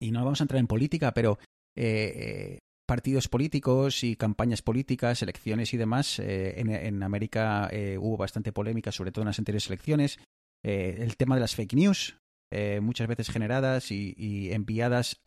y 0.00 0.10
no 0.10 0.24
vamos 0.24 0.40
a 0.40 0.44
entrar 0.44 0.58
en 0.60 0.66
política, 0.66 1.12
pero 1.14 1.38
eh, 1.76 2.58
partidos 2.86 3.28
políticos 3.28 4.02
y 4.04 4.16
campañas 4.16 4.60
políticas, 4.62 5.22
elecciones 5.22 5.72
y 5.72 5.76
demás, 5.76 6.18
eh, 6.18 6.54
en, 6.60 6.70
en 6.70 7.02
América 7.02 7.68
eh, 7.72 7.96
hubo 7.98 8.16
bastante 8.16 8.52
polémica, 8.52 8.92
sobre 8.92 9.12
todo 9.12 9.22
en 9.22 9.28
las 9.28 9.38
anteriores 9.38 9.66
elecciones. 9.68 10.18
El 10.64 11.16
tema 11.16 11.34
de 11.34 11.40
las 11.40 11.56
fake 11.56 11.74
news, 11.74 12.16
eh, 12.54 12.80
muchas 12.82 13.08
veces 13.08 13.30
generadas 13.30 13.90
y, 13.90 14.52
enviadas 14.52 15.22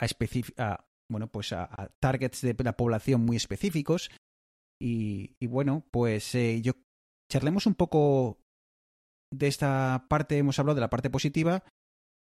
a, 0.58 0.86
bueno, 1.10 1.28
pues 1.32 1.54
a, 1.54 1.92
targets 2.00 2.42
de 2.42 2.56
la 2.64 2.78
población 2.78 3.26
muy 3.26 3.36
específicos. 3.36 4.12
Y, 4.80 5.36
bueno, 5.48 5.88
pues 5.90 6.36
eh, 6.36 6.62
yo 6.62 6.74
charlemos 7.32 7.66
un 7.66 7.74
poco 7.74 8.38
de 9.34 9.48
esta 9.48 10.06
parte, 10.08 10.38
hemos 10.38 10.60
hablado 10.60 10.76
de 10.76 10.82
la 10.82 10.92
parte 10.92 11.10
positiva, 11.10 11.64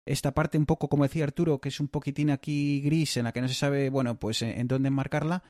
esta 0.06 0.32
parte 0.32 0.56
un 0.56 0.64
poco, 0.64 0.88
como 0.88 1.02
decía 1.02 1.24
Arturo, 1.24 1.60
que 1.60 1.68
es 1.68 1.80
un 1.80 1.88
poquitín 1.88 2.30
aquí 2.30 2.80
gris, 2.80 3.18
en 3.18 3.24
la 3.24 3.32
que 3.32 3.42
no 3.42 3.48
se 3.48 3.54
sabe, 3.54 3.90
bueno, 3.90 4.18
pues 4.18 4.40
en, 4.40 4.68
dónde 4.68 4.88
enmarcarla. 4.88 5.44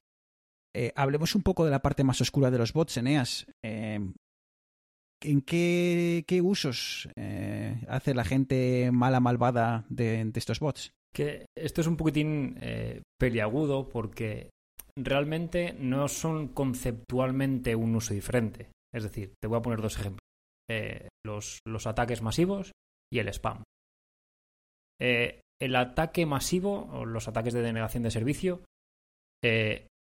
Eh, 0.74 0.92
hablemos 0.96 1.37
un 1.37 1.42
poco 1.42 1.64
de 1.64 1.70
la 1.70 1.81
parte 1.81 2.03
más 2.03 2.20
oscura 2.20 2.51
de 2.51 2.59
los 2.59 2.72
bots, 2.72 2.96
Eneas. 2.96 3.46
¿En 5.20 5.42
qué, 5.42 6.24
qué 6.28 6.40
usos 6.40 7.09
eh, 7.16 7.85
hace 7.88 8.14
la 8.14 8.24
gente 8.24 8.90
mala, 8.92 9.18
malvada 9.20 9.85
de, 9.88 10.31
estos 10.35 10.61
bots? 10.61 10.92
Esto 11.57 11.81
es 11.81 11.87
un 11.87 11.96
poquitín 11.96 12.57
eh, 12.61 13.02
peliagudo 13.18 13.88
porque 13.88 14.50
realmente 14.96 15.72
no 15.72 16.07
son 16.07 16.48
conceptualmente 16.48 17.74
un 17.74 17.96
uso 17.96 18.14
diferente. 18.14 18.70
Es 18.94 19.02
decir, 19.02 19.33
te 19.40 19.48
voy 19.48 19.59
a 19.59 19.62
poner 19.62 19.81
dos 19.81 19.98
ejemplos. 19.98 20.20
Eh, 20.70 21.09
los, 21.26 21.61
los 21.66 21.87
ataques 21.87 22.22
masivos 22.22 22.72
y 23.12 23.18
el 23.18 23.28
spam. 23.28 23.64
Eh, 25.00 25.40
el 25.61 25.74
ataque 25.74 26.26
masivo 26.26 26.88
o 26.92 27.04
los 27.04 27.26
ataques 27.26 27.54
de 27.54 27.62
denegación 27.62 28.04
de 28.04 28.11
servicio 28.11 28.62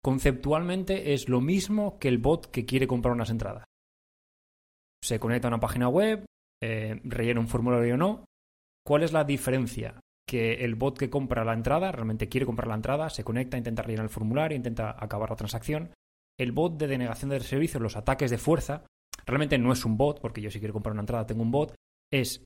conceptualmente 0.04 1.14
es 1.14 1.30
lo 1.30 1.40
mismo 1.40 1.98
que 1.98 2.10
el 2.10 2.18
bot 2.18 2.52
que 2.52 2.66
quiere 2.66 2.88
comprar 2.88 3.14
unas 3.14 3.30
entradas. 3.30 3.64
Se 5.04 5.20
conecta 5.20 5.48
a 5.48 5.52
una 5.52 5.60
página 5.60 5.90
web, 5.90 6.26
eh, 6.64 7.00
rellena 7.04 7.42
un 7.42 7.48
formulario 7.50 7.96
o 7.96 7.98
no. 7.98 8.26
¿Cuál 8.86 9.04
es 9.04 9.12
la 9.12 9.26
diferencia? 9.26 10.00
Que 10.28 10.64
el 10.64 10.76
bot 10.76 10.98
que 10.98 11.10
compra 11.10 11.44
la 11.44 11.54
entrada, 11.54 11.92
realmente 11.92 12.30
quiere 12.30 12.46
comprar 12.46 12.70
la 12.70 12.76
entrada, 12.76 13.10
se 13.10 13.24
conecta, 13.24 13.58
intenta 13.58 13.82
rellenar 13.82 14.06
el 14.06 14.10
formulario, 14.10 14.56
intenta 14.56 14.96
acabar 14.98 15.30
la 15.30 15.36
transacción. 15.36 15.92
El 16.40 16.54
bot 16.54 16.78
de 16.78 16.88
denegación 16.88 17.30
del 17.30 17.44
servicio, 17.44 17.80
los 17.80 17.98
ataques 17.98 18.32
de 18.32 18.38
fuerza, 18.38 18.86
realmente 19.26 19.58
no 19.58 19.74
es 19.74 19.84
un 19.84 19.98
bot, 19.98 20.22
porque 20.22 20.42
yo 20.42 20.50
si 20.50 20.60
quiero 20.60 20.74
comprar 20.74 20.94
una 20.94 21.02
entrada 21.02 21.28
tengo 21.28 21.44
un 21.44 21.52
bot, 21.52 21.76
es 22.12 22.46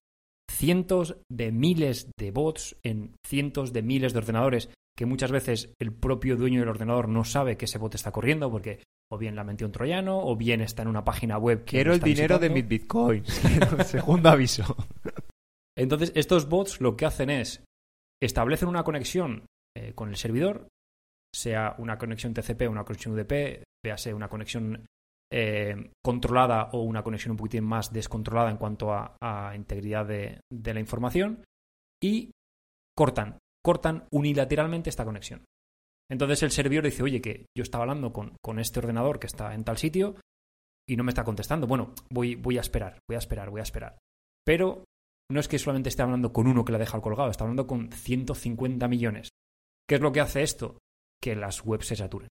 cientos 0.49 1.17
de 1.29 1.51
miles 1.51 2.09
de 2.17 2.31
bots 2.31 2.75
en 2.83 3.15
cientos 3.25 3.71
de 3.71 3.83
miles 3.83 4.13
de 4.13 4.19
ordenadores 4.19 4.69
que 4.97 5.05
muchas 5.05 5.31
veces 5.31 5.73
el 5.79 5.93
propio 5.93 6.37
dueño 6.37 6.61
del 6.61 6.69
ordenador 6.69 7.07
no 7.07 7.23
sabe 7.23 7.55
que 7.55 7.65
ese 7.65 7.77
bot 7.77 7.93
está 7.93 8.11
corriendo 8.11 8.49
porque 8.49 8.81
o 9.11 9.17
bien 9.17 9.35
la 9.35 9.43
metió 9.43 9.67
un 9.67 9.73
troyano 9.73 10.19
o 10.19 10.35
bien 10.35 10.61
está 10.61 10.81
en 10.81 10.89
una 10.89 11.03
página 11.03 11.37
web 11.37 11.63
que 11.63 11.77
Quiero 11.77 11.93
el 11.93 11.99
dinero 11.99 12.39
de 12.39 12.49
mis 12.49 12.67
bitcoins. 12.67 13.27
Segundo 13.85 14.29
aviso. 14.29 14.75
Entonces, 15.77 16.11
estos 16.15 16.49
bots 16.49 16.81
lo 16.81 16.97
que 16.97 17.05
hacen 17.05 17.29
es 17.29 17.63
establecen 18.21 18.67
una 18.67 18.83
conexión 18.83 19.45
eh, 19.75 19.93
con 19.93 20.09
el 20.09 20.17
servidor, 20.17 20.67
sea 21.33 21.75
una 21.77 21.97
conexión 21.97 22.33
TCP 22.33 22.63
o 22.63 22.71
una 22.71 22.83
conexión 22.83 23.13
UDP, 23.13 23.63
véase 23.85 24.13
una 24.13 24.27
conexión 24.27 24.85
eh, 25.31 25.91
controlada 26.03 26.69
o 26.73 26.81
una 26.81 27.03
conexión 27.03 27.31
un 27.31 27.37
poquitín 27.37 27.63
más 27.63 27.93
descontrolada 27.93 28.49
en 28.49 28.57
cuanto 28.57 28.91
a, 28.91 29.17
a 29.21 29.55
integridad 29.55 30.05
de, 30.05 30.39
de 30.51 30.73
la 30.73 30.79
información, 30.79 31.43
y 32.01 32.31
cortan, 32.95 33.37
cortan 33.63 34.07
unilateralmente 34.11 34.89
esta 34.89 35.05
conexión. 35.05 35.43
Entonces 36.09 36.43
el 36.43 36.51
servidor 36.51 36.85
dice, 36.85 37.03
oye, 37.03 37.21
que 37.21 37.47
yo 37.55 37.63
estaba 37.63 37.83
hablando 37.83 38.13
con, 38.13 38.35
con 38.41 38.59
este 38.59 38.79
ordenador 38.79 39.19
que 39.19 39.27
está 39.27 39.53
en 39.53 39.63
tal 39.63 39.77
sitio 39.77 40.15
y 40.87 40.95
no 40.95 41.03
me 41.03 41.11
está 41.11 41.23
contestando. 41.23 41.67
Bueno, 41.67 41.93
voy, 42.09 42.35
voy 42.35 42.57
a 42.57 42.61
esperar, 42.61 42.99
voy 43.09 43.15
a 43.15 43.19
esperar, 43.19 43.49
voy 43.49 43.59
a 43.59 43.63
esperar. 43.63 43.97
Pero 44.45 44.85
no 45.29 45.39
es 45.39 45.47
que 45.47 45.59
solamente 45.59 45.89
esté 45.89 46.03
hablando 46.03 46.31
con 46.31 46.47
uno 46.47 46.63
que 46.63 46.71
la 46.71 46.77
deja 46.77 47.01
colgado, 47.01 47.29
está 47.29 47.43
hablando 47.43 47.67
con 47.67 47.91
150 47.91 48.87
millones. 48.87 49.29
¿Qué 49.87 49.95
es 49.95 50.01
lo 50.01 50.11
que 50.11 50.21
hace 50.21 50.43
esto? 50.43 50.77
Que 51.21 51.35
las 51.35 51.65
webs 51.65 51.87
se 51.87 51.95
saturen. 51.95 52.29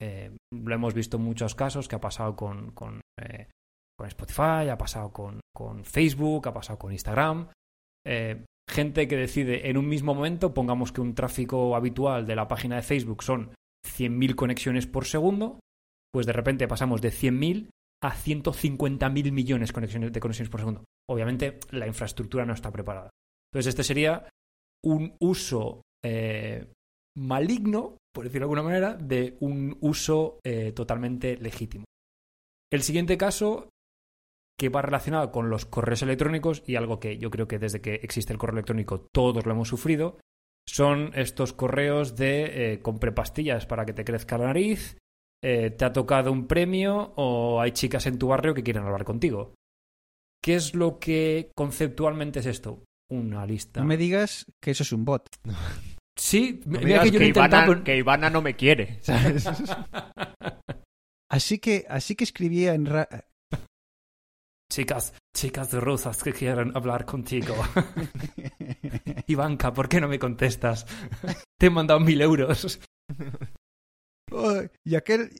Eh, 0.00 0.36
lo 0.52 0.74
hemos 0.74 0.94
visto 0.94 1.16
en 1.16 1.24
muchos 1.24 1.56
casos 1.56 1.88
que 1.88 1.96
ha 1.96 2.00
pasado 2.00 2.36
con, 2.36 2.70
con, 2.70 3.00
eh, 3.20 3.48
con 3.96 4.06
Spotify, 4.06 4.68
ha 4.70 4.78
pasado 4.78 5.12
con, 5.12 5.40
con 5.52 5.84
Facebook, 5.84 6.46
ha 6.46 6.52
pasado 6.52 6.78
con 6.78 6.92
Instagram. 6.92 7.48
Eh, 8.06 8.44
gente 8.68 9.08
que 9.08 9.16
decide 9.16 9.68
en 9.68 9.76
un 9.76 9.88
mismo 9.88 10.14
momento, 10.14 10.54
pongamos 10.54 10.92
que 10.92 11.00
un 11.00 11.14
tráfico 11.14 11.74
habitual 11.74 12.26
de 12.26 12.36
la 12.36 12.48
página 12.48 12.76
de 12.76 12.82
Facebook 12.82 13.22
son 13.22 13.50
100.000 13.86 14.34
conexiones 14.34 14.86
por 14.86 15.06
segundo, 15.06 15.60
pues 16.12 16.26
de 16.26 16.32
repente 16.32 16.68
pasamos 16.68 17.00
de 17.00 17.10
100.000 17.10 17.70
a 18.02 18.14
150.000 18.14 19.32
millones 19.32 19.72
de 19.72 20.20
conexiones 20.20 20.50
por 20.50 20.60
segundo. 20.60 20.84
Obviamente 21.10 21.58
la 21.70 21.86
infraestructura 21.86 22.44
no 22.44 22.52
está 22.52 22.70
preparada. 22.70 23.10
Entonces 23.52 23.70
este 23.70 23.84
sería 23.84 24.28
un 24.84 25.14
uso 25.20 25.82
eh, 26.04 26.72
maligno, 27.16 27.96
por 28.14 28.24
decirlo 28.24 28.46
de 28.46 28.50
alguna 28.50 28.62
manera, 28.62 28.94
de 28.94 29.36
un 29.40 29.76
uso 29.80 30.38
eh, 30.44 30.72
totalmente 30.72 31.36
legítimo. 31.36 31.84
El 32.70 32.82
siguiente 32.82 33.16
caso, 33.16 33.70
que 34.58 34.68
va 34.68 34.82
relacionado 34.82 35.30
con 35.30 35.50
los 35.50 35.64
correos 35.66 36.02
electrónicos 36.02 36.62
y 36.66 36.76
algo 36.76 36.98
que 36.98 37.18
yo 37.18 37.30
creo 37.30 37.46
que 37.46 37.58
desde 37.58 37.80
que 37.80 37.94
existe 37.96 38.32
el 38.32 38.38
correo 38.38 38.54
electrónico 38.54 39.06
todos 39.12 39.46
lo 39.46 39.52
hemos 39.52 39.68
sufrido, 39.68 40.18
son 40.66 41.12
estos 41.14 41.52
correos 41.52 42.16
de 42.16 42.72
eh, 42.72 42.78
compre 42.80 43.12
pastillas 43.12 43.66
para 43.66 43.86
que 43.86 43.92
te 43.92 44.04
crezca 44.04 44.36
la 44.36 44.46
nariz, 44.46 44.98
eh, 45.42 45.70
te 45.70 45.84
ha 45.84 45.92
tocado 45.92 46.32
un 46.32 46.46
premio 46.46 47.12
o 47.16 47.60
hay 47.60 47.70
chicas 47.72 48.06
en 48.06 48.18
tu 48.18 48.28
barrio 48.28 48.54
que 48.54 48.62
quieren 48.64 48.82
hablar 48.84 49.04
contigo. 49.04 49.54
¿Qué 50.42 50.54
es 50.56 50.74
lo 50.74 50.98
que 50.98 51.50
conceptualmente 51.56 52.40
es 52.40 52.46
esto? 52.46 52.82
Una 53.10 53.46
lista. 53.46 53.80
No 53.80 53.86
me 53.86 53.96
digas 53.96 54.44
que 54.62 54.72
eso 54.72 54.82
es 54.82 54.92
un 54.92 55.04
bot. 55.04 55.26
Sí, 56.20 56.60
No 56.66 56.80
me 56.80 56.84
mira 56.84 57.04
digas 57.04 57.04
que 57.04 57.10
yo 57.12 57.18
lo 57.20 57.24
he 57.24 57.28
Ivana, 57.28 58.26
que 58.28 58.32
no 58.32 58.42
me 58.42 58.56
quiere. 58.56 58.98
¿sabes? 59.02 59.48
Así 61.30 61.60
que, 61.60 61.84
así 61.88 62.16
que 62.16 62.24
escribía 62.24 62.74
en... 62.74 62.86
ra- 62.86 63.08
Chicas, 64.70 65.14
chicas 65.34 65.70
de 65.70 65.80
rosas 65.80 66.22
que 66.22 66.32
quieren 66.32 66.72
hablar 66.76 67.06
contigo. 67.06 67.54
Ivanka, 69.26 69.72
¿por 69.72 69.88
qué 69.88 70.00
no 70.00 70.08
me 70.08 70.18
contestas? 70.18 70.86
Te 71.58 71.66
he 71.66 71.70
mandado 71.70 72.00
mil 72.00 72.20
euros. 72.20 72.78
Oh, 74.30 74.60
y 74.84 74.94
aquel... 74.94 75.30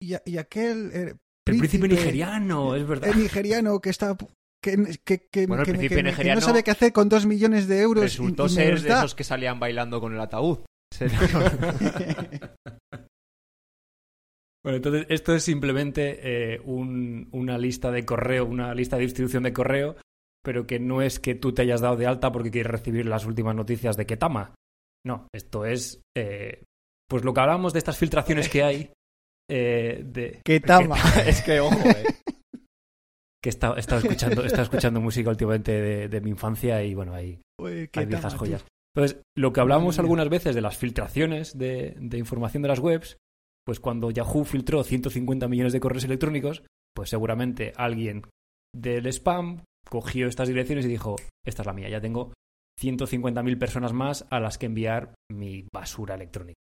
Y, 0.00 0.14
y 0.26 0.38
aquel... 0.38 0.90
eh, 0.92 1.14
El 1.46 1.58
príncipe 1.58 1.86
nigeriano, 1.86 2.74
es 2.74 2.84
verdad. 2.86 3.10
el 3.10 3.20
nigeriano 3.22 3.80
que 3.80 3.90
está... 3.90 4.16
Que, 4.60 4.98
que, 5.04 5.28
que- 5.28 5.46
Bueno, 5.46 5.62
el 5.62 5.66
que- 5.66 5.72
príncipe 5.74 6.02
que- 6.14 6.34
no 6.34 6.40
sabe 6.40 6.62
qué 6.64 6.70
hacer 6.72 6.92
con 6.92 7.08
dos 7.08 7.24
millones 7.26 7.68
de 7.68 7.80
euros. 7.82 8.02
y- 8.02 8.06
Resultó 8.06 8.46
y 8.46 8.50
me 8.50 8.54
ser 8.54 8.80
de 8.80 8.88
esos 8.90 9.14
que 9.14 9.24
salían 9.24 9.60
bailando 9.60 10.00
con 10.00 10.12
el 10.12 10.20
ataúd. 10.20 10.58
Bueno, 14.64 14.76
entonces 14.76 15.06
esto 15.08 15.34
es 15.34 15.42
simplemente 15.42 16.54
eh, 16.54 16.60
un- 16.64 17.28
una 17.32 17.58
lista 17.58 17.90
de 17.90 18.04
correo, 18.04 18.44
una 18.46 18.74
lista 18.74 18.96
de 18.96 19.02
distribución 19.02 19.42
de 19.42 19.52
correo, 19.52 19.96
pero 20.44 20.66
que 20.66 20.78
no 20.78 21.02
es 21.02 21.18
que 21.20 21.34
tú 21.34 21.52
te 21.52 21.62
hayas 21.62 21.80
dado 21.80 21.96
de 21.96 22.06
alta 22.06 22.30
porque 22.30 22.50
quieres 22.50 22.70
recibir 22.70 23.06
las 23.06 23.24
últimas 23.26 23.54
noticias 23.56 23.96
de 23.96 24.06
Ketama. 24.06 24.54
No, 25.04 25.26
esto 25.34 25.64
es 25.66 26.00
eh, 26.16 26.62
pues 27.08 27.24
lo 27.24 27.34
que 27.34 27.40
hablábamos 27.40 27.72
de 27.72 27.80
estas 27.80 27.98
filtraciones 27.98 28.48
que 28.48 28.62
hay 28.62 28.92
eh, 29.50 30.02
de 30.06 30.40
Que 30.44 30.60
tama. 30.60 30.96
es 31.26 31.42
que, 31.42 31.58
ojo, 31.60 31.76
eh. 31.88 32.04
que 33.42 33.48
he 33.48 33.50
estado, 33.50 33.76
he 33.76 33.80
estado 33.80 34.00
escuchando, 34.00 34.42
he 34.44 34.46
estado 34.46 34.62
escuchando 34.62 35.00
música 35.00 35.30
últimamente 35.30 35.72
de, 35.72 36.08
de 36.08 36.20
mi 36.20 36.30
infancia 36.30 36.84
y 36.84 36.94
bueno, 36.94 37.14
hay, 37.14 37.40
Uy, 37.60 37.88
hay 37.92 38.06
viejas 38.06 38.32
tama, 38.32 38.38
joyas. 38.38 38.64
Entonces, 38.94 39.22
lo 39.36 39.52
que 39.52 39.60
hablamos 39.60 39.98
algunas 39.98 40.28
veces 40.28 40.54
de 40.54 40.60
las 40.60 40.76
filtraciones 40.76 41.58
de, 41.58 41.96
de 41.98 42.18
información 42.18 42.62
de 42.62 42.68
las 42.68 42.78
webs, 42.78 43.16
pues 43.64 43.80
cuando 43.80 44.10
Yahoo 44.10 44.44
filtró 44.44 44.82
150 44.82 45.48
millones 45.48 45.72
de 45.72 45.80
correos 45.80 46.04
electrónicos, 46.04 46.62
pues 46.94 47.10
seguramente 47.10 47.72
alguien 47.76 48.22
del 48.74 49.06
spam 49.06 49.64
cogió 49.88 50.26
estas 50.26 50.48
direcciones 50.48 50.84
y 50.84 50.88
dijo, 50.88 51.16
esta 51.44 51.62
es 51.62 51.66
la 51.66 51.72
mía, 51.72 51.88
ya 51.88 52.00
tengo 52.00 52.32
150.000 52.80 53.58
personas 53.58 53.92
más 53.92 54.26
a 54.30 54.40
las 54.40 54.58
que 54.58 54.66
enviar 54.66 55.14
mi 55.30 55.66
basura 55.72 56.14
electrónica. 56.14 56.56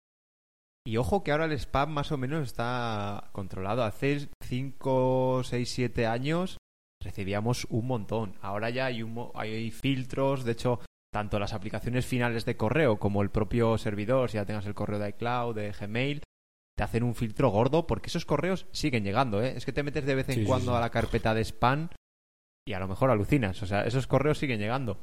Y 0.87 0.99
ojo 0.99 1.25
que 1.25 1.33
ahora 1.33 1.47
el 1.47 1.53
spam 1.53 1.91
más 1.91 2.13
o 2.13 2.17
menos 2.17 2.45
está 2.45 3.31
controlado. 3.33 3.83
Hace 3.83 4.29
5, 4.45 5.43
6, 5.43 5.69
7 5.69 6.07
años 6.07 6.59
recibíamos 7.03 7.67
un 7.71 7.89
montón. 7.89 8.37
Ahora 8.41 8.71
ya 8.71 8.87
hay, 8.87 9.03
un 9.03 9.31
hay 9.35 9.73
filtros. 9.73 10.45
De 10.45 10.53
hecho, 10.53 10.79
tanto 11.13 11.41
las 11.41 11.55
aplicaciones 11.55 12.07
finales 12.07 12.45
de 12.45 12.57
correo 12.57 12.99
como 12.99 13.23
el 13.23 13.31
propio 13.31 13.77
servidor, 13.79 14.31
si 14.31 14.37
ya 14.37 14.45
tengas 14.45 14.67
el 14.67 14.75
correo 14.75 15.01
de 15.01 15.09
iCloud, 15.09 15.57
de 15.57 15.73
Gmail, 15.73 16.23
te 16.77 16.85
hacen 16.85 17.03
un 17.03 17.15
filtro 17.15 17.49
gordo 17.49 17.87
porque 17.87 18.09
esos 18.09 18.25
correos 18.27 18.67
siguen 18.71 19.05
llegando. 19.05 19.43
¿eh? 19.43 19.55
Es 19.57 19.65
que 19.65 19.73
te 19.73 19.83
metes 19.83 20.05
de 20.05 20.15
vez 20.15 20.29
en 20.29 20.35
Sí, 20.35 20.41
sí, 20.43 20.47
cuando 20.47 20.73
sí. 20.73 20.77
a 20.77 20.81
la 20.81 20.91
carpeta 20.91 21.35
de 21.35 21.43
spam 21.45 21.89
y 22.69 22.75
a 22.75 22.79
lo 22.79 22.89
mejor 22.89 23.11
alucinas. 23.11 23.63
O 23.63 23.67
sea, 23.67 23.85
esos 23.85 24.07
correos 24.07 24.39
siguen 24.39 24.61
llegando. 24.61 25.01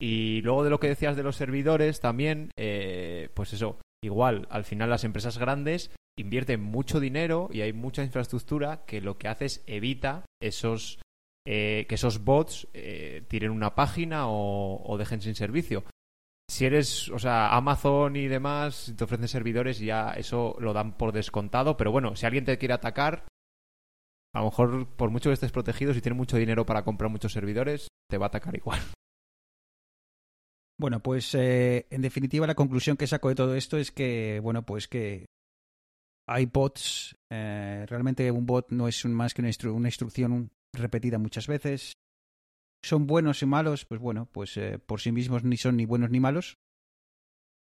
Y 0.00 0.42
luego 0.42 0.64
de 0.64 0.70
lo 0.70 0.80
que 0.80 0.88
decías 0.88 1.16
de 1.16 1.22
los 1.22 1.36
servidores 1.36 2.00
también, 2.00 2.50
eh, 2.58 3.30
pues 3.34 3.52
eso, 3.52 3.78
igual, 4.02 4.46
al 4.50 4.64
final 4.64 4.90
las 4.90 5.04
empresas 5.04 5.38
grandes 5.38 5.90
invierten 6.18 6.60
mucho 6.60 7.00
dinero 7.00 7.48
y 7.52 7.62
hay 7.62 7.72
mucha 7.72 8.04
infraestructura 8.04 8.84
que 8.84 9.00
lo 9.00 9.18
que 9.18 9.28
hace 9.28 9.46
es 9.46 9.64
evita 9.66 10.24
esos 10.40 10.98
eh, 11.46 11.86
que 11.88 11.96
esos 11.96 12.24
bots 12.24 12.68
eh, 12.72 13.22
tiren 13.28 13.50
una 13.50 13.74
página 13.74 14.28
o, 14.28 14.82
o 14.84 14.98
dejen 14.98 15.20
sin 15.20 15.34
servicio. 15.34 15.84
Si 16.54 16.64
eres, 16.64 17.08
o 17.08 17.18
sea, 17.18 17.52
Amazon 17.56 18.14
y 18.14 18.28
demás, 18.28 18.94
te 18.96 19.02
ofrecen 19.02 19.26
servidores, 19.26 19.80
ya 19.80 20.12
eso 20.12 20.54
lo 20.60 20.72
dan 20.72 20.96
por 20.96 21.10
descontado. 21.10 21.76
Pero 21.76 21.90
bueno, 21.90 22.14
si 22.14 22.26
alguien 22.26 22.44
te 22.44 22.58
quiere 22.58 22.74
atacar, 22.74 23.26
a 24.32 24.38
lo 24.38 24.44
mejor 24.44 24.86
por 24.94 25.10
mucho 25.10 25.30
que 25.30 25.34
estés 25.34 25.50
protegido, 25.50 25.92
si 25.92 26.00
tienes 26.00 26.16
mucho 26.16 26.36
dinero 26.36 26.64
para 26.64 26.84
comprar 26.84 27.10
muchos 27.10 27.32
servidores, 27.32 27.88
te 28.08 28.18
va 28.18 28.26
a 28.26 28.28
atacar 28.28 28.54
igual. 28.54 28.78
Bueno, 30.78 31.00
pues 31.00 31.34
eh, 31.34 31.88
en 31.90 32.02
definitiva 32.02 32.46
la 32.46 32.54
conclusión 32.54 32.96
que 32.96 33.08
saco 33.08 33.30
de 33.30 33.34
todo 33.34 33.56
esto 33.56 33.76
es 33.76 33.90
que, 33.90 34.38
bueno, 34.40 34.64
pues 34.64 34.86
que 34.86 35.26
hay 36.28 36.46
bots. 36.46 37.16
eh, 37.32 37.84
realmente 37.88 38.30
un 38.30 38.46
bot 38.46 38.70
no 38.70 38.86
es 38.86 39.04
más 39.06 39.34
que 39.34 39.42
una, 39.42 39.50
una 39.72 39.88
instrucción 39.88 40.52
repetida 40.72 41.18
muchas 41.18 41.48
veces. 41.48 41.94
Son 42.84 43.06
buenos 43.06 43.42
y 43.42 43.46
malos, 43.46 43.86
pues 43.86 43.98
bueno, 44.00 44.28
pues 44.30 44.56
eh, 44.58 44.78
por 44.78 45.00
sí 45.00 45.10
mismos 45.10 45.42
ni 45.42 45.56
son 45.56 45.76
ni 45.76 45.86
buenos 45.86 46.10
ni 46.10 46.20
malos. 46.20 46.58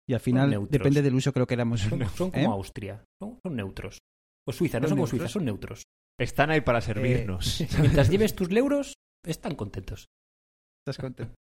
Y 0.06 0.14
al 0.14 0.20
final 0.20 0.68
depende 0.70 1.02
del 1.02 1.16
uso 1.16 1.32
que 1.32 1.40
lo 1.40 1.48
queramos. 1.48 1.80
Son, 1.80 2.06
son 2.10 2.32
como 2.32 2.52
¿Eh? 2.52 2.54
Austria, 2.54 3.06
son, 3.22 3.40
son 3.42 3.56
neutros. 3.56 4.00
O 4.46 4.52
Suiza, 4.52 4.82
no 4.82 4.90
Son 4.90 4.98
como. 4.98 5.08
Suiza, 5.08 5.30
son 5.30 5.46
neutros. 5.46 5.84
Están 6.20 6.52
ahí 6.52 6.60
para 6.60 6.82
servirnos. 6.82 7.64
Mientras 7.80 8.10
lleves 8.10 8.36
tus 8.36 8.52
euros, 8.52 8.96
están 9.26 9.56
contentos. 9.56 10.08
¿Estás 10.82 10.98
contento? 10.98 11.34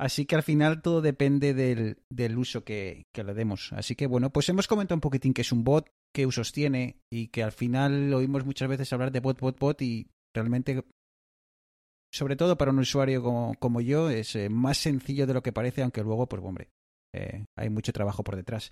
Así 0.00 0.26
que 0.26 0.36
al 0.36 0.44
final 0.44 0.80
todo 0.80 1.02
depende 1.02 1.54
del, 1.54 1.98
del 2.08 2.38
uso 2.38 2.64
que, 2.64 3.06
que 3.12 3.24
le 3.24 3.34
demos. 3.34 3.72
Así 3.72 3.96
que 3.96 4.06
bueno, 4.06 4.30
pues 4.30 4.48
hemos 4.48 4.68
comentado 4.68 4.94
un 4.94 5.00
poquitín 5.00 5.34
qué 5.34 5.40
es 5.42 5.50
un 5.50 5.64
bot, 5.64 5.88
qué 6.14 6.24
usos 6.24 6.52
tiene 6.52 7.00
y 7.12 7.28
que 7.28 7.42
al 7.42 7.50
final 7.50 8.14
oímos 8.14 8.44
muchas 8.44 8.68
veces 8.68 8.92
hablar 8.92 9.10
de 9.10 9.18
bot, 9.18 9.40
bot, 9.40 9.58
bot 9.58 9.82
y 9.82 10.12
realmente 10.32 10.84
sobre 12.12 12.36
todo 12.36 12.56
para 12.56 12.70
un 12.70 12.78
usuario 12.78 13.22
como, 13.58 13.80
yo, 13.80 14.10
es 14.10 14.34
eh, 14.36 14.48
más 14.48 14.78
sencillo 14.78 15.26
de 15.26 15.34
lo 15.34 15.42
que 15.42 15.52
parece, 15.52 15.82
aunque 15.82 16.02
luego, 16.02 16.28
pues 16.28 16.42
hombre, 16.42 16.70
eh, 17.14 17.44
hay 17.56 17.70
mucho 17.70 17.92
trabajo 17.92 18.24
por 18.24 18.36
detrás. 18.36 18.70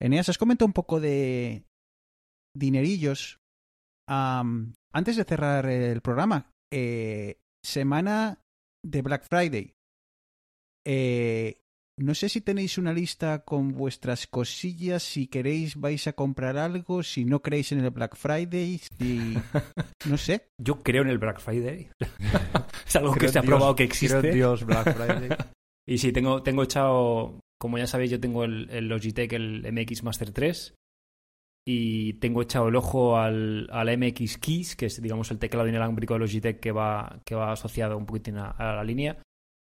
Eneas, 0.00 0.28
os 0.28 0.38
comento 0.38 0.64
un 0.64 0.72
poco 0.72 1.00
de 1.00 1.64
dinerillos. 2.54 3.38
Am, 4.08 4.74
antes 4.92 5.16
de 5.16 5.24
cerrar 5.24 5.66
el 5.66 6.00
programa, 6.00 6.50
eh, 6.72 7.38
semana 7.64 8.40
de 8.84 9.02
Black 9.02 9.26
Friday. 9.28 9.74
Eh, 10.86 11.56
no 11.98 12.14
sé 12.14 12.28
si 12.28 12.40
tenéis 12.40 12.76
una 12.78 12.92
lista 12.92 13.44
con 13.44 13.72
vuestras 13.72 14.26
cosillas, 14.26 15.02
si 15.02 15.26
queréis 15.28 15.76
vais 15.76 16.06
a 16.06 16.12
comprar 16.12 16.56
algo, 16.58 17.02
si 17.02 17.24
no 17.24 17.40
creéis 17.40 17.72
en 17.72 17.80
el 17.84 17.90
Black 17.90 18.16
Friday, 18.16 18.78
si... 18.98 19.34
No 20.08 20.16
sé. 20.18 20.48
Yo 20.60 20.82
creo 20.82 21.02
en 21.02 21.08
el 21.08 21.18
Black 21.18 21.40
Friday. 21.40 21.88
es 22.86 22.96
algo 22.96 23.12
que 23.12 23.20
Creo 23.20 23.32
se 23.32 23.38
ha 23.38 23.42
Dios- 23.42 23.50
probado 23.50 23.74
que 23.74 23.88
creo 23.88 24.10
en 24.10 24.16
existe. 24.26 24.32
Dios 24.32 24.64
Black 24.64 24.94
Friday. 24.96 25.28
Y 25.88 25.98
sí, 25.98 26.10
tengo, 26.12 26.42
tengo 26.42 26.64
echado, 26.64 27.38
como 27.60 27.78
ya 27.78 27.86
sabéis, 27.86 28.10
yo 28.10 28.18
tengo 28.18 28.42
el, 28.42 28.68
el 28.70 28.88
Logitech, 28.88 29.32
el 29.34 29.72
MX 29.72 30.02
Master 30.02 30.32
3. 30.32 30.74
Y 31.64 32.14
tengo 32.14 32.42
echado 32.42 32.68
el 32.68 32.74
ojo 32.74 33.16
al, 33.18 33.68
al 33.70 33.96
MX 33.96 34.38
Keys, 34.38 34.74
que 34.74 34.86
es, 34.86 35.00
digamos, 35.00 35.30
el 35.30 35.38
teclado 35.38 35.68
inalámbrico 35.68 36.14
de 36.14 36.20
Logitech 36.20 36.58
que 36.58 36.72
va, 36.72 37.20
que 37.24 37.36
va 37.36 37.52
asociado 37.52 37.96
un 37.96 38.04
poquitín 38.06 38.36
a, 38.38 38.50
a 38.50 38.74
la 38.74 38.82
línea. 38.82 39.22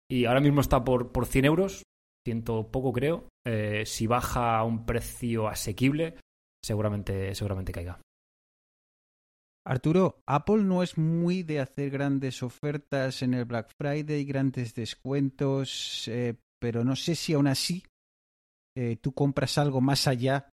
Y 0.08 0.24
ahora 0.26 0.40
mismo 0.40 0.60
está 0.60 0.84
por, 0.84 1.10
por 1.10 1.26
100 1.26 1.44
euros, 1.46 1.82
ciento 2.24 2.70
poco 2.70 2.92
creo. 2.92 3.28
Eh, 3.46 3.84
si 3.86 4.06
baja 4.06 4.58
a 4.58 4.64
un 4.64 4.86
precio 4.86 5.48
asequible, 5.48 6.16
seguramente, 6.64 7.34
seguramente 7.34 7.72
caiga. 7.72 8.00
Arturo, 9.66 10.22
Apple 10.26 10.62
no 10.62 10.82
es 10.82 10.98
muy 10.98 11.42
de 11.42 11.60
hacer 11.60 11.90
grandes 11.90 12.42
ofertas 12.42 13.22
en 13.22 13.32
el 13.32 13.46
Black 13.46 13.70
Friday, 13.78 14.24
grandes 14.24 14.74
descuentos, 14.74 16.06
eh, 16.08 16.34
pero 16.60 16.84
no 16.84 16.96
sé 16.96 17.14
si 17.14 17.32
aún 17.32 17.46
así 17.46 17.82
eh, 18.76 18.96
tú 18.96 19.12
compras 19.12 19.56
algo 19.56 19.80
más 19.80 20.06
allá 20.06 20.50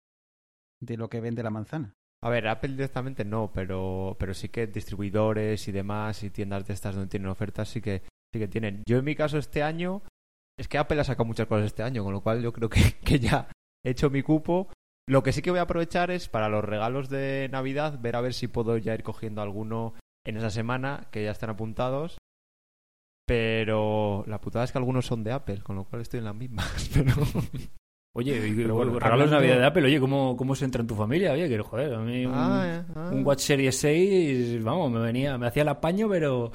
de 0.81 0.97
lo 0.97 1.09
que 1.09 1.21
vende 1.21 1.43
la 1.43 1.51
manzana. 1.51 1.93
A 2.23 2.29
ver, 2.29 2.47
Apple 2.47 2.73
directamente 2.73 3.25
no, 3.25 3.51
pero, 3.53 4.17
pero 4.19 4.35
sí 4.35 4.49
que 4.51 4.67
distribuidores 4.67 5.67
y 5.67 5.73
demás 5.73 6.23
y 6.23 6.31
tiendas 6.31 6.67
de 6.67 6.75
estas 6.75 6.95
donde 6.95 7.11
tienen 7.11 7.31
ofertas 7.31 7.69
sí 7.69 7.81
que, 7.81 8.03
sí 8.33 8.39
que 8.39 8.49
tienen. 8.49 8.83
Yo 8.87 8.99
en 8.99 9.05
mi 9.05 9.17
caso 9.17 9.39
este 9.39 9.63
año, 9.63 10.03
es 10.61 10.69
que 10.69 10.79
Apple 10.79 11.01
ha 11.01 11.05
sacado 11.05 11.25
muchas 11.25 11.47
cosas 11.47 11.67
este 11.67 11.83
año, 11.83 12.05
con 12.05 12.13
lo 12.13 12.21
cual 12.21 12.43
yo 12.43 12.53
creo 12.53 12.69
que, 12.69 12.81
que 13.05 13.19
ya 13.19 13.49
he 13.85 13.91
hecho 13.91 14.11
mi 14.11 14.23
cupo. 14.23 14.69
Lo 15.09 15.23
que 15.23 15.33
sí 15.33 15.43
que 15.43 15.51
voy 15.51 15.59
a 15.59 15.63
aprovechar 15.63 16.11
es 16.11 16.29
para 16.29 16.49
los 16.49 16.65
regalos 16.65 17.09
de 17.09 17.49
Navidad, 17.51 17.99
ver 18.01 18.15
a 18.17 18.21
ver 18.21 18.35
si 18.35 18.47
puedo 18.47 18.77
ya 18.77 18.95
ir 18.95 19.03
cogiendo 19.03 19.43
alguno 19.43 19.95
en 20.25 20.37
esa 20.37 20.51
semana, 20.51 21.09
que 21.11 21.25
ya 21.25 21.31
están 21.33 21.51
apuntados. 21.51 22.19
Pero 23.27 24.25
la 24.27 24.41
putada 24.41 24.65
es 24.65 24.73
que 24.73 24.79
algunos 24.79 25.07
son 25.07 25.23
de 25.23 25.33
Apple, 25.33 25.61
con 25.63 25.77
lo 25.77 25.85
cual 25.85 26.03
estoy 26.03 26.19
en 26.19 26.25
las 26.25 26.35
mismas. 26.35 26.91
Pero... 26.95 27.13
Oye, 28.17 28.49
y- 28.49 28.55
Pero 28.57 28.75
bueno, 28.75 28.99
regalos 28.99 29.31
de 29.31 29.37
hablando- 29.37 29.37
Navidad 29.37 29.59
de 29.61 29.67
Apple, 29.67 29.85
oye, 29.85 30.01
¿cómo, 30.01 30.37
¿cómo 30.37 30.57
se 30.57 30.65
entra 30.65 30.81
en 30.81 30.89
tu 30.89 30.97
familia? 30.97 31.31
Oye, 31.33 31.49
que 31.49 31.61
joder, 31.61 31.95
a 31.95 32.01
mí 32.01 32.27
un, 32.27 32.33
Ah, 32.35 32.85
ah. 32.97 33.11
un 33.13 33.25
Watch 33.25 33.39
Series 33.39 33.77
6, 33.79 34.65
vamos, 34.65 34.91
me 34.91 34.99
venía, 34.99 35.39
me 35.39 35.47
hacía 35.47 35.63
el 35.63 35.69
apaño, 35.69 36.09
pero 36.09 36.51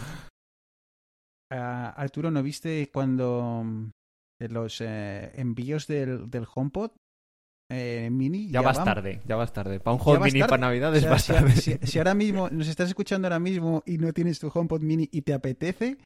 Ah, 1.52 1.90
Arturo, 1.96 2.32
¿no 2.32 2.42
viste 2.44 2.90
cuando 2.92 3.64
mm, 3.64 3.90
los 4.50 4.82
eh, 4.82 5.32
envíos 5.36 5.88
del, 5.88 6.30
del 6.30 6.46
HomePod 6.54 6.92
eh, 7.72 8.10
mini 8.12 8.50
Ya 8.52 8.62
vas 8.62 8.78
van- 8.78 8.86
tarde, 8.86 9.22
ya 9.28 9.36
vas 9.36 9.52
tarde. 9.54 9.80
Para 9.80 9.96
un 9.96 10.00
Ya 10.00 10.06
Home 10.06 10.20
vas 10.20 10.26
Mini 10.34 10.40
tarde. 10.42 10.50
para 10.50 10.62
Navidades 10.62 11.00
O 11.00 11.02
sea, 11.02 11.10
vas 11.12 11.24
si, 11.24 11.34
tarde. 11.34 11.52
si- 11.56 11.78
si 11.88 11.98
ahora 11.98 12.14
mismo 12.14 12.50
nos 12.50 12.68
estás 12.68 12.90
escuchando 12.90 13.28
ahora 13.28 13.40
mismo 13.40 13.82
y 13.86 13.98
no 13.98 14.12
tienes 14.14 14.40
tu 14.40 14.52
HomePod 14.54 14.82
mini 14.82 15.08
y 15.12 15.22
te 15.24 15.34
apetece, 15.34 15.98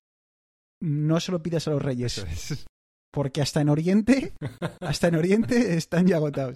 no 0.82 1.20
se 1.20 1.32
lo 1.34 1.42
pidas 1.44 1.68
a 1.68 1.72
los 1.72 1.82
reyes, 1.82 2.18
es. 2.20 2.66
porque 3.12 3.42
hasta 3.42 3.60
en 3.62 3.68
Oriente, 3.70 4.34
hasta 4.82 5.08
en 5.10 5.16
Oriente 5.16 5.74
están 5.78 6.08
ya 6.08 6.16
agotados. 6.18 6.56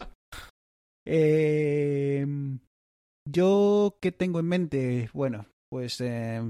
Eh, 1.05 2.25
yo 3.29 3.97
qué 4.01 4.11
tengo 4.11 4.39
en 4.39 4.45
mente, 4.47 5.09
bueno, 5.13 5.47
pues 5.69 5.99
eh, 6.01 6.41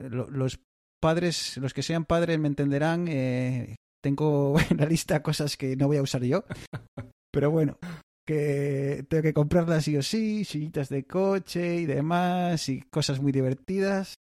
lo- 0.00 0.30
los 0.30 0.60
padres, 1.00 1.56
los 1.58 1.74
que 1.74 1.82
sean 1.82 2.04
padres 2.04 2.38
me 2.38 2.48
entenderán. 2.48 3.06
eh, 3.08 3.76
tengo 4.02 4.56
en 4.70 4.76
la 4.78 4.86
lista 4.86 5.22
cosas 5.22 5.56
que 5.56 5.76
no 5.76 5.88
voy 5.88 5.96
a 5.96 6.02
usar 6.02 6.22
yo, 6.22 6.44
pero 7.32 7.50
bueno, 7.50 7.78
que 8.26 9.04
tengo 9.08 9.22
que 9.22 9.34
comprarlas 9.34 9.84
sí 9.84 9.96
o 9.96 10.02
sí, 10.02 10.44
sillitas 10.44 10.88
de 10.88 11.04
coche 11.04 11.76
y 11.76 11.86
demás, 11.86 12.68
y 12.68 12.82
cosas 12.82 13.20
muy 13.20 13.32
divertidas. 13.32 14.14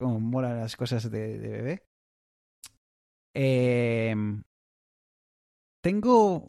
Como 0.00 0.20
molan 0.20 0.60
las 0.60 0.76
cosas 0.76 1.10
de, 1.10 1.38
de 1.38 1.48
bebé. 1.48 1.82
Em, 3.34 4.42
tengo 5.82 6.48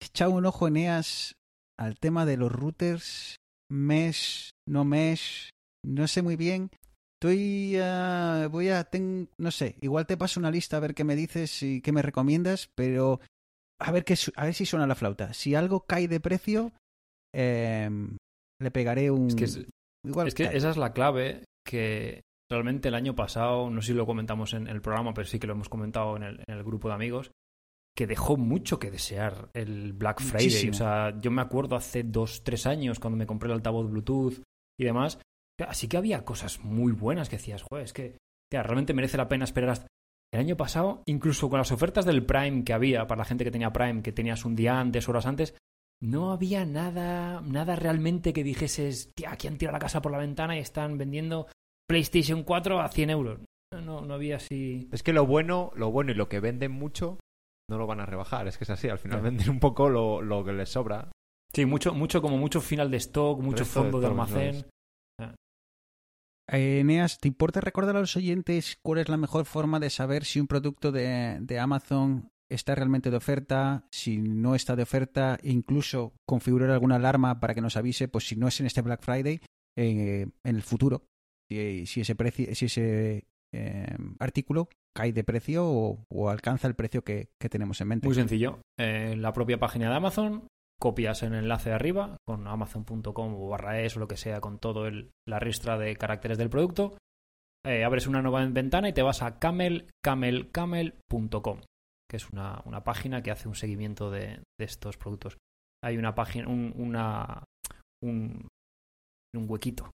echado 0.00 0.32
un 0.32 0.46
ojo, 0.46 0.68
Eneas, 0.68 1.34
al 1.78 1.98
tema 1.98 2.24
de 2.24 2.36
los 2.36 2.52
routers, 2.52 3.36
mesh, 3.70 4.50
no 4.68 4.84
mesh, 4.84 5.50
no 5.84 6.06
sé 6.06 6.22
muy 6.22 6.36
bien. 6.36 6.70
Estoy, 7.20 7.76
ah, 7.80 8.48
voy 8.50 8.68
a, 8.68 8.84
ten- 8.84 9.28
no 9.38 9.50
sé, 9.50 9.76
igual 9.80 10.06
te 10.06 10.16
paso 10.16 10.40
una 10.40 10.50
lista 10.50 10.76
a 10.76 10.80
ver 10.80 10.94
qué 10.94 11.04
me 11.04 11.16
dices 11.16 11.62
y 11.62 11.80
qué 11.80 11.92
me 11.92 12.02
recomiendas, 12.02 12.70
pero 12.74 13.20
a 13.80 13.90
ver 13.92 14.04
qué, 14.04 14.14
a 14.36 14.44
ver 14.44 14.54
si 14.54 14.66
suena 14.66 14.86
la 14.86 14.94
flauta. 14.94 15.32
Si 15.32 15.54
algo 15.54 15.86
cae 15.86 16.06
de 16.08 16.20
precio, 16.20 16.72
em, 17.34 18.16
le 18.60 18.70
pegaré 18.70 19.10
un. 19.10 19.28
es 19.28 19.34
que, 19.36 19.44
es, 19.44 19.66
igual 20.04 20.28
es 20.28 20.34
que 20.34 20.44
esa 20.44 20.70
es 20.70 20.76
la 20.76 20.92
clave 20.92 21.44
que 21.66 22.20
realmente 22.50 22.88
el 22.88 22.94
año 22.94 23.14
pasado, 23.14 23.70
no 23.70 23.80
sé 23.80 23.88
si 23.88 23.94
lo 23.94 24.06
comentamos 24.06 24.52
en 24.52 24.68
el 24.68 24.82
programa, 24.82 25.14
pero 25.14 25.26
sí 25.26 25.38
que 25.38 25.46
lo 25.46 25.54
hemos 25.54 25.68
comentado 25.70 26.16
en 26.16 26.22
el, 26.24 26.40
en 26.46 26.54
el 26.56 26.62
grupo 26.62 26.88
de 26.88 26.94
amigos, 26.94 27.30
que 27.96 28.06
dejó 28.06 28.36
mucho 28.36 28.78
que 28.78 28.90
desear 28.90 29.48
el 29.54 29.92
Black 29.94 30.20
Friday. 30.20 30.46
Muchísimo. 30.46 30.72
O 30.72 30.76
sea, 30.76 31.18
yo 31.20 31.30
me 31.30 31.40
acuerdo 31.42 31.74
hace 31.76 32.02
dos, 32.02 32.44
tres 32.44 32.66
años 32.66 32.98
cuando 33.00 33.16
me 33.16 33.26
compré 33.26 33.48
el 33.48 33.54
altavoz 33.54 33.88
Bluetooth 33.90 34.42
y 34.78 34.84
demás, 34.84 35.18
así 35.60 35.88
que 35.88 35.96
había 35.96 36.24
cosas 36.24 36.60
muy 36.60 36.92
buenas 36.92 37.28
que 37.28 37.36
decías, 37.36 37.62
joder, 37.62 37.84
es 37.84 37.92
que 37.92 38.16
tía, 38.50 38.62
realmente 38.62 38.94
merece 38.94 39.16
la 39.16 39.28
pena 39.28 39.44
esperar 39.44 39.70
hasta... 39.70 39.86
El 40.32 40.40
año 40.40 40.56
pasado, 40.56 41.04
incluso 41.06 41.48
con 41.48 41.58
las 41.58 41.70
ofertas 41.70 42.04
del 42.04 42.26
Prime 42.26 42.64
que 42.64 42.72
había, 42.72 43.06
para 43.06 43.20
la 43.20 43.24
gente 43.24 43.44
que 43.44 43.52
tenía 43.52 43.72
Prime, 43.72 44.02
que 44.02 44.10
tenías 44.10 44.44
un 44.44 44.56
día 44.56 44.80
antes, 44.80 45.08
horas 45.08 45.26
antes, 45.26 45.54
no 46.00 46.32
había 46.32 46.64
nada, 46.64 47.40
nada 47.40 47.76
realmente 47.76 48.32
que 48.32 48.42
dijeses, 48.42 49.12
tía, 49.14 49.30
aquí 49.32 49.46
han 49.46 49.58
tirado 49.58 49.74
la 49.74 49.78
casa 49.78 50.02
por 50.02 50.10
la 50.10 50.18
ventana 50.18 50.56
y 50.56 50.60
están 50.60 50.98
vendiendo 50.98 51.46
PlayStation 51.88 52.42
4 52.42 52.80
a 52.80 52.88
100 52.88 53.10
euros. 53.10 53.40
No, 53.72 54.00
no, 54.00 54.14
había 54.14 54.36
así... 54.36 54.88
Es 54.92 55.02
que 55.02 55.12
lo 55.12 55.24
bueno, 55.24 55.70
lo 55.76 55.92
bueno 55.92 56.10
y 56.10 56.14
lo 56.14 56.28
que 56.28 56.40
venden 56.40 56.72
mucho 56.72 57.18
no 57.70 57.78
lo 57.78 57.86
van 57.86 58.00
a 58.00 58.06
rebajar. 58.06 58.48
Es 58.48 58.58
que 58.58 58.64
es 58.64 58.70
así, 58.70 58.88
al 58.88 58.98
final 58.98 59.20
venden 59.20 59.50
un 59.50 59.60
poco 59.60 59.88
lo, 59.88 60.20
lo 60.20 60.44
que 60.44 60.52
les 60.52 60.68
sobra. 60.68 61.10
Sí, 61.52 61.64
mucho, 61.64 61.94
mucho, 61.94 62.20
como 62.20 62.38
mucho 62.38 62.60
final 62.60 62.90
de 62.90 62.96
stock, 62.96 63.40
mucho 63.40 63.64
de 63.64 63.70
fondo 63.70 64.00
de 64.00 64.06
almacén. 64.06 64.66
Eneas, 66.48 67.18
¿te 67.18 67.28
importa 67.28 67.60
recordar 67.60 67.96
a 67.96 68.00
los 68.00 68.16
oyentes 68.16 68.78
cuál 68.82 68.98
es 68.98 69.08
la 69.08 69.16
mejor 69.16 69.46
forma 69.46 69.80
de 69.80 69.90
saber 69.90 70.24
si 70.24 70.40
un 70.40 70.46
producto 70.46 70.92
de, 70.92 71.58
Amazon 71.58 72.30
está 72.50 72.74
realmente 72.74 73.10
de 73.10 73.16
oferta, 73.16 73.86
si 73.90 74.18
no 74.18 74.54
está 74.54 74.76
de 74.76 74.82
oferta, 74.82 75.38
e 75.42 75.50
incluso 75.50 76.12
configurar 76.26 76.70
alguna 76.70 76.96
alarma 76.96 77.40
para 77.40 77.54
que 77.54 77.62
nos 77.62 77.76
avise, 77.76 78.08
pues 78.08 78.28
si 78.28 78.36
no 78.36 78.48
es 78.48 78.60
en 78.60 78.66
este 78.66 78.82
Black 78.82 79.02
Friday, 79.02 79.40
eh, 79.76 80.26
en 80.44 80.56
el 80.56 80.62
futuro, 80.62 81.06
si, 81.48 82.00
ese, 82.00 82.14
precio, 82.14 82.54
si 82.54 82.66
ese 82.66 83.26
eh, 83.52 83.96
artículo 84.18 84.68
cae 84.94 85.12
de 85.12 85.24
precio 85.24 85.66
o, 85.66 86.30
alcanza 86.30 86.68
el 86.68 86.74
precio 86.74 87.02
que, 87.02 87.28
tenemos 87.50 87.80
en 87.80 87.88
mente? 87.88 88.06
Muy 88.06 88.14
sencillo. 88.14 88.60
Eh, 88.78 89.16
la 89.16 89.32
propia 89.32 89.58
página 89.58 89.90
de 89.90 89.96
Amazon, 89.96 90.46
copias 90.80 91.22
el 91.22 91.34
enlace 91.34 91.70
de 91.70 91.74
arriba 91.76 92.16
con 92.26 92.46
amazon.com 92.46 93.34
o 93.34 93.48
barra 93.48 93.80
es 93.80 93.96
o 93.96 94.00
lo 94.00 94.08
que 94.08 94.16
sea 94.16 94.40
con 94.40 94.58
todo 94.58 94.86
el, 94.86 95.10
la 95.26 95.38
ristra 95.38 95.78
de 95.78 95.96
caracteres 95.96 96.38
del 96.38 96.50
producto. 96.50 96.96
Eh, 97.66 97.84
abres 97.84 98.06
una 98.06 98.20
nueva 98.20 98.44
ventana 98.46 98.88
y 98.90 98.92
te 98.92 99.02
vas 99.02 99.22
a 99.22 99.38
camelcamelcamel.com, 99.38 101.60
que 102.10 102.16
es 102.16 102.28
una, 102.30 102.60
una 102.66 102.84
página 102.84 103.22
que 103.22 103.30
hace 103.30 103.48
un 103.48 103.54
seguimiento 103.54 104.10
de, 104.10 104.40
de 104.58 104.64
estos 104.64 104.96
productos. 104.96 105.38
Hay 105.82 105.96
una 105.96 106.14
página, 106.14 106.48
un, 106.48 106.72
una, 106.76 107.44
un, 108.02 108.48
un 109.34 109.50
huequito. 109.50 109.90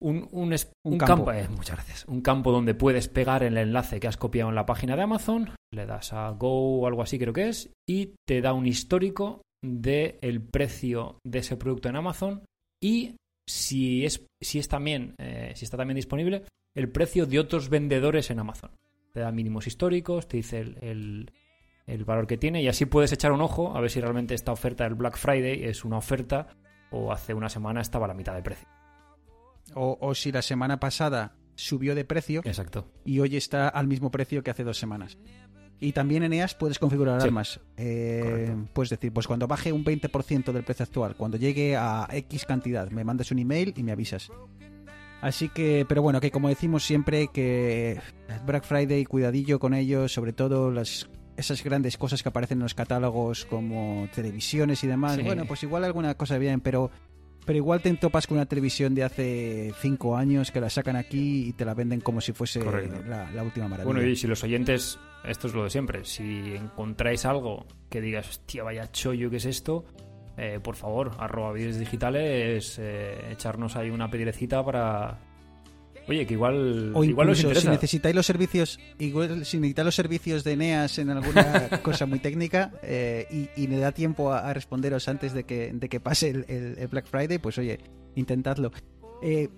Un, 0.00 0.28
un, 0.30 0.52
es- 0.52 0.70
Un 0.86 0.92
un 0.94 0.98
campo. 0.98 1.24
campo, 1.26 1.32
eh, 1.32 1.48
muchas 1.48 1.76
gracias. 1.76 2.04
Un 2.06 2.20
campo 2.22 2.52
donde 2.52 2.74
puedes 2.74 3.08
pegar 3.08 3.42
el 3.42 3.56
enlace 3.56 3.98
que 3.98 4.06
has 4.06 4.16
copiado 4.16 4.48
en 4.48 4.54
la 4.54 4.66
página 4.66 4.94
de 4.94 5.02
Amazon, 5.02 5.54
le 5.72 5.86
das 5.86 6.12
a 6.12 6.30
Go 6.30 6.80
o 6.80 6.86
algo 6.86 7.02
así 7.02 7.18
creo 7.18 7.32
que 7.32 7.48
es, 7.48 7.72
y 7.88 8.14
te 8.26 8.40
da 8.40 8.52
un 8.52 8.66
histórico 8.66 9.42
del 9.62 10.16
el 10.20 10.40
precio 10.42 11.18
de 11.24 11.40
ese 11.40 11.56
producto 11.56 11.88
en 11.88 11.96
Amazon 11.96 12.42
y 12.82 13.16
si 13.46 14.04
es, 14.04 14.24
si 14.40 14.58
es 14.58 14.68
también, 14.68 15.14
eh, 15.18 15.52
si 15.56 15.64
está 15.64 15.76
también 15.76 15.96
disponible, 15.96 16.44
el 16.76 16.90
precio 16.90 17.26
de 17.26 17.38
otros 17.38 17.68
vendedores 17.70 18.30
en 18.30 18.38
Amazon. 18.40 18.70
Te 19.12 19.20
da 19.20 19.32
mínimos 19.32 19.66
históricos, 19.66 20.28
te 20.28 20.36
dice 20.38 20.60
el, 20.60 20.78
el- 20.82 21.32
el 21.86 22.04
valor 22.04 22.26
que 22.26 22.36
tiene 22.36 22.62
y 22.62 22.68
así 22.68 22.84
puedes 22.84 23.12
echar 23.12 23.32
un 23.32 23.40
ojo 23.40 23.74
a 23.74 23.80
ver 23.80 23.90
si 23.90 23.98
realmente 23.98 24.34
esta 24.34 24.52
oferta 24.52 24.84
del 24.84 24.94
Black 24.94 25.16
Friday 25.16 25.64
es 25.64 25.86
una 25.86 25.96
oferta 25.96 26.48
o 26.90 27.10
hace 27.12 27.32
una 27.32 27.48
semana 27.48 27.80
estaba 27.80 28.04
a 28.04 28.08
la 28.08 28.14
mitad 28.14 28.34
de 28.34 28.42
precio. 28.42 28.68
O, 29.74 29.96
o 29.98 30.14
si 30.14 30.30
la 30.30 30.42
semana 30.42 30.78
pasada 30.80 31.34
subió 31.54 31.94
de 31.94 32.04
precio 32.04 32.42
Exacto. 32.44 32.92
y 33.06 33.20
hoy 33.20 33.36
está 33.38 33.68
al 33.68 33.86
mismo 33.86 34.10
precio 34.10 34.42
que 34.42 34.50
hace 34.50 34.64
dos 34.64 34.76
semanas. 34.78 35.16
Y 35.80 35.92
también 35.92 36.24
en 36.24 36.32
EAS 36.32 36.54
puedes 36.54 36.78
configurar 36.78 37.20
Sí. 37.20 37.24
alarmas. 37.24 37.60
Eh, 37.76 38.52
puedes 38.72 38.90
decir, 38.90 39.12
pues 39.12 39.26
cuando 39.28 39.46
baje 39.46 39.72
un 39.72 39.84
20% 39.84 40.52
del 40.52 40.64
precio 40.64 40.82
actual, 40.84 41.14
cuando 41.16 41.36
llegue 41.36 41.76
a 41.76 42.08
X 42.12 42.44
cantidad, 42.46 42.90
me 42.90 43.04
mandas 43.04 43.30
un 43.30 43.38
email 43.38 43.72
y 43.76 43.82
me 43.84 43.92
avisas. 43.92 44.28
Así 45.20 45.48
que, 45.48 45.84
pero 45.88 46.00
bueno, 46.02 46.20
que 46.20 46.30
como 46.30 46.48
decimos 46.48 46.84
siempre, 46.84 47.28
que 47.32 48.00
Black 48.46 48.64
Friday, 48.64 49.04
cuidadillo 49.04 49.58
con 49.58 49.74
ellos, 49.74 50.12
sobre 50.12 50.32
todo 50.32 50.70
las 50.70 51.08
esas 51.36 51.62
grandes 51.62 51.96
cosas 51.96 52.20
que 52.24 52.28
aparecen 52.30 52.58
en 52.58 52.62
los 52.64 52.74
catálogos 52.74 53.44
como 53.44 54.08
televisiones 54.12 54.82
y 54.82 54.88
demás. 54.88 55.14
Sí. 55.16 55.22
Bueno, 55.22 55.44
pues 55.46 55.62
igual 55.62 55.84
alguna 55.84 56.14
cosa 56.16 56.36
bien, 56.38 56.60
pero 56.60 56.90
pero 57.46 57.56
igual 57.56 57.80
te 57.80 57.92
topas 57.94 58.26
con 58.26 58.36
una 58.36 58.46
televisión 58.46 58.94
de 58.94 59.04
hace 59.04 59.72
cinco 59.80 60.16
años 60.16 60.50
que 60.50 60.60
la 60.60 60.68
sacan 60.68 60.96
aquí 60.96 61.46
y 61.48 61.52
te 61.54 61.64
la 61.64 61.72
venden 61.74 62.00
como 62.00 62.20
si 62.20 62.32
fuese 62.32 62.60
la, 62.62 63.30
la 63.30 63.42
última 63.42 63.68
maravilla. 63.68 63.92
Bueno, 63.92 64.06
y 64.06 64.16
si 64.16 64.26
los 64.26 64.42
oyentes, 64.44 64.98
esto 65.24 65.46
es 65.48 65.54
lo 65.54 65.64
de 65.64 65.70
siempre, 65.70 66.04
si 66.04 66.54
encontráis 66.54 67.24
algo 67.24 67.66
que 67.90 68.00
digas, 68.00 68.28
hostia, 68.28 68.62
vaya 68.62 68.90
chollo, 68.92 69.30
¿qué 69.30 69.36
es 69.36 69.44
esto? 69.46 69.84
Eh, 70.36 70.60
por 70.62 70.76
favor, 70.76 71.10
arroba 71.18 71.52
vídeos 71.52 71.78
digitales, 71.78 72.78
eh, 72.80 73.18
echarnos 73.32 73.74
ahí 73.76 73.90
una 73.90 74.10
pedilecita 74.10 74.64
para... 74.64 75.18
Oye, 76.06 76.26
que 76.26 76.34
igual, 76.34 76.92
O 76.94 77.04
igual 77.04 77.28
os 77.28 77.38
si 77.38 77.46
necesitáis 77.68 78.14
los 78.14 78.24
servicios, 78.24 78.80
igual 78.98 79.44
si 79.44 79.58
necesitáis 79.58 79.84
los 79.84 79.94
servicios 79.94 80.42
de 80.42 80.52
Eneas 80.52 80.98
en 80.98 81.10
alguna 81.10 81.68
cosa 81.82 82.06
muy 82.06 82.18
técnica 82.18 82.70
eh, 82.82 83.26
y, 83.30 83.62
y 83.62 83.68
me 83.68 83.78
da 83.78 83.92
tiempo 83.92 84.32
a, 84.32 84.48
a 84.48 84.54
responderos 84.54 85.06
antes 85.08 85.34
de 85.34 85.44
que, 85.44 85.70
de 85.74 85.88
que 85.90 86.00
pase 86.00 86.30
el, 86.30 86.44
el- 86.48 86.78
el 86.78 86.88
Black 86.88 87.06
Friday, 87.06 87.36
pues 87.38 87.58
oye, 87.58 87.78
intentadlo. 88.14 88.70
Eh, 89.22 89.50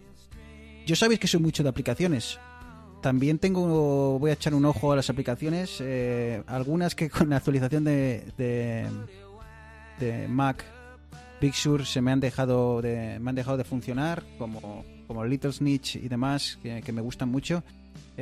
yo 0.86 0.96
sabéis 0.96 1.20
que 1.20 1.28
soy 1.28 1.38
mucho 1.40 1.62
de 1.62 1.68
aplicaciones. 1.68 2.40
También 3.00 3.38
tengo, 3.38 4.18
voy 4.18 4.30
a 4.30 4.34
echar 4.34 4.54
un 4.54 4.64
ojo 4.64 4.92
a 4.92 4.96
las 4.96 5.08
aplicaciones, 5.08 5.78
eh, 5.80 6.42
algunas 6.46 6.94
que 6.94 7.08
con 7.08 7.30
la 7.30 7.36
actualización 7.36 7.84
de, 7.84 8.24
de, 8.36 10.28
Mac 10.28 10.64
Sur 11.52 11.86
se 11.86 12.02
me 12.02 12.12
han 12.12 12.20
dejado 12.20 12.82
de, 12.82 13.18
me 13.20 13.30
han 13.30 13.36
dejado 13.36 13.56
de 13.56 13.64
funcionar, 13.64 14.22
como, 14.38 14.84
como 15.06 15.24
Little 15.24 15.52
Snitch 15.52 15.96
y 15.96 16.08
demás, 16.08 16.58
que, 16.62 16.82
que 16.82 16.92
me 16.92 17.00
gustan 17.00 17.30
mucho. 17.30 17.62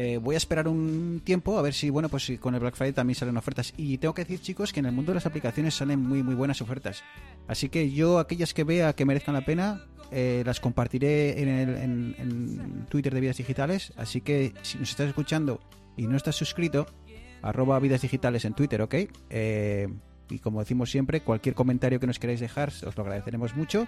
Eh, 0.00 0.18
voy 0.22 0.36
a 0.36 0.38
esperar 0.38 0.68
un 0.68 1.20
tiempo 1.24 1.58
a 1.58 1.62
ver 1.62 1.74
si, 1.74 1.90
bueno, 1.90 2.08
pues 2.08 2.24
si 2.24 2.38
con 2.38 2.54
el 2.54 2.60
Black 2.60 2.76
Friday 2.76 2.92
también 2.92 3.16
salen 3.16 3.36
ofertas. 3.36 3.74
Y 3.76 3.98
tengo 3.98 4.14
que 4.14 4.22
decir, 4.22 4.40
chicos, 4.40 4.72
que 4.72 4.78
en 4.78 4.86
el 4.86 4.92
mundo 4.92 5.10
de 5.10 5.16
las 5.16 5.26
aplicaciones 5.26 5.74
salen 5.74 6.00
muy, 6.00 6.22
muy 6.22 6.36
buenas 6.36 6.62
ofertas. 6.62 7.02
Así 7.48 7.68
que 7.68 7.90
yo, 7.90 8.20
aquellas 8.20 8.54
que 8.54 8.62
vea 8.62 8.92
que 8.92 9.04
merezcan 9.04 9.34
la 9.34 9.44
pena, 9.44 9.87
eh, 10.10 10.42
las 10.46 10.60
compartiré 10.60 11.42
en, 11.42 11.48
el, 11.48 12.14
en, 12.18 12.86
Twitter 12.88 13.14
de 13.14 13.20
Vidas 13.20 13.36
Digitales. 13.36 13.92
Así 13.96 14.20
que 14.20 14.54
si 14.62 14.78
nos 14.78 14.90
estás 14.90 15.08
escuchando 15.08 15.60
y 15.96 16.06
no 16.06 16.16
estás 16.16 16.36
suscrito, 16.36 16.86
arroba 17.42 17.78
Vidas 17.78 18.02
Digitales 18.02 18.44
en 18.44 18.54
Twitter, 18.54 18.80
¿ok? 18.82 18.94
Eh, 19.30 19.88
y 20.30 20.38
como 20.38 20.60
decimos 20.60 20.90
siempre, 20.90 21.20
cualquier 21.20 21.54
comentario 21.54 22.00
que 22.00 22.06
nos 22.06 22.18
queráis 22.18 22.40
dejar, 22.40 22.68
os 22.86 22.96
lo 22.96 23.02
agradeceremos 23.02 23.56
mucho. 23.56 23.86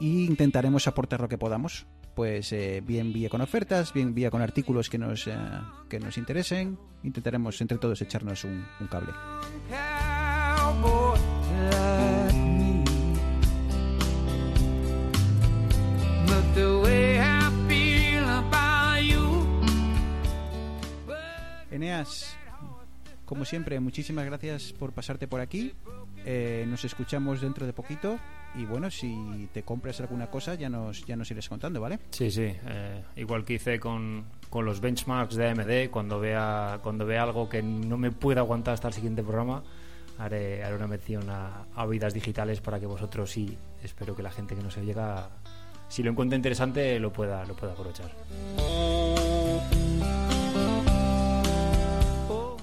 Y 0.00 0.24
intentaremos 0.24 0.88
aportar 0.88 1.20
lo 1.20 1.28
que 1.28 1.38
podamos. 1.38 1.86
Pues 2.14 2.52
eh, 2.52 2.82
bien 2.84 3.12
vía 3.12 3.28
con 3.30 3.40
ofertas, 3.40 3.94
bien 3.94 4.14
vía 4.14 4.30
con 4.30 4.42
artículos 4.42 4.90
que 4.90 4.98
nos, 4.98 5.28
que 5.88 6.00
nos 6.00 6.18
interesen. 6.18 6.78
Intentaremos 7.04 7.60
entre 7.60 7.78
todos 7.78 8.02
echarnos 8.02 8.44
un, 8.44 8.66
un 8.80 8.86
cable. 8.88 9.12
Eneas, 21.70 22.36
como 23.24 23.44
siempre, 23.44 23.80
muchísimas 23.80 24.26
gracias 24.26 24.72
por 24.74 24.92
pasarte 24.92 25.26
por 25.26 25.40
aquí. 25.40 25.72
Eh, 26.24 26.64
nos 26.68 26.84
escuchamos 26.84 27.40
dentro 27.40 27.66
de 27.66 27.72
poquito. 27.72 28.18
Y 28.54 28.66
bueno, 28.66 28.90
si 28.90 29.48
te 29.54 29.62
compras 29.62 29.98
alguna 30.00 30.26
cosa, 30.26 30.54
ya 30.54 30.68
nos, 30.68 31.06
ya 31.06 31.16
nos 31.16 31.30
irás 31.30 31.48
contando, 31.48 31.80
¿vale? 31.80 31.98
Sí, 32.10 32.30
sí. 32.30 32.42
eh, 32.66 33.02
igual 33.16 33.44
que 33.46 33.54
hice 33.54 33.80
con, 33.80 34.26
con 34.50 34.66
los 34.66 34.80
benchmarks 34.80 35.34
de 35.36 35.48
AMD, 35.48 35.90
cuando 35.90 36.20
vea, 36.20 36.78
cuando 36.82 37.06
vea 37.06 37.22
algo 37.22 37.48
que 37.48 37.62
no 37.62 37.96
me 37.96 38.10
pueda 38.10 38.42
aguantar 38.42 38.74
hasta 38.74 38.88
el 38.88 38.94
siguiente 38.94 39.22
programa, 39.22 39.62
haré, 40.18 40.62
haré 40.62 40.76
una 40.76 40.86
mención 40.86 41.30
a, 41.30 41.64
a 41.74 41.86
vidas 41.86 42.12
digitales 42.12 42.60
para 42.60 42.78
que 42.78 42.84
vosotros 42.84 43.30
sí, 43.30 43.56
espero 43.82 44.14
que 44.14 44.22
la 44.22 44.30
gente 44.30 44.54
que 44.54 44.62
no 44.62 44.70
se 44.70 44.84
llega, 44.84 45.30
si 45.92 46.02
lo 46.02 46.10
encuentra 46.10 46.36
interesante, 46.36 46.98
lo 46.98 47.12
pueda, 47.12 47.44
lo 47.44 47.54
pueda 47.54 47.74
aprovechar. 47.74 48.10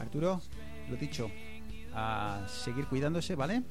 Arturo, 0.02 0.42
lo 0.90 0.96
dicho, 0.96 1.30
a 1.94 2.44
seguir 2.48 2.88
cuidándose, 2.88 3.36
¿vale? 3.36 3.62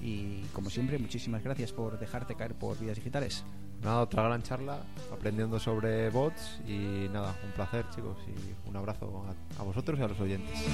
Y 0.00 0.42
como 0.52 0.70
siempre, 0.70 1.00
muchísimas 1.00 1.42
gracias 1.42 1.72
por 1.72 1.98
dejarte 1.98 2.36
caer 2.36 2.54
por 2.54 2.78
vidas 2.78 2.94
digitales. 2.94 3.42
Nada, 3.82 4.02
otra 4.02 4.22
gran 4.22 4.44
charla 4.44 4.84
aprendiendo 5.12 5.58
sobre 5.58 6.10
bots 6.10 6.60
y 6.68 7.08
nada, 7.12 7.36
un 7.44 7.50
placer 7.50 7.86
chicos 7.92 8.18
y 8.28 8.68
un 8.68 8.76
abrazo 8.76 9.24
a, 9.26 9.60
a 9.60 9.64
vosotros 9.64 9.98
y 9.98 10.02
a 10.04 10.06
los 10.06 10.20
oyentes. 10.20 10.64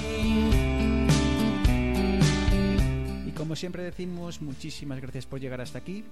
Y 3.25 3.31
como 3.31 3.55
siempre 3.55 3.81
decimos, 3.81 4.39
muchísimas 4.43 5.01
gracias 5.01 5.25
por 5.25 5.39
llegar 5.39 5.61
hasta 5.61 5.79
aquí. 5.79 6.05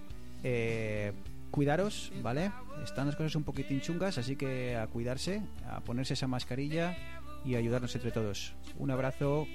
Eh, 0.44 1.14
cuidaros, 1.54 2.12
¿vale? 2.24 2.52
Están 2.84 3.06
las 3.06 3.16
cosas 3.16 3.36
un 3.36 3.44
poquitín 3.44 3.80
chungas, 3.80 4.18
así 4.18 4.36
que 4.36 4.76
a 4.76 4.88
cuidarse, 4.88 5.44
a 5.70 5.82
ponerse 5.82 6.16
esa 6.16 6.26
mascarilla 6.26 6.98
y 7.46 7.54
a 7.54 7.60
ayudarnos 7.60 7.94
entre 7.96 8.10
todos. 8.10 8.56
Un 8.80 8.90
abrazo 8.90 9.46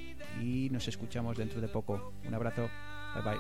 y 0.40 0.70
nos 0.70 0.86
escuchamos 0.86 1.36
dentro 1.36 1.60
de 1.60 1.66
poco. 1.66 2.12
Un 2.24 2.34
abrazo, 2.34 2.70
bye 3.14 3.24
bye. 3.24 3.38